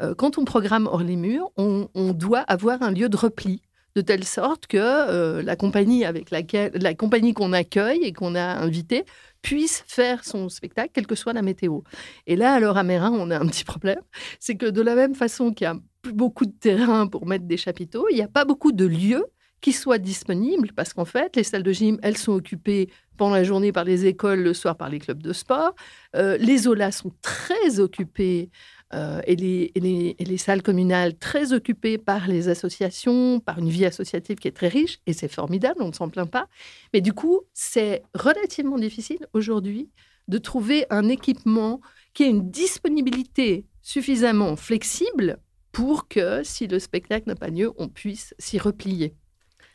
euh, 0.01 0.15
quand 0.15 0.39
on 0.39 0.45
programme 0.45 0.87
hors 0.87 1.03
les 1.03 1.17
murs, 1.17 1.51
on, 1.57 1.89
doit 2.13 2.41
avoir 2.41 2.83
un 2.83 2.91
lieu 2.91 3.09
de 3.09 3.17
repli 3.17 3.63
de 3.97 4.01
telle 4.01 4.25
sorte 4.25 4.67
que 4.67 4.79
euh, 4.79 5.43
la 5.43 5.57
compagnie 5.57 6.05
avec 6.05 6.31
laquelle 6.31 6.73
la 6.75 6.95
compagnie 6.95 7.35
qu'on 7.35 7.53
accueille 7.53 8.05
et 8.05 8.13
qu'on 8.13 8.35
a 8.35 8.43
invitée 8.43 9.05
puisse 9.43 9.83
faire 9.87 10.25
son 10.25 10.49
spectacle, 10.49 10.91
quelle 10.93 11.07
que 11.07 11.15
soit 11.15 11.33
la 11.33 11.43
météo. 11.43 11.81
Et 12.27 12.37
là, 12.37 12.55
à 12.55 12.83
Mérin, 12.83 13.11
on 13.13 13.31
a 13.31 13.39
un 13.39 13.47
petit 13.47 13.65
problème, 13.65 14.01
c'est 14.39 14.57
que 14.57 14.67
de 14.67 14.83
la 14.83 14.95
même 14.95 15.15
façon 15.15 15.53
qu'il 15.53 15.65
y 15.65 15.69
a 15.69 15.77
beaucoup 16.13 16.47
de 16.47 16.53
terrain 16.53 17.07
pour 17.07 17.27
mettre 17.27 17.47
des 17.47 17.57
chapiteaux, 17.57 18.07
il 18.11 18.15
n'y 18.15 18.23
a 18.23 18.29
pas 18.29 18.45
beaucoup 18.45 18.73
de 18.73 18.87
lieux 18.87 19.25
qui 19.61 19.73
soient 19.73 19.99
disponibles 19.99 20.73
parce 20.75 20.93
qu'en 20.93 21.05
fait, 21.05 21.37
les 21.37 21.45
salles 21.45 21.63
de 21.63 21.73
gym, 21.73 21.99
elles 22.03 22.17
sont 22.17 22.33
occupées 22.33 22.91
pendant 23.17 23.35
la 23.35 23.45
journée 23.45 23.73
par 23.73 23.85
les 23.85 24.07
écoles, 24.07 24.41
le 24.41 24.55
soir 24.55 24.77
par 24.77 24.89
les 24.89 24.99
clubs 24.99 25.23
de 25.23 25.33
sport. 25.35 25.75
Euh, 26.17 26.39
les 26.39 26.67
OLA 26.67 26.91
sont 26.91 27.13
très 27.21 27.79
occupés 27.79 28.51
euh, 28.93 29.21
et, 29.25 29.37
les, 29.37 29.71
et, 29.77 30.25
les, 30.25 30.37
salles 30.37 30.63
communales 30.63 31.17
très 31.17 31.53
occupées 31.53 31.97
par 31.97 32.27
les 32.27 32.49
associations, 32.49 33.39
par 33.39 33.59
une 33.59 33.69
vie 33.69 33.85
associative 33.85 34.39
qui 34.39 34.49
est 34.49 34.53
très 34.53 34.69
riche, 34.69 34.99
et 35.07 35.13
c'est 35.13 35.29
formidable, 35.29 35.81
on 35.81 35.89
ne 35.89 35.93
s'en 35.93 36.09
plaint 36.09 36.29
pas. 36.29 36.49
Mais 36.93 37.01
du 37.01 37.13
coup, 37.13 37.43
c'est 37.55 38.03
relativement 38.15 38.79
difficile 38.79 39.25
aujourd'hui 39.33 39.91
de 40.27 40.39
trouver 40.39 40.87
un 40.91 41.09
équipement 41.09 41.81
qui 42.15 42.25
ait 42.25 42.31
une 42.31 42.51
disponibilité 42.51 43.65
suffisamment 43.81 44.57
flexible 44.57 45.39
pour 45.73 46.09
que, 46.09 46.43
si 46.43 46.67
le 46.67 46.79
spectacle 46.79 47.29
n'a 47.29 47.37
pas 47.37 47.49
lieu, 47.49 47.73
on 47.79 47.89
puisse 47.89 48.35
s'y 48.39 48.59
replier. 48.59 49.15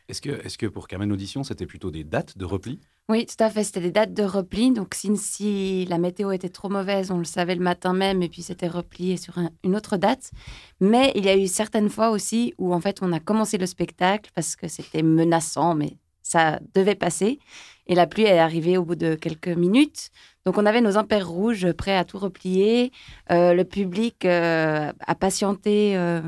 Est-ce 0.08 0.20
que, 0.20 0.30
est 0.30 0.56
que 0.56 0.66
pour 0.66 0.86
Carmen 0.86 1.10
Audition, 1.10 1.42
c'était 1.42 1.66
plutôt 1.66 1.90
des 1.90 2.04
dates 2.04 2.38
de 2.38 2.44
repli? 2.44 2.78
Oui, 3.08 3.26
tout 3.26 3.42
à 3.42 3.50
fait. 3.50 3.64
C'était 3.64 3.80
des 3.80 3.90
dates 3.90 4.14
de 4.14 4.22
repli. 4.22 4.72
Donc, 4.72 4.94
si, 4.94 5.16
si, 5.16 5.84
la 5.86 5.98
météo 5.98 6.30
était 6.32 6.48
trop 6.48 6.68
mauvaise, 6.68 7.10
on 7.10 7.18
le 7.18 7.24
savait 7.24 7.54
le 7.54 7.62
matin 7.62 7.92
même, 7.92 8.22
et 8.22 8.28
puis 8.28 8.42
c'était 8.42 8.68
replié 8.68 9.16
sur 9.16 9.38
un, 9.38 9.50
une 9.64 9.74
autre 9.74 9.96
date. 9.96 10.30
Mais 10.80 11.12
il 11.16 11.24
y 11.24 11.28
a 11.28 11.36
eu 11.36 11.46
certaines 11.46 11.88
fois 11.88 12.10
aussi 12.10 12.54
où, 12.58 12.72
en 12.72 12.80
fait, 12.80 12.98
on 13.02 13.12
a 13.12 13.20
commencé 13.20 13.58
le 13.58 13.66
spectacle 13.66 14.30
parce 14.34 14.56
que 14.56 14.68
c'était 14.68 15.02
menaçant, 15.02 15.74
mais 15.74 15.98
ça 16.22 16.60
devait 16.74 16.94
passer. 16.94 17.38
Et 17.86 17.94
la 17.94 18.06
pluie 18.06 18.24
est 18.24 18.38
arrivée 18.38 18.76
au 18.76 18.84
bout 18.84 18.96
de 18.96 19.14
quelques 19.14 19.48
minutes. 19.48 20.10
Donc, 20.44 20.58
on 20.58 20.66
avait 20.66 20.80
nos 20.80 20.98
impairs 20.98 21.28
rouges 21.28 21.72
prêts 21.72 21.96
à 21.96 22.04
tout 22.04 22.18
replier. 22.18 22.92
Euh, 23.30 23.54
le 23.54 23.64
public 23.64 24.24
euh, 24.24 24.92
a 25.00 25.14
patienté 25.14 25.96
euh, 25.96 26.20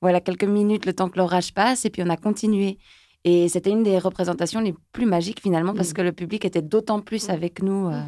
voilà, 0.00 0.20
quelques 0.20 0.44
minutes 0.44 0.86
le 0.86 0.92
temps 0.92 1.08
que 1.08 1.18
l'orage 1.18 1.52
passe, 1.54 1.84
et 1.84 1.90
puis 1.90 2.02
on 2.02 2.10
a 2.10 2.16
continué. 2.16 2.78
Et 3.28 3.48
c'était 3.50 3.68
une 3.70 3.82
des 3.82 3.98
représentations 3.98 4.60
les 4.60 4.74
plus 4.92 5.04
magiques 5.04 5.40
finalement 5.40 5.74
parce 5.74 5.92
que 5.92 6.00
le 6.00 6.12
public 6.12 6.46
était 6.46 6.62
d'autant 6.62 7.00
plus 7.00 7.28
avec 7.28 7.62
nous 7.62 7.88
euh, 7.88 8.00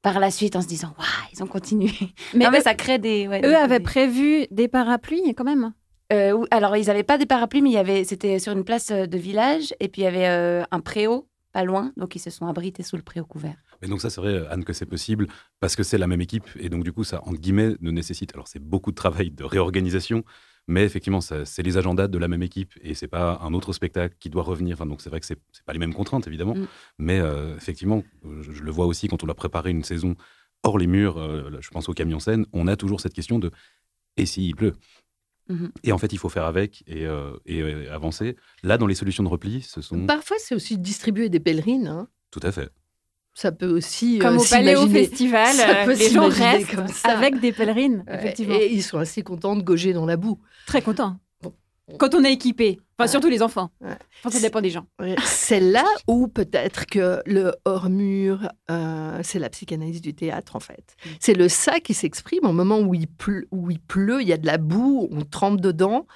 par 0.00 0.20
la 0.20 0.30
suite 0.30 0.54
en 0.54 0.62
se 0.62 0.68
disant 0.68 0.94
waouh 0.96 1.08
ils 1.32 1.42
ont 1.42 1.48
continué. 1.48 1.90
Mais, 2.34 2.44
non, 2.44 2.50
mais 2.52 2.58
eux, 2.58 2.62
ça 2.62 2.74
crée 2.74 2.98
des. 2.98 3.26
Ouais, 3.26 3.38
eux 3.38 3.48
des- 3.48 3.54
avaient 3.54 3.80
prévu 3.80 4.46
des 4.52 4.68
parapluies 4.68 5.34
quand 5.34 5.42
même. 5.44 5.72
Euh, 6.12 6.44
alors 6.52 6.76
ils 6.76 6.86
n'avaient 6.86 7.02
pas 7.02 7.18
des 7.18 7.26
parapluies 7.26 7.62
mais 7.62 7.70
il 7.70 7.74
y 7.74 7.78
avait 7.78 8.04
c'était 8.04 8.38
sur 8.38 8.52
une 8.52 8.62
place 8.62 8.90
euh, 8.92 9.06
de 9.06 9.16
village 9.18 9.74
et 9.80 9.88
puis 9.88 10.02
il 10.02 10.04
y 10.04 10.06
avait 10.08 10.28
euh, 10.28 10.62
un 10.70 10.80
préau 10.80 11.26
pas 11.50 11.64
loin 11.64 11.92
donc 11.96 12.14
ils 12.14 12.18
se 12.18 12.28
sont 12.28 12.46
abrités 12.46 12.82
sous 12.82 12.96
le 12.96 13.02
préau 13.02 13.24
couvert. 13.24 13.56
Mais 13.82 13.88
donc 13.88 14.00
ça, 14.00 14.08
c'est 14.10 14.20
vrai, 14.20 14.42
Anne, 14.50 14.64
que 14.64 14.72
c'est 14.72 14.86
possible 14.86 15.26
parce 15.60 15.74
que 15.76 15.82
c'est 15.82 15.98
la 15.98 16.06
même 16.06 16.20
équipe 16.20 16.48
et 16.58 16.68
donc 16.68 16.84
du 16.84 16.92
coup, 16.92 17.04
ça, 17.04 17.20
entre 17.26 17.38
guillemets, 17.40 17.74
ne 17.80 17.90
nécessite. 17.90 18.32
Alors, 18.34 18.48
c'est 18.48 18.58
beaucoup 18.62 18.90
de 18.92 18.96
travail 18.96 19.30
de 19.30 19.44
réorganisation, 19.44 20.24
mais 20.66 20.84
effectivement, 20.84 21.20
c'est 21.20 21.62
les 21.62 21.76
agendas 21.76 22.08
de 22.08 22.18
la 22.18 22.28
même 22.28 22.42
équipe 22.42 22.72
et 22.82 22.94
c'est 22.94 23.08
pas 23.08 23.38
un 23.42 23.52
autre 23.54 23.72
spectacle 23.72 24.16
qui 24.18 24.30
doit 24.30 24.42
revenir. 24.42 24.74
Enfin, 24.76 24.86
donc 24.86 25.00
c'est 25.02 25.10
vrai 25.10 25.20
que 25.20 25.26
c'est 25.26 25.38
pas 25.66 25.72
les 25.72 25.78
mêmes 25.78 25.94
contraintes, 25.94 26.26
évidemment, 26.26 26.54
Mm. 26.54 26.66
mais 26.98 27.20
euh, 27.20 27.56
effectivement, 27.56 28.02
je, 28.42 28.52
je 28.52 28.62
le 28.62 28.70
vois 28.70 28.86
aussi 28.86 29.08
quand 29.08 29.22
on 29.24 29.28
a 29.28 29.34
préparé 29.34 29.70
une 29.70 29.84
saison 29.84 30.14
hors 30.62 30.78
les 30.78 30.86
murs. 30.86 31.18
euh, 31.18 31.50
je 31.60 31.68
pense 31.70 31.88
au 31.88 31.92
camion 31.94 32.18
scène, 32.20 32.46
on 32.52 32.66
a 32.66 32.76
toujours 32.76 33.00
cette 33.00 33.12
question 33.14 33.38
de 33.38 33.50
et 34.16 34.26
s'il 34.26 34.54
pleut? 34.56 34.74
Mhm. 35.50 35.72
Et 35.82 35.92
en 35.92 35.98
fait, 35.98 36.12
il 36.14 36.18
faut 36.18 36.30
faire 36.30 36.44
avec 36.46 36.82
et, 36.86 37.04
euh, 37.04 37.36
et, 37.44 37.60
euh, 37.60 37.92
avancer. 37.94 38.36
Là, 38.62 38.78
dans 38.78 38.86
les 38.86 38.94
solutions 38.94 39.22
de 39.24 39.28
repli, 39.28 39.60
ce 39.60 39.82
sont 39.82 40.06
Parfois, 40.06 40.36
c'est 40.38 40.54
aussi 40.54 40.78
distribuer 40.78 41.28
des 41.28 41.40
pèlerines. 41.40 41.86
hein. 41.88 42.08
tout 42.30 42.40
à 42.42 42.50
fait. 42.50 42.70
Ça 43.34 43.50
peut 43.50 43.66
aussi. 43.66 44.18
Comme 44.20 44.36
euh, 44.36 44.40
au 44.40 44.44
Paléo 44.44 44.86
Festival, 44.86 45.54
ça 45.54 45.68
euh, 45.68 45.84
peut 45.84 45.94
les 45.94 46.08
gens 46.08 46.28
restent 46.28 46.74
comme 46.74 46.86
ça. 46.88 47.08
avec 47.08 47.40
des 47.40 47.52
pèlerines, 47.52 48.04
effectivement. 48.08 48.54
Et 48.54 48.68
ils 48.72 48.82
sont 48.82 48.98
assez 48.98 49.22
contents 49.22 49.56
de 49.56 49.62
gauger 49.62 49.92
dans 49.92 50.06
la 50.06 50.16
boue. 50.16 50.38
Très 50.66 50.82
contents. 50.82 51.16
Bon. 51.42 51.52
Quand 51.98 52.14
on 52.14 52.22
est 52.24 52.32
équipé. 52.32 52.78
Enfin, 52.96 53.06
Ouais. 53.06 53.08
surtout 53.08 53.28
les 53.28 53.42
enfants. 53.42 53.70
Ouais. 53.80 53.96
Enfin, 54.20 54.30
ça 54.30 54.40
dépend 54.40 54.60
des 54.60 54.70
gens. 54.70 54.86
C'est 55.24 55.58
là 55.58 55.84
où 56.06 56.28
peut-être 56.28 56.86
que 56.86 57.20
le 57.26 57.52
hors-mur, 57.64 58.48
euh, 58.70 59.18
c'est 59.24 59.40
la 59.40 59.50
psychanalyse 59.50 60.00
du 60.00 60.14
théâtre, 60.14 60.54
en 60.54 60.60
fait. 60.60 60.94
Mm. 61.04 61.08
C'est 61.18 61.34
le 61.34 61.48
ça 61.48 61.80
qui 61.80 61.92
s'exprime 61.92 62.44
au 62.44 62.52
moment 62.52 62.78
où 62.78 62.94
il, 62.94 63.08
pleut, 63.08 63.48
où 63.50 63.68
il 63.68 63.80
pleut, 63.80 64.22
il 64.22 64.28
y 64.28 64.32
a 64.32 64.36
de 64.36 64.46
la 64.46 64.58
boue, 64.58 65.08
on 65.10 65.22
trempe 65.24 65.60
dedans. 65.60 66.06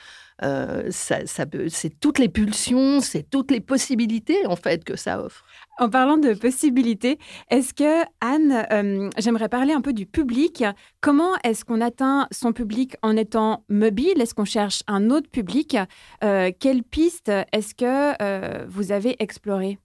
Euh, 0.44 0.86
ça, 0.90 1.26
ça 1.26 1.46
peut- 1.46 1.68
c'est 1.68 1.98
toutes 1.98 2.18
les 2.20 2.28
pulsions, 2.28 3.00
c'est 3.00 3.28
toutes 3.28 3.50
les 3.50 3.60
possibilités, 3.60 4.46
en 4.46 4.54
fait, 4.54 4.84
que 4.84 4.96
ça 4.96 5.20
offre. 5.20 5.44
En 5.80 5.88
parlant 5.90 6.16
de 6.16 6.32
possibilités, 6.34 7.18
est-ce 7.50 7.74
que, 7.74 8.04
Anne, 8.20 8.64
euh, 8.72 9.10
j'aimerais 9.18 9.48
parler 9.48 9.72
un 9.72 9.80
peu 9.80 9.92
du 9.92 10.06
public. 10.06 10.64
Comment 11.00 11.32
est-ce 11.44 11.64
qu'on 11.64 11.80
atteint 11.80 12.28
son 12.30 12.52
public 12.52 12.96
en 13.02 13.16
étant 13.16 13.64
mobile? 13.68 14.20
Est-ce 14.20 14.34
qu'on 14.34 14.44
cherche 14.44 14.82
un 14.86 15.10
autre 15.10 15.28
public? 15.28 15.76
Euh, 16.22 16.52
Quelle 16.58 16.84
piste 16.84 17.32
est-ce 17.52 17.74
que 17.74 18.14
euh, 18.22 18.64
vous 18.68 18.92
avez 18.92 19.16
exploré 19.20 19.78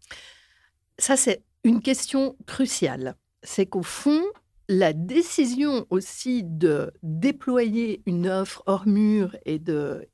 Ça, 0.99 1.15
c'est 1.15 1.41
une 1.63 1.81
question 1.81 2.35
cruciale. 2.45 3.15
C'est 3.41 3.65
qu'au 3.65 3.83
fond, 3.83 4.21
la 4.69 4.93
décision 4.93 5.85
aussi 5.89 6.43
de 6.43 6.91
déployer 7.03 8.01
une 8.05 8.27
offre 8.27 8.63
hors 8.65 8.87
mur 8.87 9.35
et 9.45 9.59
de 9.59 10.07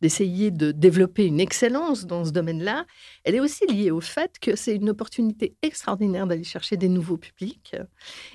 d'essayer 0.00 0.50
de 0.50 0.72
développer 0.72 1.26
une 1.26 1.40
excellence 1.40 2.06
dans 2.06 2.24
ce 2.24 2.30
domaine-là, 2.32 2.86
elle 3.24 3.34
est 3.34 3.40
aussi 3.40 3.66
liée 3.66 3.90
au 3.90 4.00
fait 4.00 4.38
que 4.38 4.56
c'est 4.56 4.76
une 4.76 4.90
opportunité 4.90 5.56
extraordinaire 5.62 6.26
d'aller 6.26 6.44
chercher 6.44 6.76
des 6.76 6.88
nouveaux 6.88 7.16
publics 7.16 7.76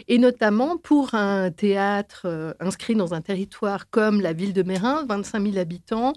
et 0.08 0.18
notamment 0.18 0.78
pour 0.78 1.14
un 1.14 1.52
théâtre 1.52 2.24
euh, 2.26 2.54
inscrit 2.60 2.96
dans 2.96 3.14
un 3.14 3.22
territoire 3.22 3.90
comme 3.90 4.22
la 4.22 4.34
ville 4.34 4.54
de 4.54 4.64
Mérin, 4.64 5.06
25 5.08 5.44
000 5.44 5.58
habitants, 5.58 6.14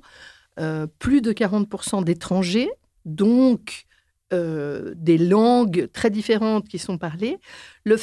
euh, 0.59 0.87
plus 0.98 1.20
de 1.20 1.33
40% 1.33 2.04
d'étrangers, 2.04 2.70
donc 3.04 3.87
euh, 4.33 4.93
des 4.97 5.19
langues 5.19 5.88
très 5.93 6.11
différentes 6.11 6.69
qui 6.69 6.79
sont 6.79 6.99
parlées, 6.99 7.38
le, 7.85 7.97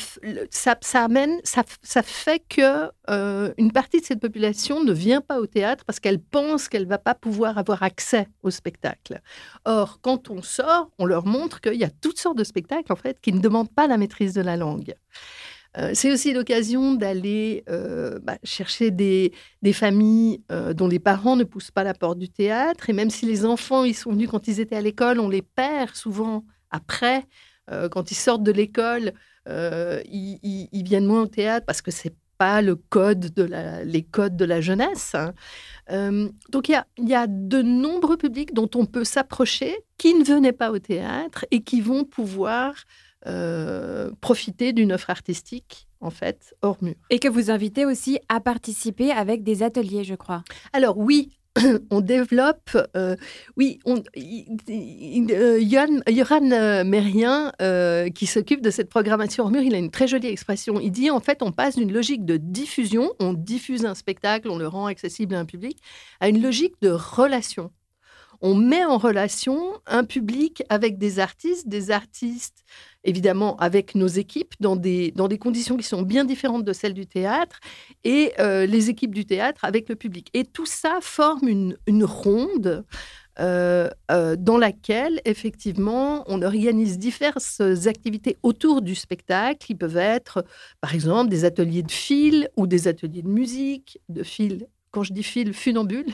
ça, 0.50 0.76
amène, 0.94 1.40
ça 1.44 2.04
fait 2.04 2.44
que 2.50 2.90
euh, 3.10 3.54
une 3.58 3.72
partie 3.72 4.02
de 4.02 4.06
cette 4.06 4.20
population 4.20 4.84
ne 4.84 4.92
vient 4.92 5.22
pas 5.22 5.40
au 5.40 5.48
théâtre 5.48 5.86
parce 5.86 6.00
qu'elle 6.00 6.20
pense 6.20 6.68
qu'elle 6.68 6.88
va 6.88 6.98
pas 6.98 7.16
pouvoir 7.16 7.58
avoir 7.58 7.84
accès 7.84 8.28
au 8.44 8.50
spectacle. 8.50 9.22
Or, 9.66 10.00
quand 10.02 10.30
on 10.30 10.42
sort, 10.42 10.90
on 11.00 11.06
leur 11.06 11.26
montre 11.26 11.62
qu'il 11.62 11.76
y 11.76 11.84
a 11.84 11.90
toutes 11.90 12.20
sortes 12.20 12.38
de 12.38 12.44
spectacles 12.44 12.92
en 12.92 12.98
fait 12.98 13.20
qui 13.22 13.32
ne 13.34 13.40
demandent 13.40 13.74
pas 13.74 13.88
la 13.88 13.98
maîtrise 13.98 14.34
de 14.34 14.42
la 14.42 14.58
langue. 14.58 14.96
Euh, 15.78 15.92
c'est 15.94 16.12
aussi 16.12 16.34
l'occasion 16.34 16.96
d'aller 16.96 17.64
euh, 17.70 18.20
bah, 18.22 18.38
chercher 18.44 18.92
des, 18.92 19.32
familles 19.74 20.42
euh, 20.52 20.74
dont 20.74 20.88
les 20.88 21.00
parents 21.00 21.36
ne 21.36 21.44
poussent 21.44 21.72
pas 21.72 21.84
la 21.84 21.94
porte 21.94 22.18
du 22.18 22.30
théâtre. 22.30 22.90
Et 22.90 22.94
même 22.94 23.10
si 23.10 23.26
les 23.26 23.46
enfants, 23.46 23.84
ils 23.84 23.94
sont 23.94 24.12
venus 24.12 24.30
quand 24.30 24.48
ils 24.48 24.60
étaient 24.60 24.76
à 24.76 24.82
l'école, 24.82 25.20
on 25.20 25.30
les 25.30 25.42
perd 25.42 25.96
souvent 25.96 26.44
après. 26.72 27.26
Quand 27.92 28.12
ils 28.12 28.16
sortent 28.16 28.44
de 28.44 28.54
l'école, 28.54 29.12
ils, 29.46 30.84
viennent 30.86 31.06
moins 31.06 31.24
au 31.24 31.28
théâtre 31.28 31.66
parce 31.66 31.82
que 31.82 31.92
c'est 31.92 32.16
pas 32.38 32.62
le 32.62 32.78
code 32.78 33.34
de 33.34 33.44
la, 33.44 33.84
les 33.84 34.04
codes 34.04 34.38
de 34.38 34.46
la 34.46 34.62
jeunesse. 34.62 35.14
hein. 35.14 35.34
Donc 36.50 36.70
il 36.70 36.82
y 37.00 37.10
y 37.10 37.14
a 37.14 37.28
de 37.28 37.62
nombreux 37.62 38.16
publics 38.16 38.54
dont 38.54 38.70
on 38.76 38.86
peut 38.86 39.04
s'approcher 39.04 39.76
qui 39.98 40.14
ne 40.14 40.24
venaient 40.24 40.54
pas 40.54 40.72
au 40.72 40.80
théâtre 40.80 41.46
et 41.52 41.62
qui 41.62 41.82
vont 41.82 42.06
pouvoir 42.06 42.74
euh, 43.26 44.12
profiter 44.22 44.74
d'une 44.74 44.94
offre 44.94 45.10
artistique 45.10 45.88
en 46.02 46.12
fait 46.12 46.56
hors 46.62 46.78
mur. 46.84 46.96
Et 47.10 47.20
que 47.20 47.28
vous 47.28 47.50
invitez 47.50 47.86
aussi 47.86 48.20
à 48.30 48.40
participer 48.40 49.12
avec 49.12 49.44
des 49.44 49.64
ateliers, 49.64 50.04
je 50.04 50.16
crois. 50.16 50.44
Alors 50.74 50.98
oui, 50.98 51.32
on 51.92 52.02
développe, 52.02 52.78
euh, 52.96 53.16
oui, 53.56 53.80
on, 53.86 53.98
euh, 53.98 55.60
euh, 55.60 56.84
Mérien, 56.84 57.52
euh, 57.62 58.10
qui 58.10 58.26
s'occupe 58.26 58.62
de 58.62 58.70
cette 58.70 58.90
programmation 58.90 59.46
hors 59.46 59.52
mur, 59.52 59.62
il 59.62 59.74
a 59.74 59.78
une 59.78 59.92
très 59.92 60.08
jolie 60.08 60.28
expression. 60.28 60.80
Il 60.80 60.92
dit 60.92 61.10
en 61.10 61.20
fait, 61.20 61.42
on 61.42 61.52
passe 61.52 61.76
d'une 61.76 61.92
logique 61.92 62.26
de 62.26 62.38
diffusion, 62.38 63.12
on 63.20 63.34
diffuse 63.34 63.86
un 63.86 63.96
spectacle, 63.96 64.50
on 64.50 64.58
le 64.58 64.68
rend 64.68 64.86
accessible 64.86 65.36
à 65.36 65.40
un 65.40 65.46
public, 65.46 65.80
à 66.20 66.30
une 66.30 66.42
logique 66.42 66.76
de 66.82 66.90
relation. 66.90 67.72
On 68.42 68.54
met 68.54 68.86
en 68.86 69.00
relation 69.00 69.58
un 69.88 70.04
public 70.04 70.64
avec 70.70 71.00
des 71.00 71.20
artistes, 71.20 71.68
des 71.68 71.90
artistes 71.90 72.66
évidemment 73.08 73.56
avec 73.58 73.96
nos 73.96 74.08
équipes 74.08 74.54
dans 74.60 74.76
des, 74.76 75.12
dans 75.12 75.28
des 75.28 75.40
conditions 75.40 75.78
qui 75.78 75.84
sont 75.84 76.04
bien 76.04 76.26
différentes 76.26 76.66
de 76.66 76.74
celles 76.74 76.94
du 76.94 77.08
théâtre 77.08 77.60
et 78.04 78.34
euh, 78.40 78.66
les 78.68 78.90
équipes 78.90 79.16
du 79.16 79.26
théâtre 79.26 79.66
avec 79.66 79.90
le 79.90 79.96
public. 79.96 80.30
Et 80.34 80.44
tout 80.44 80.68
ça 80.68 81.00
forme 81.02 81.48
une, 81.48 81.78
une 81.88 82.04
ronde 82.04 82.86
euh, 83.40 83.90
euh, 84.12 84.36
dans 84.36 84.58
laquelle, 84.58 85.22
effectivement, 85.26 86.24
on 86.28 86.42
organise 86.42 86.98
diverses 86.98 87.62
activités 87.86 88.38
autour 88.42 88.82
du 88.82 88.96
spectacle, 88.96 89.66
qui 89.66 89.76
peuvent 89.76 89.98
être, 89.98 90.44
par 90.82 90.96
exemple, 90.96 91.30
des 91.30 91.46
ateliers 91.46 91.84
de 91.84 91.92
fil 91.92 92.50
ou 92.58 92.68
des 92.68 92.88
ateliers 92.88 93.22
de 93.22 93.30
musique, 93.30 94.00
de 94.10 94.24
fil 94.24 94.68
quand 94.98 95.04
je 95.04 95.14
dis 95.14 95.22
fil, 95.22 95.54
funambule, 95.54 96.08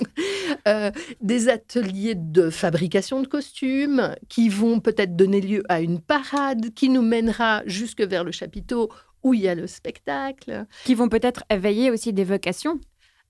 euh, 0.68 0.90
des 1.20 1.50
ateliers 1.50 2.14
de 2.14 2.48
fabrication 2.48 3.20
de 3.20 3.26
costumes 3.26 4.14
qui 4.30 4.48
vont 4.48 4.80
peut-être 4.80 5.14
donner 5.14 5.42
lieu 5.42 5.62
à 5.68 5.82
une 5.82 6.00
parade 6.00 6.72
qui 6.72 6.88
nous 6.88 7.02
mènera 7.02 7.60
jusque 7.66 8.00
vers 8.00 8.24
le 8.24 8.32
chapiteau 8.32 8.90
où 9.22 9.34
il 9.34 9.42
y 9.42 9.48
a 9.48 9.54
le 9.54 9.66
spectacle. 9.66 10.64
Qui 10.86 10.94
vont 10.94 11.10
peut-être 11.10 11.44
éveiller 11.50 11.90
aussi 11.90 12.14
des 12.14 12.24
vocations 12.24 12.80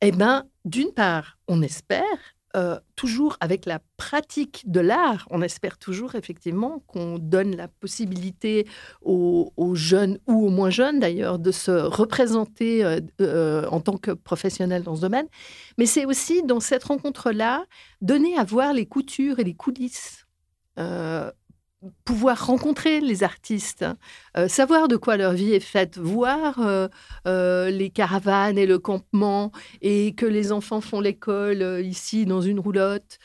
Eh 0.00 0.12
bien, 0.12 0.44
d'une 0.64 0.92
part, 0.92 1.38
on 1.48 1.60
espère, 1.60 2.36
euh, 2.56 2.78
toujours 2.94 3.36
avec 3.40 3.66
la 3.66 3.80
pratique 3.96 4.62
de 4.66 4.78
l'art, 4.78 5.26
on 5.30 5.42
espère 5.42 5.76
toujours 5.76 6.14
effectivement 6.14 6.84
qu'on 6.86 7.18
donne 7.18 7.56
la 7.56 7.66
possibilité 7.66 8.66
aux, 9.02 9.50
jeunes 9.74 10.18
ou 10.28 10.46
aux 10.46 10.50
moins 10.50 10.70
jeunes 10.70 11.00
d'ailleurs 11.00 11.40
de 11.40 11.50
se 11.50 11.72
représenter 11.72 12.84
euh, 12.84 13.00
euh, 13.20 13.66
en 13.70 13.80
tant 13.80 13.96
que 13.96 14.12
professionnels 14.12 14.84
dans 14.84 14.94
ce 14.94 15.00
domaine. 15.00 15.26
Mais 15.78 15.86
c'est 15.86 16.04
aussi 16.04 16.44
dans 16.44 16.60
cette 16.60 16.84
rencontre-là 16.84 17.64
donner 18.00 18.38
à 18.38 18.44
voir 18.44 18.72
les 18.72 18.86
coutures 18.86 19.40
et 19.40 19.44
les 19.44 19.54
coulisses 19.54 20.26
pouvoir 22.04 22.46
rencontrer 22.46 23.00
les 23.00 23.22
artistes, 23.22 23.84
euh, 24.36 24.48
savoir 24.48 24.88
de 24.88 24.96
quoi 24.96 25.16
leur 25.16 25.32
vie 25.32 25.52
est 25.52 25.60
faite, 25.60 25.98
voir 25.98 26.60
euh, 26.60 26.88
euh, 27.26 27.70
les 27.70 27.90
caravanes 27.90 28.58
et 28.58 28.66
le 28.66 28.78
campement, 28.78 29.52
et 29.82 30.14
que 30.14 30.26
les 30.26 30.52
enfants 30.52 30.80
font 30.80 31.00
l'école 31.00 31.82
ici 31.84 32.26
dans 32.26 32.40
une 32.40 32.60
roulotte, 32.60 33.18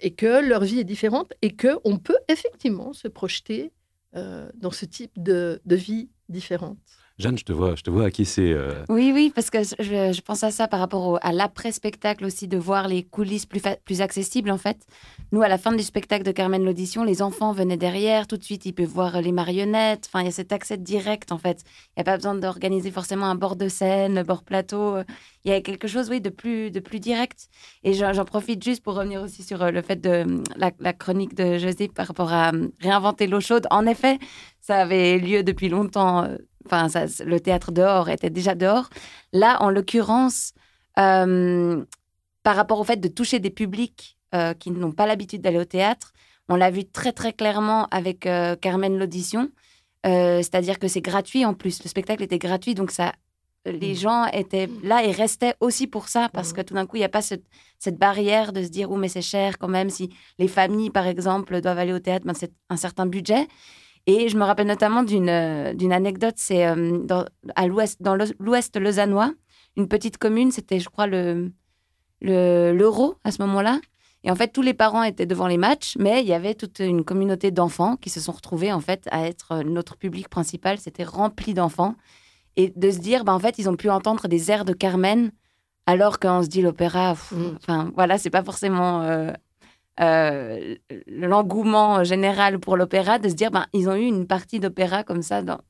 et 0.00 0.14
que 0.14 0.40
leur 0.48 0.64
vie 0.64 0.78
est 0.78 0.84
différente, 0.84 1.34
et 1.42 1.54
qu'on 1.54 1.98
peut 1.98 2.16
effectivement 2.28 2.94
se 2.94 3.06
projeter 3.06 3.72
dans 4.14 4.70
ce 4.70 4.86
type 4.86 5.12
de 5.22 5.60
vie 5.66 6.08
différente. 6.30 7.01
Jeanne, 7.18 7.38
je 7.38 7.44
te 7.44 7.52
vois, 7.52 7.74
je 7.74 7.82
te 7.82 7.90
vois 7.90 8.06
acquiescer. 8.06 8.52
Euh. 8.52 8.84
Oui, 8.88 9.12
oui, 9.14 9.32
parce 9.34 9.50
que 9.50 9.62
je, 9.62 10.20
pense 10.22 10.44
à 10.44 10.50
ça 10.50 10.68
par 10.68 10.80
rapport 10.80 11.18
à 11.22 11.32
l'après-spectacle 11.32 12.24
aussi, 12.24 12.48
de 12.48 12.58
voir 12.58 12.88
les 12.88 13.02
coulisses 13.02 13.46
plus, 13.46 14.00
accessibles 14.00 14.50
en 14.50 14.58
fait. 14.58 14.86
Nous, 15.30 15.42
à 15.42 15.48
la 15.48 15.58
fin 15.58 15.72
du 15.72 15.82
spectacle 15.82 16.24
de 16.24 16.32
Carmen 16.32 16.64
l'audition, 16.64 17.04
les 17.04 17.22
enfants 17.22 17.52
venaient 17.52 17.76
derrière, 17.76 18.26
tout 18.26 18.36
de 18.36 18.44
suite, 18.44 18.66
ils 18.66 18.72
peuvent 18.72 18.86
voir 18.86 19.20
les 19.20 19.32
marionnettes. 19.32 20.08
Enfin, 20.08 20.20
il 20.20 20.26
y 20.26 20.28
a 20.28 20.32
cet 20.32 20.52
accès 20.52 20.76
direct 20.76 21.32
en 21.32 21.38
fait. 21.38 21.62
Il 21.88 21.98
n'y 21.98 22.00
a 22.02 22.04
pas 22.04 22.16
besoin 22.16 22.34
d'organiser 22.34 22.90
forcément 22.90 23.26
un 23.26 23.34
bord 23.34 23.56
de 23.56 23.68
scène, 23.68 24.18
un 24.18 24.24
bord 24.24 24.42
plateau. 24.42 24.98
Il 25.44 25.50
y 25.50 25.54
a 25.54 25.60
quelque 25.60 25.88
chose, 25.88 26.08
oui, 26.08 26.20
de 26.20 26.30
plus, 26.30 26.70
de 26.70 26.80
plus 26.80 27.00
direct. 27.00 27.48
Et 27.82 27.94
j'en 27.94 28.24
profite 28.24 28.62
juste 28.62 28.82
pour 28.82 28.94
revenir 28.94 29.22
aussi 29.22 29.42
sur 29.42 29.62
euh, 29.62 29.70
le 29.70 29.82
fait 29.82 30.00
de 30.00 30.42
la, 30.56 30.70
la 30.78 30.92
chronique 30.92 31.34
de 31.34 31.58
José 31.58 31.88
par 31.88 32.06
rapport 32.06 32.32
à 32.32 32.52
euh, 32.52 32.68
réinventer 32.80 33.26
l'eau 33.26 33.40
chaude. 33.40 33.66
En 33.70 33.86
effet, 33.86 34.18
ça 34.60 34.76
avait 34.76 35.18
lieu 35.18 35.42
depuis 35.42 35.68
longtemps 35.68 36.28
enfin, 36.66 36.86
le 37.24 37.40
théâtre 37.40 37.72
dehors 37.72 38.08
était 38.08 38.30
déjà 38.30 38.54
dehors. 38.54 38.88
Là, 39.32 39.62
en 39.62 39.70
l'occurrence, 39.70 40.52
euh, 40.98 41.84
par 42.42 42.56
rapport 42.56 42.80
au 42.80 42.84
fait 42.84 43.00
de 43.00 43.08
toucher 43.08 43.38
des 43.38 43.50
publics 43.50 44.18
euh, 44.34 44.54
qui 44.54 44.70
n'ont 44.70 44.92
pas 44.92 45.06
l'habitude 45.06 45.42
d'aller 45.42 45.58
au 45.58 45.64
théâtre, 45.64 46.12
on 46.48 46.56
l'a 46.56 46.70
vu 46.70 46.84
très 46.84 47.12
très 47.12 47.32
clairement 47.32 47.86
avec 47.90 48.26
euh, 48.26 48.56
Carmen 48.56 48.98
l'audition. 48.98 49.50
C'est-à-dire 50.04 50.80
que 50.80 50.88
c'est 50.88 51.00
gratuit 51.00 51.44
en 51.44 51.54
plus. 51.54 51.80
Le 51.84 51.88
spectacle 51.88 52.24
était 52.24 52.40
gratuit, 52.40 52.74
donc 52.74 52.90
ça, 52.90 53.12
les 53.64 53.92
mmh. 53.92 53.96
gens 53.96 54.26
étaient 54.26 54.68
là 54.82 55.04
et 55.04 55.12
restaient 55.12 55.54
aussi 55.60 55.86
pour 55.86 56.08
ça, 56.08 56.28
parce 56.32 56.50
mmh. 56.50 56.54
que 56.54 56.60
tout 56.62 56.74
d'un 56.74 56.86
coup, 56.86 56.96
il 56.96 57.00
n'y 57.00 57.04
a 57.04 57.08
pas 57.08 57.22
cette, 57.22 57.44
barrière 57.98 58.52
de 58.52 58.62
se 58.62 58.68
dire, 58.68 58.90
oh, 58.90 58.96
mais 58.96 59.08
c'est 59.08 59.22
cher 59.22 59.58
quand 59.58 59.68
même, 59.68 59.90
si 59.90 60.10
les 60.38 60.48
familles, 60.48 60.90
par 60.90 61.06
exemple, 61.06 61.60
doivent 61.60 61.78
aller 61.78 61.92
au 61.92 61.98
théâtre, 61.98 62.26
ben, 62.26 62.34
c'est 62.34 62.52
un 62.68 62.76
certain 62.76 63.06
budget. 63.06 63.46
Et 64.06 64.28
je 64.28 64.36
me 64.36 64.44
rappelle 64.44 64.66
notamment 64.66 65.02
d'une 65.04 65.28
euh, 65.28 65.90
anecdote, 65.90 66.34
c'est 66.36 66.66
euh, 66.66 66.98
dans, 67.04 67.24
à 67.54 67.66
l'ouest, 67.66 68.02
dans 68.02 68.16
l'ouest 68.38 68.76
lausannois, 68.76 69.32
une 69.76 69.88
petite 69.88 70.18
commune, 70.18 70.50
c'était, 70.50 70.80
je 70.80 70.88
crois, 70.88 71.06
le 71.06 71.52
l'Euro 72.22 73.16
à 73.24 73.32
ce 73.32 73.42
moment-là. 73.42 73.80
Et 74.24 74.30
en 74.30 74.36
fait, 74.36 74.52
tous 74.52 74.62
les 74.62 74.74
parents 74.74 75.02
étaient 75.02 75.26
devant 75.26 75.48
les 75.48 75.56
matchs, 75.56 75.96
mais 75.98 76.22
il 76.22 76.28
y 76.28 76.32
avait 76.32 76.54
toute 76.54 76.78
une 76.78 77.04
communauté 77.04 77.50
d'enfants 77.50 77.96
qui 77.96 78.08
se 78.08 78.20
sont 78.20 78.32
retrouvés 78.32 78.72
en 78.72 78.80
fait 78.80 79.08
à 79.10 79.26
être 79.26 79.52
euh, 79.52 79.62
notre 79.64 79.96
public 79.96 80.28
principal. 80.28 80.78
C'était 80.78 81.04
rempli 81.04 81.54
d'enfants 81.54 81.96
et 82.56 82.72
de 82.74 82.90
se 82.90 82.98
dire, 82.98 83.24
bah, 83.24 83.34
en 83.34 83.40
fait, 83.40 83.58
ils 83.58 83.68
ont 83.68 83.76
pu 83.76 83.90
entendre 83.90 84.28
des 84.28 84.50
airs 84.50 84.64
de 84.64 84.72
Carmen, 84.72 85.32
alors 85.86 86.20
qu'on 86.20 86.42
se 86.42 86.48
dit 86.48 86.62
l'opéra, 86.62 87.14
mmh. 87.14 87.36
enfin 87.56 87.90
voilà, 87.96 88.18
c'est 88.18 88.30
pas 88.30 88.44
forcément 88.44 89.02
euh, 89.02 89.32
l'engouement 89.98 92.04
général 92.04 92.58
pour 92.58 92.76
l'opéra, 92.76 93.18
de 93.18 93.28
se 93.28 93.34
dire 93.34 93.50
ben, 93.50 93.66
ils 93.72 93.88
ont 93.88 93.94
eu 93.94 94.06
une 94.06 94.26
partie 94.26 94.60
d'opéra 94.60 95.04
comme 95.04 95.22
ça 95.22 95.42
dans, 95.42 95.60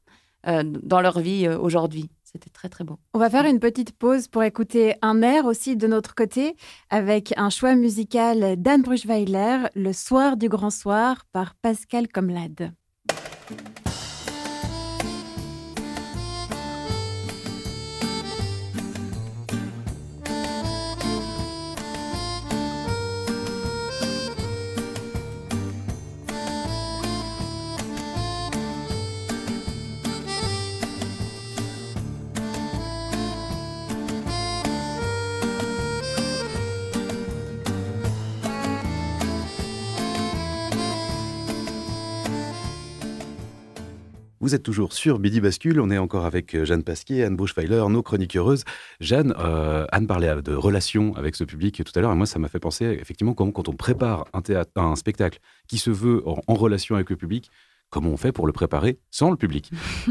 euh, 0.48 0.62
dans 0.64 1.00
leur 1.00 1.20
vie 1.20 1.46
euh, 1.46 1.58
aujourd'hui. 1.58 2.10
C'était 2.24 2.50
très 2.50 2.68
très 2.68 2.82
beau. 2.82 2.98
On 3.14 3.18
va 3.18 3.30
faire 3.30 3.44
une 3.44 3.60
petite 3.60 3.92
pause 3.92 4.26
pour 4.26 4.42
écouter 4.42 4.94
un 5.02 5.22
air 5.22 5.44
aussi 5.44 5.76
de 5.76 5.86
notre 5.86 6.14
côté 6.14 6.56
avec 6.90 7.32
un 7.36 7.50
choix 7.50 7.74
musical 7.74 8.60
d'Anne 8.60 8.82
Bruchweiler, 8.82 9.68
Le 9.76 9.92
soir 9.92 10.36
du 10.36 10.48
grand 10.48 10.70
soir 10.70 11.26
par 11.32 11.54
Pascal 11.56 12.08
Comlade. 12.08 12.72
Vous 44.42 44.56
êtes 44.56 44.64
toujours 44.64 44.92
sur 44.92 45.20
Midi 45.20 45.40
Bascule. 45.40 45.80
On 45.80 45.88
est 45.88 45.98
encore 45.98 46.26
avec 46.26 46.56
euh, 46.56 46.64
Jeanne 46.64 46.82
Pasquier, 46.82 47.22
Anne 47.22 47.36
Buschweiler, 47.36 47.84
nos 47.88 48.02
chroniques 48.02 48.36
heureuses. 48.36 48.64
Jeanne, 48.98 49.32
euh, 49.38 49.86
Anne 49.92 50.08
parlait 50.08 50.42
de 50.42 50.52
relations 50.52 51.14
avec 51.14 51.36
ce 51.36 51.44
public 51.44 51.84
tout 51.84 51.92
à 51.94 52.00
l'heure. 52.00 52.10
Et 52.10 52.16
moi, 52.16 52.26
ça 52.26 52.40
m'a 52.40 52.48
fait 52.48 52.58
penser, 52.58 52.86
effectivement, 53.00 53.34
comment, 53.34 53.52
quand 53.52 53.68
on 53.68 53.74
prépare 53.74 54.24
un, 54.74 54.96
spectacle 54.96 55.38
qui 55.68 55.78
se 55.78 55.90
veut 55.90 56.24
en, 56.26 56.54
relation 56.54 56.96
avec 56.96 57.08
le 57.10 57.14
public, 57.14 57.52
comment 57.88 58.10
on 58.10 58.16
fait 58.16 58.32
pour 58.32 58.48
le 58.48 58.52
préparer 58.52 58.98
sans 59.12 59.30
le 59.30 59.36
public? 59.36 59.70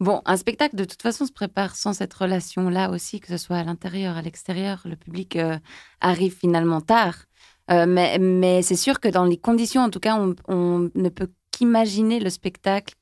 Bon, 0.00 0.22
un 0.24 0.38
spectacle, 0.38 0.76
de 0.76 0.84
toute 0.86 1.02
façon, 1.02 1.26
se 1.26 1.32
prépare 1.32 1.76
sans 1.76 1.92
cette 1.92 2.14
relation-là 2.14 2.90
aussi, 2.90 3.20
que 3.20 3.28
ce 3.28 3.36
soit 3.36 3.58
à 3.58 3.64
l'intérieur, 3.64 4.16
à 4.16 4.22
l'extérieur. 4.22 4.80
Le 4.86 4.96
public 4.96 5.36
euh, 5.36 5.58
arrive 6.00 6.34
finalement 6.34 6.80
tard. 6.80 7.26
mais, 7.68 8.62
c'est 8.62 8.76
sûr 8.76 8.98
que 9.00 9.08
dans 9.08 9.26
les 9.26 9.36
conditions, 9.36 9.82
en 9.82 9.90
tout 9.90 10.00
cas, 10.00 10.18
on, 10.48 10.90
ne 10.94 11.08
peut 11.10 11.28
qu'imaginer 11.50 12.18
le 12.18 12.30
spectacle 12.30 12.94
euh, 12.94 12.96
euh, 12.96 12.99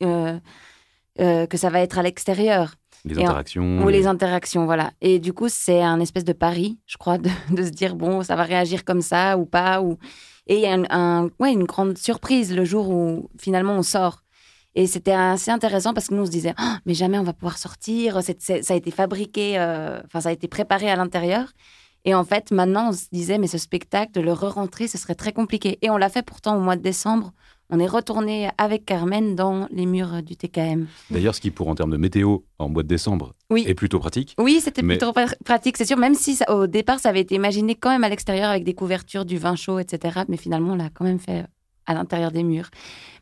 que 0.00 1.56
ça 1.56 1.70
va 1.70 1.80
être 1.80 1.98
à 1.98 2.02
l'extérieur. 2.02 2.74
Les 3.04 3.18
interactions. 3.22 3.84
ou 3.84 3.88
les 3.88 4.06
interactions, 4.06 4.64
voilà. 4.64 4.92
Et 5.00 5.18
du 5.18 5.32
coup, 5.32 5.48
c'est 5.48 5.82
un 5.82 6.00
espèce 6.00 6.24
de 6.24 6.32
pari, 6.32 6.78
je 6.86 6.96
crois, 6.96 7.18
de, 7.50 7.62
se 7.62 7.70
dire, 7.70 7.94
bon, 7.94 8.22
ça 8.22 8.36
va 8.36 8.42
réagir 8.42 8.84
comme 8.84 9.02
ça 9.02 9.38
ou 9.38 9.46
pas. 9.46 9.80
Ou... 9.80 9.98
Et 10.46 10.56
il 10.56 10.60
y 10.60 10.66
a 10.66 10.76
un, 10.90 11.28
ouais, 11.38 11.52
une 11.52 11.64
grande 11.64 11.96
surprise 11.96 12.54
le 12.54 12.64
jour 12.64 12.90
où 12.90 13.30
finalement 13.38 13.74
on 13.74 13.82
sort. 13.82 14.22
Et 14.74 14.86
c'était 14.86 15.12
assez 15.12 15.50
intéressant 15.50 15.94
parce 15.94 16.08
que 16.08 16.14
nous, 16.14 16.22
on 16.22 16.26
se 16.26 16.30
disait, 16.30 16.54
oh, 16.58 16.74
mais 16.86 16.94
jamais 16.94 17.18
on 17.18 17.24
va 17.24 17.32
pouvoir 17.32 17.58
sortir, 17.58 18.20
ça 18.22 18.54
a 18.68 18.76
été 18.76 18.90
fabriqué, 18.90 19.58
euh, 19.58 20.00
enfin, 20.04 20.20
ça 20.20 20.28
a 20.28 20.32
été 20.32 20.46
préparé 20.46 20.90
à 20.90 20.96
l'intérieur. 20.96 21.52
Et 22.04 22.14
en 22.14 22.24
fait, 22.24 22.52
maintenant, 22.52 22.90
on 22.90 22.92
se 22.92 23.06
disait, 23.10 23.38
mais 23.38 23.48
ce 23.48 23.58
spectacle, 23.58 24.12
de 24.12 24.20
le 24.20 24.32
re-rentrer, 24.32 24.86
ce 24.86 24.96
serait 24.96 25.16
très 25.16 25.32
compliqué. 25.32 25.78
Et 25.82 25.90
on 25.90 25.96
l'a 25.96 26.08
fait 26.08 26.22
pourtant 26.22 26.56
au 26.56 26.60
mois 26.60 26.76
de 26.76 26.82
décembre 26.82 27.32
on 27.70 27.78
est 27.78 27.86
retourné 27.86 28.50
avec 28.56 28.86
Carmen 28.86 29.34
dans 29.34 29.68
les 29.70 29.86
murs 29.86 30.22
du 30.22 30.36
TKM. 30.36 30.86
D'ailleurs, 31.10 31.34
ce 31.34 31.40
qui 31.40 31.50
pour 31.50 31.68
en 31.68 31.74
termes 31.74 31.90
de 31.90 31.96
météo 31.96 32.38
en 32.58 32.68
mois 32.68 32.82
de 32.82 32.88
décembre 32.88 33.34
est 33.54 33.74
plutôt 33.74 33.98
pratique. 33.98 34.34
Oui, 34.38 34.60
c'était 34.62 34.82
plutôt 34.82 35.12
pratique, 35.44 35.76
c'est 35.76 35.84
sûr, 35.84 35.98
même 35.98 36.14
si 36.14 36.38
au 36.48 36.66
départ 36.66 36.98
ça 36.98 37.10
avait 37.10 37.20
été 37.20 37.34
imaginé 37.34 37.74
quand 37.74 37.90
même 37.90 38.04
à 38.04 38.08
l'extérieur 38.08 38.50
avec 38.50 38.64
des 38.64 38.74
couvertures, 38.74 39.24
du 39.24 39.36
vin 39.36 39.54
chaud, 39.54 39.78
etc. 39.78 40.20
Mais 40.28 40.36
finalement, 40.36 40.72
on 40.72 40.76
l'a 40.76 40.90
quand 40.90 41.04
même 41.04 41.18
fait 41.18 41.44
à 41.86 41.94
l'intérieur 41.94 42.32
des 42.32 42.42
murs. 42.42 42.70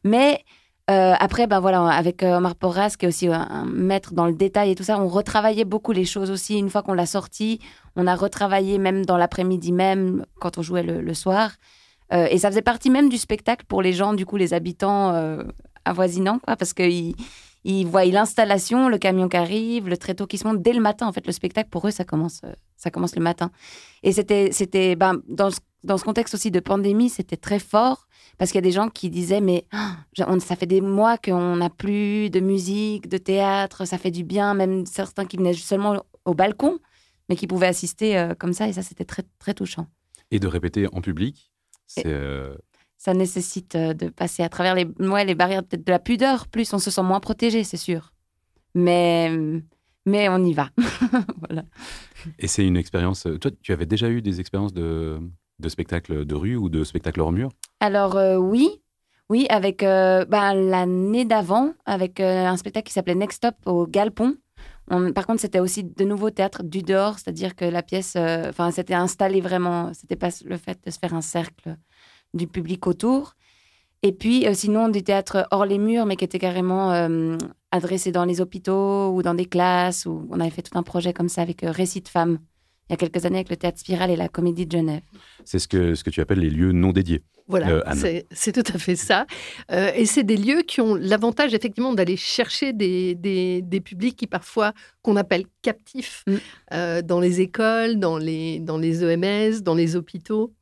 Mais 0.04 0.40
euh, 0.90 1.14
après, 1.18 1.48
ben 1.48 1.58
voilà, 1.58 1.84
avec 1.88 2.22
euh, 2.22 2.36
Omar 2.36 2.54
Porras, 2.54 2.94
qui 2.96 3.06
est 3.06 3.08
aussi 3.08 3.26
un 3.26 3.64
maître 3.64 4.14
dans 4.14 4.26
le 4.26 4.34
détail 4.34 4.70
et 4.70 4.74
tout 4.76 4.84
ça, 4.84 5.00
on 5.00 5.08
retravaillait 5.08 5.64
beaucoup 5.64 5.90
les 5.90 6.04
choses 6.04 6.30
aussi. 6.30 6.58
Une 6.58 6.70
fois 6.70 6.82
qu'on 6.82 6.94
l'a 6.94 7.06
sorti, 7.06 7.58
on 7.96 8.06
a 8.06 8.14
retravaillé 8.14 8.78
même 8.78 9.04
dans 9.04 9.16
l'après-midi 9.16 9.72
même, 9.72 10.24
quand 10.38 10.58
on 10.58 10.62
jouait 10.62 10.84
le 10.84 11.14
soir. 11.14 11.50
Euh, 12.12 12.26
et 12.30 12.38
ça 12.38 12.50
faisait 12.50 12.62
partie 12.62 12.90
même 12.90 13.08
du 13.08 13.18
spectacle 13.18 13.64
pour 13.66 13.82
les 13.82 13.92
gens, 13.92 14.14
du 14.14 14.24
coup, 14.26 14.36
les 14.36 14.54
habitants 14.54 15.12
euh, 15.12 15.42
avoisinants, 15.84 16.38
parce 16.46 16.72
qu'ils 16.72 17.14
ils 17.64 17.84
voient 17.84 18.04
l'installation, 18.04 18.88
le 18.88 18.96
camion 18.98 19.28
qui 19.28 19.36
arrive, 19.36 19.88
le 19.88 19.96
tréteau 19.96 20.26
qui 20.28 20.38
se 20.38 20.46
monte 20.46 20.62
dès 20.62 20.72
le 20.72 20.80
matin. 20.80 21.08
En 21.08 21.12
fait, 21.12 21.26
le 21.26 21.32
spectacle, 21.32 21.68
pour 21.68 21.86
eux, 21.88 21.90
ça 21.90 22.04
commence 22.04 22.42
euh, 22.44 22.52
Ça 22.76 22.90
commence 22.92 23.16
le 23.16 23.22
matin. 23.22 23.50
Et 24.04 24.12
c'était, 24.12 24.94
ben, 24.94 25.20
dans, 25.28 25.50
ce, 25.50 25.58
dans 25.82 25.98
ce 25.98 26.04
contexte 26.04 26.34
aussi 26.34 26.52
de 26.52 26.60
pandémie, 26.60 27.08
c'était 27.08 27.36
très 27.36 27.58
fort 27.58 28.06
parce 28.38 28.52
qu'il 28.52 28.58
y 28.58 28.64
a 28.64 28.68
des 28.68 28.70
gens 28.70 28.88
qui 28.88 29.10
disaient 29.10 29.40
mais 29.40 29.64
on- 30.26 30.38
ça 30.38 30.54
fait 30.54 30.66
des 30.66 30.80
mois 30.80 31.16
qu'on 31.18 31.56
n'a 31.56 31.70
plus 31.70 32.30
de 32.30 32.38
musique, 32.38 33.08
de 33.08 33.18
théâtre, 33.18 33.84
ça 33.84 33.98
fait 33.98 34.10
du 34.12 34.22
bien. 34.22 34.54
Même 34.54 34.86
certains 34.86 35.24
qui 35.24 35.36
venaient 35.36 35.54
seulement 35.54 36.04
au 36.24 36.34
balcon, 36.34 36.78
mais 37.28 37.34
qui 37.34 37.48
pouvaient 37.48 37.66
assister 37.66 38.30
comme 38.38 38.52
ça. 38.52 38.68
Et 38.68 38.74
ça, 38.74 38.82
c'était 38.82 39.04
très, 39.06 39.24
très 39.40 39.54
touchant. 39.54 39.86
Et 40.30 40.38
de 40.38 40.46
répéter 40.46 40.86
en 40.92 41.00
public, 41.00 41.50
euh, 42.06 42.54
Ça 42.98 43.14
nécessite 43.14 43.74
euh, 43.74 43.94
de 43.94 44.08
passer 44.08 44.42
à 44.42 44.48
travers 44.48 44.74
les, 44.74 44.84
ouais, 45.00 45.24
les 45.24 45.34
barrières 45.34 45.62
peut-être 45.64 45.86
de 45.86 45.92
la 45.92 45.98
pudeur. 45.98 46.48
Plus 46.48 46.72
on 46.72 46.78
se 46.78 46.90
sent 46.90 47.02
moins 47.02 47.20
protégé, 47.20 47.64
c'est 47.64 47.76
sûr. 47.76 48.12
Mais, 48.74 49.30
mais 50.04 50.28
on 50.28 50.44
y 50.44 50.52
va. 50.52 50.70
voilà. 51.48 51.64
et 52.38 52.46
c'est 52.46 52.66
une 52.66 52.76
expérience. 52.76 53.26
euh, 53.26 53.38
Toi, 53.38 53.50
tu 53.62 53.72
avais 53.72 53.86
déjà 53.86 54.08
eu 54.10 54.22
des 54.22 54.40
expériences 54.40 54.72
de, 54.74 55.18
de 55.58 55.68
spectacle 55.68 56.24
de 56.24 56.34
rue 56.34 56.56
ou 56.56 56.68
de 56.68 56.84
spectacle 56.84 57.20
hors 57.20 57.32
mur? 57.32 57.50
Alors 57.80 58.16
euh, 58.16 58.36
oui, 58.36 58.82
oui, 59.30 59.46
avec 59.48 59.82
euh, 59.82 60.24
bah, 60.26 60.54
l'année 60.54 61.24
d'avant, 61.24 61.72
avec 61.86 62.20
un 62.20 62.56
spectacle 62.56 62.86
qui 62.86 62.92
s'appelait 62.92 63.14
Next 63.14 63.38
Stop 63.38 63.54
au 63.66 63.86
Galpon. 63.86 64.36
Par 64.88 65.26
contre, 65.26 65.40
c'était 65.40 65.58
aussi 65.58 65.82
de 65.82 66.04
nouveau 66.04 66.30
théâtre 66.30 66.62
du 66.62 66.82
dehors, 66.82 67.18
c'est-à-dire 67.18 67.56
que 67.56 67.64
la 67.64 67.82
pièce, 67.82 68.14
euh, 68.16 68.48
enfin, 68.50 68.70
c'était 68.70 68.94
installé 68.94 69.40
vraiment. 69.40 69.92
C'était 69.94 70.16
pas 70.16 70.28
le 70.44 70.56
fait 70.56 70.78
de 70.84 70.90
se 70.90 70.98
faire 70.98 71.14
un 71.14 71.20
cercle 71.20 71.76
du 72.34 72.46
public 72.46 72.86
autour. 72.86 73.34
Et 74.02 74.12
puis, 74.12 74.46
euh, 74.46 74.54
sinon, 74.54 74.88
du 74.88 75.02
théâtre 75.02 75.48
hors 75.50 75.64
les 75.66 75.78
murs, 75.78 76.06
mais 76.06 76.16
qui 76.16 76.24
était 76.24 76.38
carrément 76.38 76.92
euh, 76.92 77.36
adressé 77.72 78.12
dans 78.12 78.24
les 78.24 78.40
hôpitaux 78.40 79.10
ou 79.10 79.22
dans 79.22 79.34
des 79.34 79.46
classes. 79.46 80.06
Où 80.06 80.26
on 80.30 80.38
avait 80.38 80.50
fait 80.50 80.62
tout 80.62 80.78
un 80.78 80.84
projet 80.84 81.12
comme 81.12 81.28
ça 81.28 81.42
avec 81.42 81.62
Récit 81.62 82.02
de 82.02 82.08
femmes. 82.08 82.38
Il 82.88 82.92
y 82.92 82.94
a 82.94 82.96
quelques 82.96 83.24
années 83.26 83.38
avec 83.38 83.50
le 83.50 83.56
théâtre 83.56 83.78
Spirale 83.78 84.10
et 84.10 84.16
la 84.16 84.28
Comédie 84.28 84.64
de 84.66 84.72
Genève. 84.72 85.02
C'est 85.44 85.58
ce 85.58 85.66
que, 85.68 85.94
ce 85.94 86.04
que 86.04 86.10
tu 86.10 86.20
appelles 86.20 86.38
les 86.40 86.50
lieux 86.50 86.72
non 86.72 86.92
dédiés. 86.92 87.22
Voilà, 87.48 87.68
Euh, 87.68 87.82
c'est 87.94 88.26
c'est 88.32 88.50
tout 88.52 88.72
à 88.74 88.78
fait 88.78 88.96
ça. 88.96 89.24
Euh, 89.70 89.90
et 89.94 90.04
c'est 90.04 90.24
des 90.24 90.36
lieux 90.36 90.62
qui 90.62 90.80
ont 90.80 90.94
l'avantage 90.96 91.54
effectivement 91.54 91.94
d'aller 91.94 92.16
chercher 92.16 92.72
des, 92.72 93.14
des, 93.14 93.62
des 93.62 93.80
publics 93.80 94.16
qui 94.16 94.26
parfois 94.26 94.72
qu'on 95.02 95.16
appelle 95.16 95.44
captifs 95.62 96.24
Mm. 96.26 96.34
euh, 96.74 97.02
dans 97.02 97.20
les 97.20 97.40
écoles, 97.40 97.98
dans 98.00 98.18
les, 98.18 98.58
dans 98.60 98.78
les 98.78 99.04
EMS, 99.04 99.60
dans 99.62 99.74
les 99.74 99.94
hôpitaux, 99.94 100.52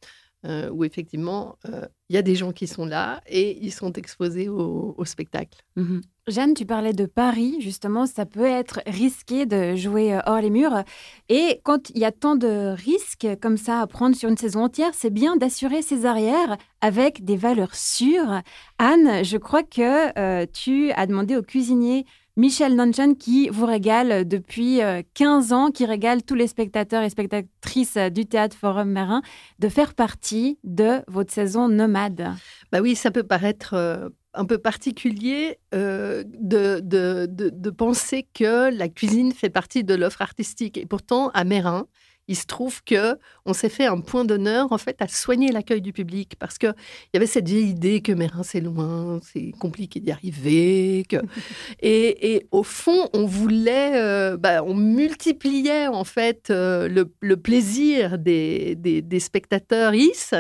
euh, 0.45 0.69
où 0.71 0.85
effectivement 0.85 1.57
euh, 1.67 1.87
il 2.11 2.17
y 2.17 2.19
a 2.19 2.23
des 2.23 2.35
gens 2.35 2.53
qui 2.53 2.67
sont 2.67 2.85
là 2.85 3.23
et 3.27 3.59
ils 3.65 3.73
sont 3.73 3.93
exposés 3.95 4.51
au, 4.51 5.03
spectacle. 5.05 5.59
Mhm. 5.77 6.03
Jeanne, 6.27 6.53
tu 6.53 6.67
parlais 6.67 6.93
de 6.93 7.07
Paris, 7.07 7.57
justement, 7.61 8.05
ça 8.05 8.27
peut 8.27 8.45
être 8.45 8.81
risqué 8.87 9.47
de 9.47 9.75
jouer 9.75 10.15
euh, 10.15 10.21
hors 10.27 10.41
les 10.41 10.51
murs. 10.51 10.85
Et 11.31 11.61
quand 11.65 11.89
il 11.91 11.99
y 11.99 12.05
a 12.05 12.13
tant 12.13 12.37
de 12.37 12.75
risques 12.75 13.27
comme 13.41 13.57
ça 13.57 13.81
à 13.81 13.87
prendre 13.87 14.17
sur 14.17 14.29
une 14.29 14.37
saison 14.37 14.65
entière, 14.65 14.93
c'est 14.93 15.09
bien 15.09 15.37
d'assurer 15.37 15.81
ses 15.81 16.05
arrières 16.05 16.59
avec 16.83 17.25
des 17.25 17.37
valeurs 17.37 17.75
sûres. 17.75 18.43
Anne, 18.79 19.25
je 19.25 19.39
crois 19.39 19.63
que 19.63 20.45
tu 20.47 20.93
as 20.93 21.07
demandé 21.07 21.37
au 21.37 21.43
cuisinier 21.43 22.05
Michel 22.37 22.75
Nanjan, 22.75 23.15
qui 23.15 23.49
vous 23.49 23.65
régale 23.65 24.27
depuis 24.27 24.83
euh, 24.83 25.03
15 25.15 25.53
ans, 25.53 25.71
qui 25.71 25.87
régale 25.87 26.25
tous 26.25 26.35
les 26.35 26.49
spectateurs 26.49 27.05
et 27.05 27.11
spectatrices 27.11 27.97
euh, 27.97 28.11
du 28.11 28.27
Théâtre 28.27 28.57
Forum 28.57 28.91
Marin, 28.91 29.23
de 29.61 29.69
faire 29.69 29.95
partie 29.95 30.59
de 30.65 31.03
votre 31.07 31.33
saison 31.33 31.69
nomade. 31.69 32.33
Bah 32.73 32.81
oui, 32.81 32.97
ça 32.97 33.13
peut 33.13 33.23
paraître 33.23 33.75
euh, 33.75 34.09
un 34.35 34.45
peu 34.45 34.59
particulier 34.59 35.59
euh, 35.75 36.25
de, 36.27 36.81
de, 36.83 37.27
de, 37.31 37.51
de 37.51 37.71
penser 37.71 38.27
que 38.35 38.77
la 38.77 38.89
cuisine 38.89 39.33
fait 39.33 39.51
partie 39.51 39.85
de 39.85 39.95
l'offre 39.95 40.23
artistique. 40.23 40.77
Et 40.77 40.87
pourtant, 40.87 41.29
à 41.35 41.45
Mérin, 41.45 41.87
il 42.29 42.37
se 42.37 42.47
trouve 42.47 42.83
que 42.85 43.19
on 43.45 43.53
s'est 43.53 43.69
fait 43.69 43.87
un 43.87 44.01
point 44.01 44.25
d'honneur 44.25 44.73
en 44.73 44.79
fait 44.79 44.97
à 45.01 45.09
soigner 45.09 45.53
l'accueil 45.53 45.81
du 45.81 45.93
public 45.93 46.35
parce 46.39 46.59
que 46.59 46.69
il 46.69 47.15
y 47.15 47.17
avait 47.17 47.27
cette 47.27 47.49
vieille 47.49 47.69
idée 47.69 48.01
que 48.01 48.13
Mérin 48.13 48.43
c'est 48.43 48.61
loin, 48.61 49.21
c'est 49.23 49.53
compliqué 49.59 50.01
d'y 50.01 50.11
arriver, 50.11 51.05
que 51.09 51.17
et, 51.81 52.35
et 52.35 52.47
au 52.51 52.63
fond 52.63 53.09
on 53.13 53.27
voulait, 53.27 53.93
euh, 53.97 54.37
bah, 54.37 54.63
on 54.65 54.75
multipliait 54.75 55.89
en 55.89 56.05
fait 56.05 56.51
euh, 56.51 56.89
le, 56.89 57.13
le 57.21 57.37
plaisir 57.37 58.19
des, 58.19 58.75
des, 58.77 59.03
des 59.03 59.21
spectateurs 59.21 59.95
is 59.95 60.31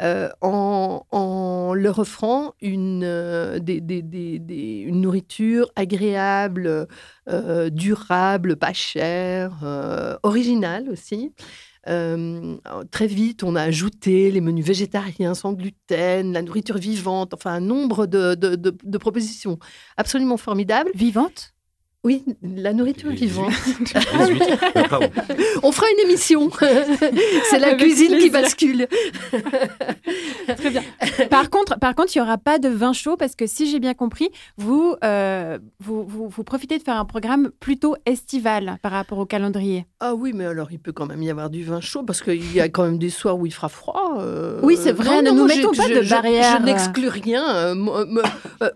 euh, 0.00 0.28
en, 0.40 1.74
leur 1.74 1.98
offrant 1.98 2.54
une, 2.60 3.02
euh, 3.04 3.58
nourriture 4.90 5.70
agréable, 5.76 6.86
euh, 7.28 7.70
durable, 7.70 8.56
pas 8.56 8.72
chère, 8.72 10.18
originale 10.22 10.88
aussi. 10.90 11.32
Très 11.86 13.06
vite, 13.06 13.44
on 13.44 13.54
a 13.54 13.62
ajouté 13.62 14.30
les 14.30 14.40
menus 14.40 14.66
végétariens 14.66 15.34
sans 15.34 15.52
gluten, 15.52 16.32
la 16.32 16.42
nourriture 16.42 16.78
vivante, 16.78 17.32
enfin 17.32 17.52
un 17.52 17.60
nombre 17.60 18.06
de 18.06 18.98
propositions 18.98 19.58
absolument 19.96 20.36
formidables. 20.36 20.90
Vivante? 20.94 21.55
Oui, 22.06 22.22
la 22.40 22.72
nourriture 22.72 23.10
Les- 23.10 23.16
vivante. 23.16 23.50
On 25.64 25.72
fera 25.72 25.86
une 25.98 26.08
émission. 26.08 26.48
C'est 27.50 27.58
la 27.58 27.66
Avec 27.68 27.78
cuisine 27.80 28.16
qui 28.18 28.30
bascule. 28.30 28.86
Très 30.56 30.70
bien. 30.70 30.84
Par 31.30 31.50
contre, 31.50 31.76
par 31.80 31.96
contre, 31.96 32.14
il 32.14 32.20
n'y 32.20 32.22
aura 32.22 32.38
pas 32.38 32.60
de 32.60 32.68
vin 32.68 32.92
chaud 32.92 33.16
parce 33.16 33.34
que 33.34 33.48
si 33.48 33.68
j'ai 33.68 33.80
bien 33.80 33.94
compris, 33.94 34.30
vous, 34.56 34.94
euh, 35.02 35.58
vous, 35.80 36.04
vous, 36.06 36.28
vous 36.28 36.44
profitez 36.44 36.78
de 36.78 36.82
faire 36.84 36.96
un 36.96 37.04
programme 37.04 37.50
plutôt 37.58 37.96
estival 38.06 38.76
par 38.82 38.92
rapport 38.92 39.18
au 39.18 39.26
calendrier. 39.26 39.84
Ah 39.98 40.14
oui, 40.14 40.30
mais 40.32 40.44
alors 40.44 40.68
il 40.70 40.78
peut 40.78 40.92
quand 40.92 41.06
même 41.06 41.22
y 41.24 41.30
avoir 41.30 41.50
du 41.50 41.64
vin 41.64 41.80
chaud 41.80 42.04
parce 42.04 42.22
qu'il 42.22 42.52
y 42.54 42.60
a 42.60 42.68
quand 42.68 42.84
même 42.84 42.98
des 42.98 43.10
soirs 43.10 43.36
où 43.36 43.46
il 43.46 43.52
fera 43.52 43.68
froid. 43.68 44.18
euh, 44.20 44.60
Oui, 44.62 44.78
c'est 44.80 44.92
vrai, 44.92 45.22
ne 45.22 45.32
nous 45.32 45.46
mettons 45.46 45.72
je- 45.72 45.78
pas 45.82 45.88
de 45.88 46.02
je- 46.02 46.10
barrière. 46.10 46.58
Je, 46.60 46.62
n'exclus 46.64 47.08
rien. 47.08 47.52
euh, 47.56 47.74
mon, 47.74 48.04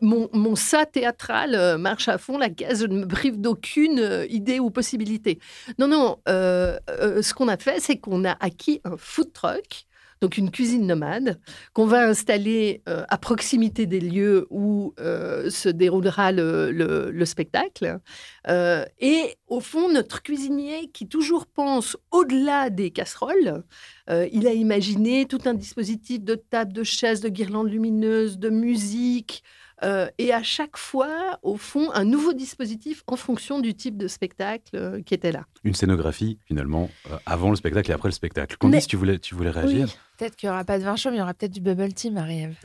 mon, 0.03 0.29
mon 0.33 0.57
ça 0.57 0.85
théâtral 0.85 1.79
marche 1.79 2.09
à 2.09 2.19
fond 2.19 2.37
la 2.37 2.49
caisse. 2.49 2.81
Je 2.81 2.87
ne 2.87 3.01
me 3.01 3.05
d'aucune 3.29 3.99
euh, 4.01 4.27
idée 4.29 4.59
ou 4.61 4.71
possibilité. 4.71 5.39
Non, 5.79 5.89
non. 5.89 6.17
euh, 6.29 6.79
euh, 6.89 7.23
ce 7.23 7.35
qu'on 7.35 7.49
a 7.49 7.57
fait, 7.57 7.81
c'est 7.81 7.99
qu'on 7.99 8.25
a 8.25 8.37
acquis 8.41 8.81
un 8.85 8.97
food 8.97 9.33
truck. 9.33 9.85
Donc 10.21 10.37
une 10.37 10.51
cuisine 10.51 10.87
nomade 10.87 11.41
qu'on 11.73 11.87
va 11.87 12.07
installer 12.07 12.83
à 12.85 13.17
proximité 13.17 13.87
des 13.87 14.01
lieux 14.01 14.47
où 14.51 14.93
se 14.99 15.71
déroulera 15.71 16.31
le, 16.31 16.71
le- 16.73 17.11
le 17.11 17.25
spectacle. 17.25 18.01
Et 18.47 19.37
au 19.47 19.61
fond, 19.61 19.91
notre 19.91 20.23
cuisinier 20.23 20.91
qui 20.93 21.09
toujours 21.09 21.47
pense 21.47 21.97
au-delà 22.11 22.69
des 22.69 22.91
casseroles, 22.91 23.63
il 24.11 24.47
a 24.47 24.53
imaginé 24.53 25.25
tout 25.25 25.41
un 25.47 25.55
dispositif 25.55 26.23
de 26.23 26.35
table, 26.35 26.75
de 26.75 26.83
chaises, 26.83 27.23
de 27.23 27.31
guirlandes 27.31 27.71
lumineuses, 27.71 28.39
de 28.39 28.51
musique. 28.51 29.43
Euh, 29.83 30.09
et 30.19 30.33
à 30.33 30.43
chaque 30.43 30.77
fois, 30.77 31.39
au 31.43 31.57
fond, 31.57 31.91
un 31.93 32.05
nouveau 32.05 32.33
dispositif 32.33 33.03
en 33.07 33.17
fonction 33.17 33.61
du 33.61 33.75
type 33.75 33.97
de 33.97 34.09
spectacle 34.09 34.77
euh, 34.77 35.03
qui 35.03 35.15
était 35.15 35.33
là. 35.33 35.47
Une 35.65 35.75
scénographie, 35.75 36.39
finalement, 36.47 36.91
euh, 37.11 37.17
avant 37.27 37.51
le 37.51 37.57
spectacle 37.57 37.91
et 37.91 37.95
après 37.95 38.09
le 38.09 38.13
spectacle. 38.15 38.57
Mais- 38.63 38.71
Candice, 38.71 38.87
tu 38.87 38.97
voulais, 38.97 39.19
tu 39.19 39.35
voulais 39.35 39.51
réagir? 39.51 39.89
Peut-être 40.19 40.37
qu'il 40.37 40.49
n'y 40.49 40.53
aura 40.53 40.65
pas 40.65 40.79
de 40.79 40.85
vin 40.85 40.97
chaud, 40.97 41.11
mais 41.11 41.17
il 41.17 41.21
y 41.21 41.23
aura 41.23 41.33
peut-être 41.33 41.53
du 41.53 41.61
bubble 41.63 41.95
tea, 41.95 42.11
Marie-Ève. 42.11 42.55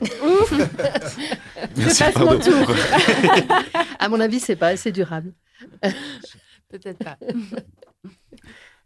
Merci, 1.76 2.02
passe 2.02 2.12
pardon. 2.14 2.32
mon 2.34 2.38
tour. 2.38 2.74
À 3.98 4.08
mon 4.10 4.20
avis, 4.20 4.40
c'est 4.40 4.56
pas 4.56 4.68
assez 4.68 4.92
durable. 4.92 5.32
Peut-être 6.68 6.98
pas. 7.02 7.16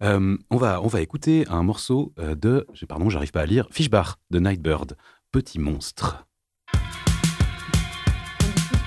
Euh, 0.03 0.37
on, 0.51 0.57
va, 0.57 0.81
on 0.83 0.87
va 0.87 1.01
écouter 1.01 1.47
un 1.49 1.63
morceau 1.63 2.15
de, 2.17 2.67
pardon, 2.89 3.11
j'arrive 3.11 3.33
pas 3.33 3.41
à 3.41 3.47
lire, 3.47 3.67
Fishbar 3.73 4.19
de 4.31 4.39
Nightbird, 4.39 4.97
Petit 5.33 5.59
monstre. 5.59 6.27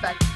Bye. 0.04 0.33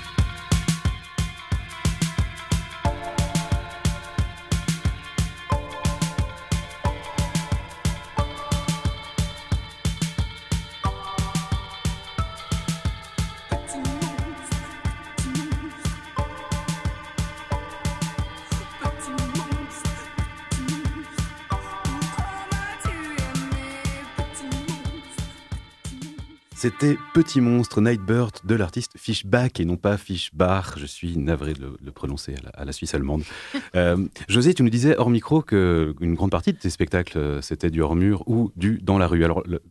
C'était 26.60 26.98
Petit 27.14 27.40
monstre 27.40 27.80
Nightbird 27.80 28.40
de 28.44 28.54
l'artiste 28.56 28.90
Fishback 28.96 29.60
et 29.60 29.64
non 29.64 29.76
pas 29.76 29.96
Fishbar. 29.96 30.74
Je 30.76 30.86
suis 30.86 31.16
navré 31.16 31.52
de 31.52 31.60
le, 31.60 31.76
le 31.80 31.92
prononcer 31.92 32.34
à 32.34 32.40
la, 32.42 32.48
à 32.50 32.64
la 32.64 32.72
Suisse 32.72 32.94
allemande. 32.94 33.22
Euh, 33.74 34.08
José, 34.28 34.54
tu 34.54 34.62
nous 34.62 34.70
disais 34.70 34.96
hors 34.96 35.10
micro 35.10 35.42
que 35.42 35.94
une 36.00 36.14
grande 36.14 36.30
partie 36.30 36.52
de 36.52 36.58
tes 36.58 36.70
spectacles 36.70 37.18
euh, 37.18 37.40
c'était 37.42 37.70
du 37.70 37.82
hors 37.82 37.94
mur 37.94 38.24
ou 38.26 38.50
du 38.56 38.78
dans 38.82 38.98
la 38.98 39.06
rue. 39.06 39.24
Alors, 39.24 39.42
le- 39.46 39.62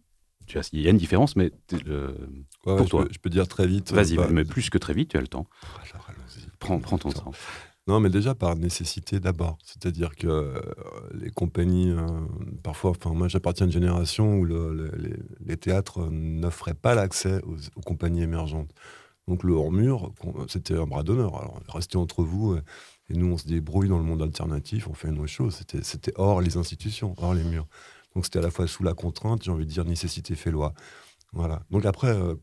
tu 0.45 0.57
as, 0.59 0.69
il 0.71 0.81
y 0.81 0.87
a 0.87 0.91
une 0.91 0.97
différence, 0.97 1.35
mais 1.35 1.51
le- 1.85 2.15
Ouais, 2.65 2.75
Pour 2.77 2.83
je, 2.85 2.89
toi. 2.89 3.03
Peux, 3.05 3.09
je 3.13 3.19
peux 3.19 3.29
dire 3.29 3.47
très 3.47 3.65
vite. 3.67 3.91
vas-y, 3.91 4.15
bah, 4.15 4.27
mais 4.31 4.43
plus 4.45 4.69
que 4.69 4.77
très 4.77 4.93
vite, 4.93 5.09
tu 5.09 5.17
as 5.17 5.21
le 5.21 5.27
temps. 5.27 5.47
alors, 5.91 6.05
allons-y. 6.09 6.47
Prends, 6.59 6.79
prends 6.79 6.97
ton 6.97 7.11
temps. 7.11 7.31
Non, 7.87 8.01
mais 8.01 8.09
déjà 8.09 8.35
par 8.35 8.55
nécessité 8.57 9.19
d'abord. 9.21 9.57
C'est-à-dire 9.63 10.15
que 10.15 10.27
euh, 10.27 10.61
les 11.13 11.29
compagnies, 11.29 11.89
euh, 11.91 12.05
parfois, 12.61 12.91
enfin, 12.91 13.13
moi 13.13 13.29
j'appartiens 13.29 13.65
à 13.65 13.67
une 13.67 13.71
génération 13.73 14.35
où 14.39 14.43
le- 14.45 14.73
le- 14.73 15.17
les, 15.45 15.55
théâtres 15.57 16.09
n'offraient 16.11 16.73
pas 16.73 16.95
l'accès 16.95 17.41
aux, 17.43 17.81
compagnies 17.81 18.23
émergentes. 18.23 18.71
Donc 19.27 19.43
le 19.43 19.53
hors-mur, 19.53 20.11
c'était 20.49 20.75
un 20.75 20.85
bras 20.85 21.03
d'honneur. 21.03 21.35
Alors 21.39 21.61
restez 21.69 21.97
entre 21.97 22.23
vous 22.23 22.53
euh, 22.53 22.61
et 23.09 23.13
nous 23.13 23.27
on 23.27 23.37
se 23.37 23.47
débrouille 23.47 23.87
dans 23.87 23.97
le 23.97 24.03
monde 24.03 24.21
alternatif, 24.21 24.87
on 24.89 24.93
fait 24.93 25.11
nos 25.11 25.27
choses. 25.27 25.55
C'était, 25.55 25.81
c'était 25.83 26.13
hors 26.17 26.41
les 26.41 26.57
institutions, 26.57 27.13
hors 27.17 27.33
les 27.33 27.43
murs. 27.43 27.67
Donc 28.15 28.25
c'était 28.25 28.39
à 28.39 28.41
la 28.41 28.51
fois 28.51 28.67
sous 28.67 28.83
la 28.83 28.93
contrainte, 28.95 29.43
j'ai 29.43 29.51
envie 29.51 29.65
de 29.65 29.71
dire 29.71 29.85
nécessité 29.85 30.35
fait 30.35 30.51
loi. 30.51 30.73
Voilà. 31.33 31.63
Donc 31.71 31.85
après, 31.85 32.09
euh, 32.09 32.35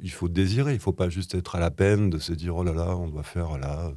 il 0.00 0.10
faut 0.12 0.28
désirer, 0.28 0.74
il 0.74 0.80
faut 0.80 0.92
pas 0.92 1.08
juste 1.08 1.34
être 1.34 1.56
à 1.56 1.60
la 1.60 1.70
peine 1.72 2.08
de 2.10 2.18
se 2.18 2.32
dire 2.32 2.56
oh 2.56 2.62
là 2.64 2.72
là, 2.72 2.96
on 2.96 3.08
doit 3.08 3.22
faire 3.24 3.58
là 3.58 3.92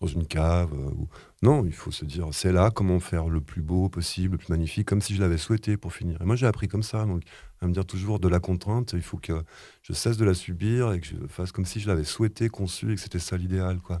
dans 0.00 0.06
une 0.06 0.26
cave. 0.26 0.72
euh, 0.72 0.90
ou... 0.96 1.08
Non, 1.42 1.64
il 1.66 1.72
faut 1.72 1.90
se 1.90 2.04
dire 2.04 2.28
c'est 2.32 2.52
là, 2.52 2.70
comment 2.70 3.00
faire 3.00 3.28
le 3.28 3.40
plus 3.40 3.62
beau 3.62 3.88
possible, 3.88 4.32
le 4.32 4.38
plus 4.38 4.50
magnifique, 4.50 4.86
comme 4.86 5.00
si 5.00 5.14
je 5.14 5.20
l'avais 5.20 5.38
souhaité 5.38 5.76
pour 5.76 5.92
finir. 5.92 6.20
Et 6.20 6.24
moi 6.24 6.36
j'ai 6.36 6.46
appris 6.46 6.68
comme 6.68 6.82
ça, 6.82 7.04
donc 7.04 7.22
à 7.60 7.66
me 7.66 7.72
dire 7.72 7.84
toujours 7.84 8.20
de 8.20 8.28
la 8.28 8.38
contrainte, 8.40 8.92
il 8.94 9.02
faut 9.02 9.18
que 9.18 9.42
je 9.82 9.92
cesse 9.92 10.16
de 10.16 10.24
la 10.24 10.34
subir 10.34 10.92
et 10.92 11.00
que 11.00 11.06
je 11.06 11.16
fasse 11.28 11.52
comme 11.52 11.64
si 11.66 11.80
je 11.80 11.88
l'avais 11.88 12.04
souhaité, 12.04 12.48
conçu 12.48 12.92
et 12.92 12.94
que 12.94 13.00
c'était 13.00 13.18
ça 13.18 13.36
l'idéal, 13.36 13.80
quoi. 13.80 14.00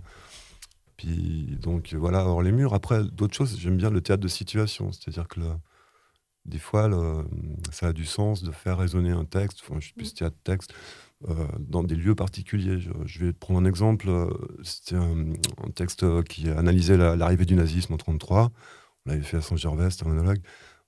Puis 0.96 1.56
donc 1.60 1.94
voilà, 1.94 2.24
hors 2.24 2.42
les 2.42 2.52
murs. 2.52 2.74
Après, 2.74 3.04
d'autres 3.04 3.34
choses, 3.34 3.56
j'aime 3.58 3.76
bien 3.76 3.90
le 3.90 4.00
théâtre 4.00 4.22
de 4.22 4.28
situation, 4.28 4.90
c'est-à-dire 4.92 5.28
que 5.28 5.40
le- 5.40 5.52
des 6.44 6.58
fois, 6.58 6.88
le- 6.88 7.24
ça 7.70 7.88
a 7.88 7.92
du 7.92 8.04
sens 8.06 8.42
de 8.42 8.50
faire 8.52 8.78
résonner 8.78 9.10
un 9.10 9.24
texte, 9.24 9.60
enfin, 9.62 9.78
je 9.80 9.86
suis 9.86 9.94
plus 9.94 10.14
théâtre-texte, 10.14 10.72
euh, 10.72 10.74
dans 11.58 11.82
des 11.82 11.96
lieux 11.96 12.14
particuliers. 12.14 12.78
Je, 12.78 12.90
je 13.04 13.24
vais 13.24 13.32
prendre 13.32 13.60
un 13.60 13.64
exemple. 13.64 14.08
euh, 14.08 14.28
C'était 14.62 14.96
un, 14.96 15.32
texte 15.74 16.04
euh, 16.04 16.22
qui 16.22 16.48
analysait 16.48 16.96
la- 16.96 17.16
l'arrivée 17.16 17.44
du 17.44 17.54
nazisme 17.54 17.92
en 17.94 17.96
1933. 17.96 18.52
On 19.06 19.10
l'avait 19.10 19.22
fait 19.22 19.38
à 19.38 19.40
Saint-Gervais, 19.42 19.90
c'était 19.90 20.06
un 20.06 20.10
monologue. 20.10 20.40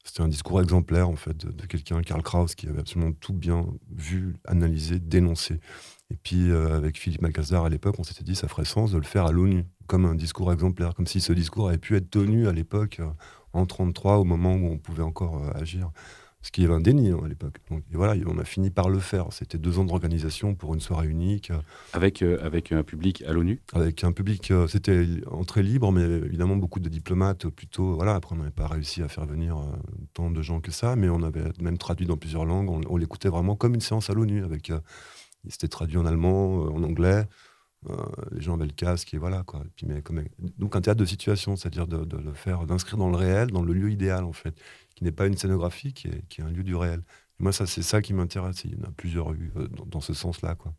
C'était 0.05 0.23
un 0.23 0.29
discours 0.29 0.61
exemplaire, 0.63 1.09
en 1.11 1.17
fait, 1.17 1.37
de, 1.37 1.67
quelqu'un, 1.67 2.01
Karl 2.03 2.23
Kraus, 2.23 2.55
qui 2.55 2.67
avait 2.69 2.81
absolument 2.81 3.13
tout 3.13 3.35
bien 3.35 3.67
vu, 3.95 4.35
analysé, 4.47 4.99
dénoncé. 4.99 5.61
Et 6.11 6.17
puis, 6.17 6.51
euh, 6.51 6.75
avec 6.77 6.99
Philippe 6.99 7.21
Macazar, 7.23 7.65
à 7.65 7.69
l'époque, 7.69 7.97
on 7.99 8.03
s'était 8.03 8.25
dit 8.25 8.35
ça 8.35 8.49
ferait 8.49 8.65
sens 8.65 8.93
de 8.93 8.97
le 8.97 9.05
faire 9.05 9.27
à 9.27 9.33
l'ONU, 9.33 9.65
comme 9.87 10.07
un 10.07 10.15
discours 10.15 10.53
exemplaire, 10.53 10.95
comme 10.95 11.07
si 11.07 11.21
ce 11.21 11.33
discours 11.35 11.69
avait 11.69 11.79
pu 11.79 11.97
être 11.97 12.11
tenu 12.11 12.49
à 12.49 12.53
l'époque, 12.53 12.99
euh, 13.01 13.05
en 13.53 13.61
1933, 13.61 14.19
au 14.19 14.25
moment 14.25 14.55
où 14.55 14.67
on 14.69 14.79
pouvait 14.79 15.03
encore 15.03 15.45
euh, 15.45 15.51
agir. 15.61 15.91
Ce 16.43 16.51
qui 16.51 16.65
est 16.65 16.71
un 16.71 16.81
déni 16.81 17.11
hein, 17.11 17.21
à 17.23 17.29
l'époque. 17.29 17.57
Donc 17.71 17.83
et 17.93 17.97
voilà, 17.97 18.15
on 18.27 18.39
a 18.39 18.45
fini 18.45 18.71
par 18.71 18.89
le 18.89 18.99
faire. 18.99 19.27
C'était 19.31 19.59
deux 19.59 19.79
ans 19.79 19.85
d'organisation 19.85 20.55
pour 20.55 20.73
une 20.73 20.81
soirée 20.81 21.07
unique, 21.07 21.51
euh, 21.51 21.59
Avec, 21.93 22.23
euh, 22.23 22.39
avec 22.43 22.73
un 22.73 22.83
public 22.83 23.23
à 23.27 23.33
l'ONU? 23.33 23.61
avec 23.75 24.05
un 24.05 24.13
public. 24.13 24.51
euh, 24.51 24.67
C'était 24.67 25.07
entrée 25.31 25.63
libre, 25.63 25.93
mais 25.93 26.03
évidemment 26.03 26.57
beaucoup 26.57 26.81
de 26.81 26.89
diplomates 26.89 27.45
euh, 27.45 27.51
plutôt. 27.51 27.95
Voilà, 27.95 28.15
après 28.15 28.35
on 28.35 28.39
n'avait 28.39 28.51
pas 28.51 28.67
réussi 28.69 29.03
à 29.03 29.09
faire 29.09 29.27
venir 29.27 29.59
euh, 29.59 29.63
tant 30.15 30.31
de 30.31 30.41
gens 30.41 30.61
que 30.61 30.71
ça, 30.71 30.97
mais 30.97 31.11
on 31.11 31.23
avait 31.23 31.45
même 31.61 31.77
traduit 31.77 32.07
dans 32.07 32.17
plusieurs 32.17 32.47
langues. 32.47 32.71
On, 32.71 32.81
on 32.89 32.97
l'écoutait 32.97 33.29
vraiment 33.29 33.55
comme 33.55 33.75
une 33.75 33.83
séance 33.83 34.09
à 34.09 34.15
l'ONU. 34.15 34.43
Avec, 34.43 34.71
euh, 34.71 34.81
c'était 35.49 35.69
traduit 35.69 35.99
en 35.99 36.07
allemand, 36.07 36.65
euh, 36.65 36.71
en 36.71 36.83
anglais. 36.83 37.25
Euh, 37.89 37.97
les 38.33 38.43
gens 38.43 38.55
avaient 38.55 38.67
le 38.67 38.73
casque 38.73 39.15
et 39.15 39.19
voilà 39.19 39.43
quoi. 39.43 39.63
Puis, 39.75 39.87
mais 39.87 40.03
donc 40.59 40.77
un 40.77 40.83
théâtre 40.83 41.01
de 41.01 41.07
situation, 41.07 41.57
c'est-à-dire 41.57 41.87
de, 41.87 42.17
le 42.17 42.33
faire, 42.35 42.67
d'inscrire 42.67 42.99
dans 42.99 43.09
le 43.09 43.17
réel, 43.17 43.51
dans 43.51 43.63
le 43.63 43.73
lieu 43.73 43.91
idéal 43.91 44.25
en 44.25 44.35
fait, 44.35 44.55
qui 44.95 45.05
n'est 45.05 45.13
pas 45.13 45.27
une 45.27 45.37
scénographie, 45.37 45.95
qui 45.95 46.09
est, 46.09 46.23
qui 46.29 46.43
est 46.43 46.45
un 46.45 46.51
lieu 46.51 46.63
du 46.63 46.75
réel. 46.75 47.03
Moi 47.39 47.53
ça 47.53 47.67
c'est 47.67 47.83
ça 47.83 48.03
qui 48.03 48.13
m'intéresse. 48.13 48.65
Il 48.65 48.75
y 48.75 48.77
en 48.77 48.85
a 48.85 48.91
plusieurs 48.95 49.33
eu 49.33 49.51
euh, 49.57 49.67
dans, 49.87 50.03
ce 50.03 50.13
sens-là 50.13 50.57
quoi. 50.57 50.75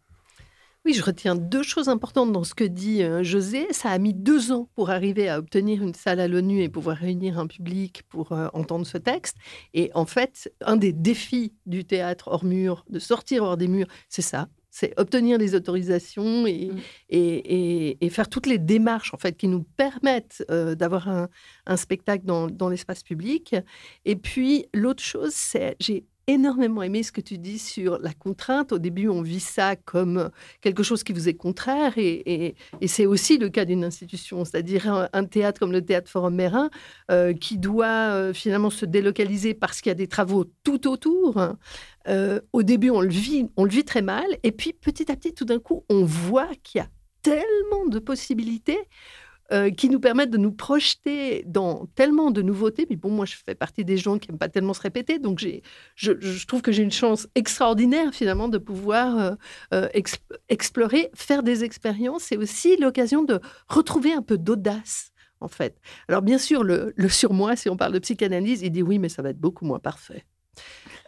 Oui, 0.84 0.94
je 0.94 1.04
retiens 1.04 1.36
deux 1.36 1.62
choses 1.62 1.90
importantes 1.90 2.32
dans 2.32 2.44
ce 2.44 2.56
que 2.56 2.64
dit 2.64 3.04
euh, 3.04 3.24
José. 3.24 3.68
Ça 3.72 3.90
a 3.90 3.98
mis 4.00 4.16
deux 4.16 4.52
ans 4.52 4.68
pour 4.76 4.90
arriver 4.90 5.30
à 5.30 5.38
obtenir 5.38 5.84
une 5.84 5.94
salle 5.94 6.20
à 6.20 6.28
l'ONU 6.28 6.62
et 6.62 6.70
pouvoir 6.70 6.98
réunir 6.98 7.40
un 7.40 7.48
public 7.48 8.04
pour 8.10 8.32
entendre 8.54 8.86
ce 8.86 9.00
texte. 9.00 9.38
Et 9.74 9.92
en 9.96 10.06
fait, 10.06 10.52
un 10.62 10.78
des 10.78 10.92
défis 10.92 11.54
du 11.68 11.86
théâtre 11.86 12.30
hors 12.30 12.46
mur, 12.46 12.84
de 12.90 12.98
sortir 13.00 13.44
hors 13.44 13.58
des 13.58 13.68
murs, 13.68 13.88
c'est 14.10 14.24
ça. 14.24 14.50
C'est 14.74 14.94
obtenir 14.98 15.38
les 15.38 15.54
autorisations 15.54 16.48
et, 16.48 16.70
Mm. 16.72 16.80
et, 17.10 17.20
et- 17.90 18.06
et 18.06 18.10
faire 18.10 18.30
toutes 18.30 18.48
les 18.48 18.58
démarches 18.58 19.14
en 19.14 19.18
fait 19.18 19.36
qui 19.38 19.48
nous 19.50 19.64
permettent 19.64 20.44
euh, 20.50 20.76
d'avoir 20.76 21.10
un, 21.10 21.28
un 21.66 21.78
spectacle 21.78 22.26
dans, 22.26 22.48
dans 22.48 22.70
l'espace 22.70 23.04
public. 23.04 23.54
Et 24.06 24.16
puis 24.16 24.66
l'autre 24.74 25.04
chose, 25.04 25.34
c'est 25.34 25.76
j'ai 25.80 26.06
énormément 26.28 26.84
aimé 26.84 27.04
ce 27.04 27.12
que 27.12 27.22
tu 27.22 27.38
dis 27.38 27.60
sur 27.60 28.00
la 28.00 28.14
contrainte. 28.14 28.72
Au 28.72 28.80
début, 28.80 29.08
on 29.08 29.22
vit 29.22 29.40
ça 29.40 29.76
comme 29.76 30.30
quelque 30.62 30.84
chose 30.84 31.04
qui 31.04 31.14
vous 31.14 31.30
est 31.30 31.34
contraire 31.34 31.94
et, 31.98 32.56
c'est 32.88 33.06
aussi 33.06 33.38
le 33.38 33.50
cas 33.50 33.66
d'une 33.66 33.84
institution, 33.84 34.44
c'est-à-dire 34.44 34.92
un, 34.92 35.10
un 35.14 35.26
théâtre 35.26 35.60
comme 35.60 35.72
le 35.72 35.84
Théâtre 35.84 36.10
Forum 36.10 36.36
Mérin 36.36 36.70
euh, 37.10 37.34
qui 37.34 37.58
doit 37.58 38.14
euh, 38.14 38.34
finalement 38.34 38.70
se 38.70 38.86
délocaliser 38.86 39.54
parce 39.54 39.82
qu'il 39.82 39.90
y 39.90 39.92
a 39.92 39.96
des 39.96 40.08
travaux 40.08 40.46
tout 40.64 40.88
autour. 40.88 41.42
Euh, 42.08 42.40
au 42.54 42.64
début, 42.64 42.90
on 42.90 43.02
le, 43.02 43.10
vit, 43.10 43.48
on 43.58 43.64
le 43.64 43.70
vit 43.70 43.84
très 43.84 44.02
mal 44.02 44.26
et 44.44 44.52
puis 44.52 44.74
petit 44.74 45.12
à 45.12 45.16
petit, 45.16 45.34
tout 45.34 45.46
d'un 45.46 45.60
coup, 45.60 45.86
on 45.90 46.04
voit 46.04 46.50
qu'il 46.64 46.80
y 46.80 46.82
a 46.82 46.88
tellement 47.22 47.86
de 47.88 48.00
possibilités 48.00 48.80
euh, 49.52 49.70
qui 49.70 49.90
nous 49.90 50.00
permettent 50.00 50.30
de 50.30 50.38
nous 50.38 50.52
projeter 50.52 51.44
dans 51.46 51.86
tellement 51.96 52.32
de 52.32 52.42
nouveautés. 52.42 52.88
Mais 52.90 52.96
bon, 52.96 53.10
moi, 53.10 53.26
je 53.26 53.36
fais 53.36 53.56
partie 53.56 53.84
des 53.84 53.98
gens 53.98 54.18
qui 54.18 54.30
n'aiment 54.30 54.40
pas 54.40 54.50
tellement 54.50 54.74
se 54.74 54.82
répéter. 54.82 55.20
Donc, 55.20 55.40
j'ai, 55.40 55.62
je, 55.96 56.46
trouve 56.46 56.62
que 56.62 56.72
j'ai 56.72 56.84
une 56.84 56.92
chance 56.92 57.28
extraordinaire, 57.36 58.14
finalement, 58.14 58.48
de 58.48 58.58
pouvoir 58.58 59.18
euh, 59.18 59.32
euh, 59.74 59.90
ex- 59.94 60.20
explorer, 60.50 61.10
faire 61.14 61.44
des 61.44 61.64
expériences. 61.64 62.24
C'est 62.24 62.38
aussi 62.38 62.78
l'occasion 62.78 63.24
de 63.24 63.40
retrouver 63.68 64.14
un 64.14 64.22
peu 64.22 64.38
d'audace, 64.38 65.12
en 65.42 65.48
fait. 65.48 65.78
Alors, 66.08 66.22
bien 66.22 66.38
sûr, 66.38 66.64
le 66.64 67.10
surmoi, 67.10 67.56
si 67.56 67.70
on 67.70 67.78
parle 67.78 67.94
de 67.94 68.00
psychanalyse, 68.00 68.62
il 68.62 68.72
dit 68.72 68.84
oui, 68.84 69.00
mais 69.00 69.10
ça 69.10 69.22
va 69.22 69.32
être 69.32 69.40
beaucoup 69.40 69.66
moins 69.66 69.80
parfait. 69.80 70.26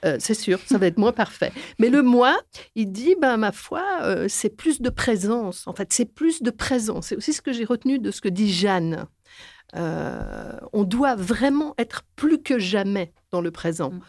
Euh, 0.06 0.18
c'est 0.20 0.34
sûr, 0.34 0.60
ça 0.66 0.78
va 0.78 0.88
être 0.88 0.98
moins 0.98 1.14
parfait. 1.14 1.52
Mais 1.80 1.90
le 1.90 2.02
moi, 2.04 2.38
il 2.76 2.92
dit, 2.92 3.16
ben, 3.22 3.38
ma 3.38 3.52
foi, 3.52 3.84
euh, 4.02 4.26
c'est 4.30 4.50
plus 4.50 4.82
de 4.82 4.90
présence. 4.90 5.66
En 5.68 5.74
fait, 5.74 5.94
c'est 5.94 6.06
plus 6.14 6.42
de 6.44 6.52
présence. 6.52 7.08
C'est 7.08 7.16
aussi 7.16 7.34
ce 7.34 7.42
que 7.42 7.54
j'ai 7.54 7.64
retenu 7.66 8.00
de 8.00 8.12
ce 8.12 8.20
que 8.22 8.30
dit 8.30 8.52
Jeanne. 8.52 9.06
Euh, 9.76 10.58
on 10.74 10.84
doit 10.84 11.16
vraiment 11.16 11.74
être 11.78 12.04
plus 12.16 12.42
que 12.42 12.60
jamais 12.60 13.14
dans 13.32 13.42
le 13.42 13.52
présent. 13.52 13.92
Mm. 13.92 14.02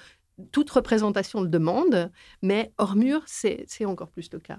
Toute 0.53 0.69
représentation 0.71 1.41
le 1.41 1.49
demande, 1.49 2.11
mais 2.43 2.73
hors 2.77 2.97
mur, 2.97 3.23
c'est 3.27 3.67
encore 3.87 4.11
plus 4.11 4.29
le 4.33 4.41
cas. 4.41 4.59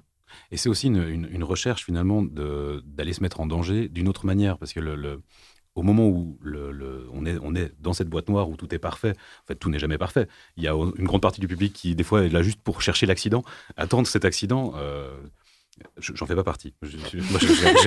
Et 0.52 0.58
c'est 0.58 0.70
aussi 0.70 0.88
une, 0.88 1.04
une- 1.08 1.28
une 1.32 1.44
recherche 1.44 1.86
finalement 1.86 2.24
d'aller 2.24 3.14
se 3.14 3.22
mettre 3.22 3.40
en 3.42 3.46
danger 3.46 3.90
d'une 3.90 4.08
autre 4.08 4.26
manière, 4.26 4.58
parce 4.58 4.74
que 4.74 4.80
le, 4.80 4.96
le- 4.96 5.22
au 5.76 5.84
moment 5.84 6.08
où 6.08 6.40
on, 7.14 7.26
est, 7.26 7.72
dans 7.80 7.94
cette 7.94 8.08
boîte 8.10 8.30
noire 8.30 8.50
où 8.50 8.56
tout 8.56 8.74
est 8.74 8.80
parfait, 8.80 9.12
en 9.44 9.46
fait 9.48 9.56
tout 9.56 9.70
n'est 9.70 9.80
jamais 9.80 9.98
parfait. 9.98 10.28
Il 10.58 10.64
y 10.64 10.68
a 10.68 10.74
une 10.74 11.06
grande 11.06 11.22
partie 11.22 11.42
du 11.42 11.48
public 11.48 11.74
qui 11.74 11.96
des 11.96 12.04
fois 12.04 12.24
est 12.24 12.30
là 12.30 12.42
juste 12.42 12.62
pour 12.62 12.82
chercher 12.82 13.06
l'accident, 13.06 13.44
attendre 13.78 14.08
cet 14.08 14.26
accident. 14.26 14.74
euh, 14.78 15.14
je- 15.98 16.14
J'en 16.16 16.26
fais 16.26 16.36
pas 16.36 16.44
partie. 16.46 16.74
J'ai 16.82 16.98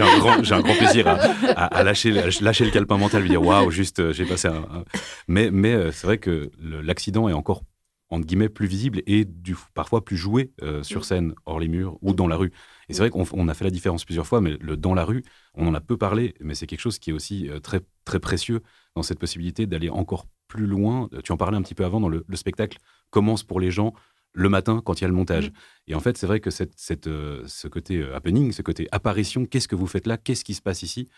un, 0.03 0.19
grand- 0.61 0.75
plaisir 0.77 1.09
à, 1.09 1.83
lâcher, 1.83 2.13
le 2.13 2.71
calepin 2.71 2.99
mental, 2.99 3.23
lui 3.23 3.31
dire 3.31 3.43
waouh, 3.43 3.71
juste 3.71 4.01
euh, 4.01 4.13
j'ai 4.13 4.27
passé 4.27 4.49
un. 4.49 4.85
Mais, 5.27 5.51
mais 5.51 5.73
euh, 5.73 5.91
c'est 5.91 6.07
vrai 6.07 6.19
que 6.19 6.51
l'accident 6.61 7.29
est 7.31 7.33
encore 7.33 7.63
entre 8.11 8.27
guillemets 8.27 8.49
plus 8.49 8.67
visible 8.67 9.03
et 9.07 9.25
du, 9.25 9.55
parfois 9.75 10.05
plus 10.05 10.17
joué 10.17 10.53
euh, 10.63 10.83
sur 10.83 11.05
scène 11.05 11.35
hors 11.47 11.61
les 11.61 11.69
murs 11.69 11.99
ou 12.01 12.15
dans 12.15 12.27
la 12.27 12.37
rue. 12.37 12.53
Et 12.89 12.95
c'est 12.95 13.01
vrai 13.01 13.11
qu'on 13.11 13.25
on 13.33 13.49
a 13.49 13.55
fait 13.55 13.65
la 13.65 13.71
différence 13.71 14.05
plusieurs 14.05 14.27
fois, 14.27 14.41
mais 14.41 14.57
le 14.61 14.77
dans 14.77 14.95
la 14.95 15.05
rue, 15.05 15.23
on 15.55 15.67
en 15.67 15.75
a 15.75 15.81
peu 15.81 15.97
parlé, 15.97 16.35
mais 16.41 16.55
c'est 16.55 16.67
quelque 16.67 16.81
chose 16.81 16.99
qui 16.99 17.11
est 17.11 17.13
aussi 17.13 17.49
euh, 17.49 17.61
très 17.61 17.81
très 18.05 18.21
précieux 18.21 18.61
dans 18.95 19.03
cette 19.03 19.19
possibilité 19.19 19.67
d'aller 19.67 19.91
encore 19.91 20.27
plus 20.49 20.67
loin. 20.67 21.09
Tu 21.23 21.33
en 21.33 21.37
parlais 21.37 21.57
un 21.59 21.63
petit 21.63 21.75
peu 21.75 21.85
avant 21.85 22.01
dans 22.01 22.09
le, 22.09 22.25
le 22.27 22.37
spectacle 22.37 22.79
commence 23.11 23.45
pour 23.45 23.61
les 23.61 23.71
gens 23.71 23.93
le 24.33 24.49
matin 24.49 24.81
quand 24.85 25.01
il 25.01 25.03
y 25.03 25.05
a 25.05 25.09
le 25.09 25.15
montage. 25.15 25.53
Et 25.87 25.95
en 25.95 26.01
fait, 26.01 26.17
c'est 26.17 26.27
vrai 26.27 26.41
que 26.41 26.51
cette, 26.51 26.73
cette, 26.77 27.07
euh, 27.07 27.43
ce 27.47 27.69
côté 27.69 27.99
euh, 27.99 28.15
happening, 28.15 28.53
ce 28.53 28.63
côté 28.63 28.89
apparition, 28.93 29.47
qu'est-ce 29.47 29.69
que 29.69 29.77
vous 29.77 29.87
faites 29.87 30.07
là, 30.07 30.17
qu'est-ce 30.17 30.45
qui 30.45 30.55
se 30.55 30.63
passe 30.63 30.83
ici, 30.83 31.09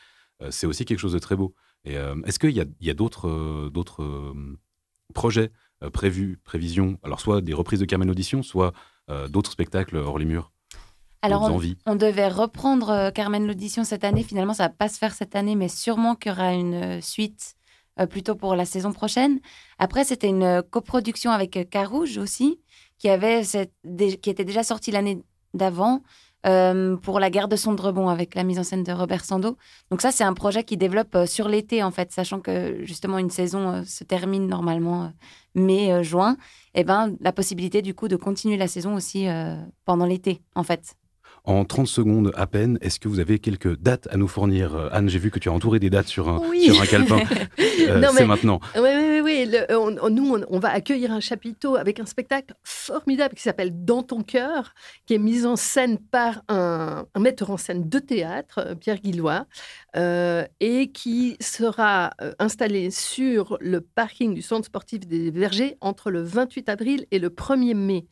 euh, 0.42 0.50
c'est 0.50 0.66
aussi 0.66 0.84
quelque 0.84 0.98
chose 0.98 1.12
de 1.12 1.18
très 1.18 1.36
beau. 1.36 1.54
Et 1.84 1.96
euh, 1.96 2.14
est-ce 2.24 2.38
qu'il 2.38 2.50
y 2.50 2.60
a, 2.60 2.90
a 2.90 2.94
d'autres 2.94 3.28
euh, 3.28 3.70
d'autres 3.70 4.02
euh, 4.02 4.58
projets 5.14 5.50
euh, 5.82 5.90
prévus, 5.90 6.38
prévisions, 6.44 6.98
alors 7.02 7.20
soit 7.20 7.40
des 7.40 7.54
reprises 7.54 7.80
de 7.80 7.84
Carmen 7.84 8.10
Audition, 8.10 8.42
soit 8.42 8.72
euh, 9.08 9.28
d'autres 9.28 9.50
spectacles 9.52 9.96
hors 9.96 10.18
les 10.18 10.24
murs, 10.24 10.52
Alors, 11.22 11.50
on, 11.86 11.96
devait 11.96 12.28
reprendre 12.28 12.90
euh, 12.90 13.10
Carmen 13.10 13.46
l'audition 13.46 13.84
cette 13.84 14.04
année. 14.04 14.22
Finalement, 14.22 14.54
ça 14.54 14.64
va 14.64 14.68
pas 14.70 14.88
se 14.88 14.98
faire 14.98 15.14
cette 15.14 15.34
année, 15.36 15.56
mais 15.56 15.68
sûrement 15.68 16.14
qu'il 16.14 16.30
y 16.30 16.34
aura 16.34 16.52
une 16.54 16.74
euh, 16.74 17.00
suite 17.00 17.54
euh, 17.98 18.06
plutôt 18.06 18.34
pour 18.36 18.54
la 18.54 18.64
saison 18.64 18.92
prochaine. 18.92 19.40
Après, 19.78 20.04
c'était 20.04 20.28
une 20.28 20.62
coproduction 20.70 21.30
avec 21.30 21.68
Carouge 21.70 22.18
aussi, 22.18 22.60
qui, 22.98 23.08
avait 23.08 23.42
cette- 23.44 23.74
qui 24.22 24.30
était 24.30 24.44
déjà 24.44 24.62
sortie 24.62 24.92
l'année 24.92 25.22
d'avant 25.54 26.02
euh, 26.46 26.96
pour 26.96 27.20
la 27.20 27.30
guerre 27.30 27.48
de 27.48 27.56
Sondrebon 27.56 28.08
avec 28.08 28.34
la 28.34 28.44
mise 28.44 28.58
en 28.58 28.62
scène 28.62 28.82
de 28.82 28.92
Robert 28.92 29.24
Sando. 29.24 29.56
Donc 29.90 30.00
ça, 30.00 30.10
c'est 30.10 30.24
un 30.24 30.32
projet 30.32 30.64
qui 30.64 30.76
développe 30.76 31.14
euh, 31.14 31.26
sur 31.26 31.48
l'été, 31.48 31.82
en 31.82 31.90
fait, 31.90 32.12
sachant 32.12 32.40
que 32.40 32.84
justement 32.84 33.18
une 33.18 33.30
saison 33.30 33.70
euh, 33.70 33.82
se 33.84 34.04
termine 34.04 34.46
normalement 34.46 35.04
euh, 35.04 35.08
mai-juin. 35.54 36.36
Et 36.74 36.84
ben, 36.84 37.14
la 37.20 37.32
possibilité 37.32 37.82
du 37.82 37.94
coup 37.94 38.08
de 38.08 38.16
continuer 38.16 38.56
la 38.56 38.68
saison 38.68 38.94
aussi 38.94 39.26
pendant 39.84 40.06
l'été, 40.06 40.40
en 40.54 40.62
fait. 40.62 40.94
En 41.44 41.64
30 41.64 41.86
secondes 41.86 42.32
à 42.36 42.46
peine, 42.46 42.78
est-ce 42.80 43.00
que 43.00 43.08
vous 43.08 43.18
avez 43.18 43.38
quelques 43.38 43.76
dates 43.78 44.08
à 44.10 44.16
nous 44.16 44.28
fournir 44.28 44.74
Euh, 44.74 44.88
Anne, 44.92 45.08
j'ai 45.08 45.18
vu 45.18 45.30
que 45.30 45.38
tu 45.38 45.48
as 45.48 45.52
entouré 45.52 45.78
des 45.78 45.90
dates 45.90 46.06
sur 46.08 46.28
un, 46.28 46.38
Oui. 46.48 46.64
sur 46.64 46.80
un 46.80 46.86
calepin. 46.86 47.20
Euh, 47.88 48.02
C'est 48.14 48.26
maintenant. 48.26 48.60
Oui, 48.76 48.82
oui, 48.94 49.20
oui. 49.24 49.46
le- 49.50 49.74
on- 49.76 49.96
on- 50.02 50.10
nous, 50.10 50.34
on, 50.36 50.44
on 50.50 50.58
va 50.58 50.68
accueillir 50.70 51.10
un 51.12 51.20
chapiteau 51.20 51.76
avec 51.76 51.98
un 51.98 52.04
spectacle 52.06 52.54
formidable 52.62 53.34
qui 53.34 53.42
s'appelle 53.42 53.84
Dans 53.84 54.02
ton 54.02 54.22
cœur, 54.22 54.74
qui 55.06 55.14
est 55.14 55.18
mis 55.18 55.46
en 55.46 55.56
scène 55.56 55.98
par 55.98 56.42
un, 56.48 57.04
un 57.14 57.20
metteur 57.20 57.50
en 57.50 57.56
scène 57.56 57.88
de 57.88 57.98
théâtre, 57.98 58.58
euh, 58.64 58.74
Pierre 58.74 58.98
Guillois, 59.00 59.46
euh, 59.96 60.44
et 60.60 60.90
qui 60.92 61.36
sera 61.40 62.10
euh, 62.20 62.32
installé 62.38 62.90
sur 62.90 63.56
le 63.60 63.80
parking 63.80 64.34
du 64.34 64.42
centre 64.42 64.66
sportif 64.66 65.00
des 65.06 65.30
Vergers 65.30 65.76
entre 65.80 66.10
le 66.10 66.22
28 66.22 66.68
avril 66.68 67.06
et 67.10 67.18
le 67.18 67.30
1er 67.30 67.74
mai, 67.74 68.06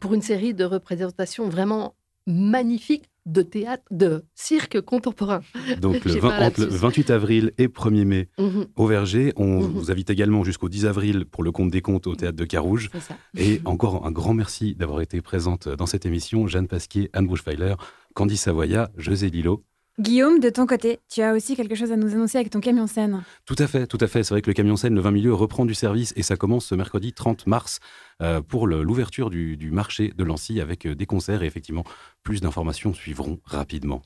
pour 0.00 0.12
une 0.14 0.22
série 0.22 0.54
de 0.54 0.64
représentations 0.64 1.48
vraiment 1.48 1.94
magnifiques 2.26 3.10
de 3.26 3.40
théâtre, 3.40 3.84
de 3.90 4.24
cirque 4.34 4.80
contemporain. 4.82 5.40
Donc 5.80 5.94
le 6.04 6.12
J'ai 6.12 6.20
20 6.20 6.28
pas 6.28 6.44
entre 6.46 6.60
le 6.60 6.66
lapsus. 6.66 6.78
28 6.78 7.10
avril 7.10 7.52
et 7.56 7.68
1er 7.68 8.04
mai 8.04 8.28
Mhm. 8.38 8.66
au 8.76 8.86
Verger. 8.86 9.32
On 9.36 9.60
Mhm. 9.62 9.72
vous 9.72 9.90
invite 9.90 10.10
également 10.10 10.44
jusqu'au 10.44 10.68
10 10.68 10.84
avril 10.84 11.24
pour 11.24 11.42
le 11.42 11.50
compte 11.50 11.70
des 11.70 11.80
comptes 11.80 12.06
au 12.06 12.14
théâtre 12.16 12.36
de 12.36 12.44
Carouge. 12.44 12.90
Et 13.38 13.60
encore 13.64 14.06
un 14.06 14.10
grand 14.12 14.34
merci 14.34 14.74
d'avoir 14.74 15.00
été 15.00 15.22
présente 15.22 15.68
dans 15.68 15.86
cette 15.86 16.04
émission. 16.04 16.46
Jeanne 16.46 16.68
Pasquier, 16.68 17.08
Anne 17.14 17.26
Bruchweiler, 17.26 17.74
Candy 18.14 18.36
Savoya, 18.36 18.90
José 18.98 19.30
Lillo. 19.30 19.64
Guillaume, 20.00 20.40
de 20.40 20.50
ton 20.50 20.66
côté, 20.66 20.98
tu 21.08 21.22
as 21.22 21.32
aussi 21.34 21.54
quelque 21.54 21.76
chose 21.76 21.92
à 21.92 21.96
nous 21.96 22.12
annoncer 22.14 22.36
avec 22.36 22.50
ton 22.50 22.58
camion 22.58 22.88
scène. 22.88 23.22
Tout 23.46 23.54
à 23.58 23.68
fait, 23.68 23.86
tout 23.86 23.98
à 24.00 24.08
fait. 24.08 24.24
C'est 24.24 24.34
vrai 24.34 24.42
que 24.42 24.50
le 24.50 24.54
camion 24.54 24.74
scène 24.74 24.96
Le 24.96 25.00
20 25.00 25.12
Milieu 25.12 25.32
reprend 25.32 25.64
du 25.64 25.74
service 25.74 26.12
et 26.16 26.24
ça 26.24 26.36
commence 26.36 26.66
ce 26.66 26.74
mercredi 26.74 27.12
30 27.12 27.46
mars 27.46 27.78
euh, 28.20 28.40
pour 28.40 28.66
l'ouverture 28.66 29.30
du, 29.30 29.56
du 29.56 29.70
marché 29.70 30.12
de 30.16 30.24
Lancy 30.24 30.60
avec 30.60 30.86
euh, 30.86 30.96
des 30.96 31.06
concerts 31.06 31.44
et 31.44 31.46
effectivement 31.46 31.84
plus 32.24 32.40
d'informations 32.40 32.92
suivront 32.92 33.38
rapidement. 33.44 34.02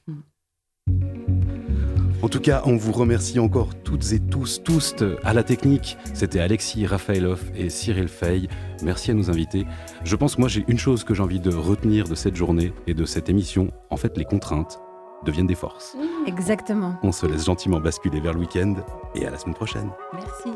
En 2.21 2.29
tout 2.29 2.41
cas, 2.41 2.63
on 2.67 2.77
vous 2.77 2.93
remercie 2.93 3.39
encore 3.39 3.71
toutes 3.83 4.13
et 4.13 4.21
tous, 4.21 4.63
tous 4.63 4.95
à 5.25 5.33
la 5.33 5.43
technique. 5.43 5.97
C'était 6.13 6.41
Alexis 6.41 6.85
Rafaelov 6.85 7.51
et 7.55 7.71
Cyril 7.71 8.09
Fay. 8.09 8.49
Merci 8.83 9.13
à 9.13 9.15
nos 9.15 9.31
invités. 9.31 9.65
Je 10.05 10.17
pense 10.17 10.35
que 10.35 10.41
moi 10.41 10.51
j'ai 10.51 10.67
une 10.69 10.79
chose 10.79 11.03
que 11.03 11.15
j'ai 11.15 11.23
envie 11.23 11.41
de 11.41 11.55
retenir 11.55 12.09
de 12.09 12.15
cette 12.15 12.37
journée 12.37 12.75
et 12.87 12.93
de 12.93 13.07
cette 13.07 13.31
émission. 13.31 13.71
En 13.89 13.97
fait, 13.97 14.19
les 14.19 14.25
contraintes 14.25 14.79
deviennent 15.25 15.47
des 15.47 15.55
forces. 15.55 15.97
Exactement. 16.27 16.95
On 17.03 17.13
se 17.13 17.27
laisse 17.27 17.45
gentiment 17.45 17.81
basculer 17.81 18.21
vers 18.21 18.33
le 18.33 18.41
week-end 18.41 18.75
et 19.15 19.27
à 19.27 19.31
la 19.31 19.39
semaine 19.39 19.55
prochaine. 19.55 19.91
Merci. 20.13 20.51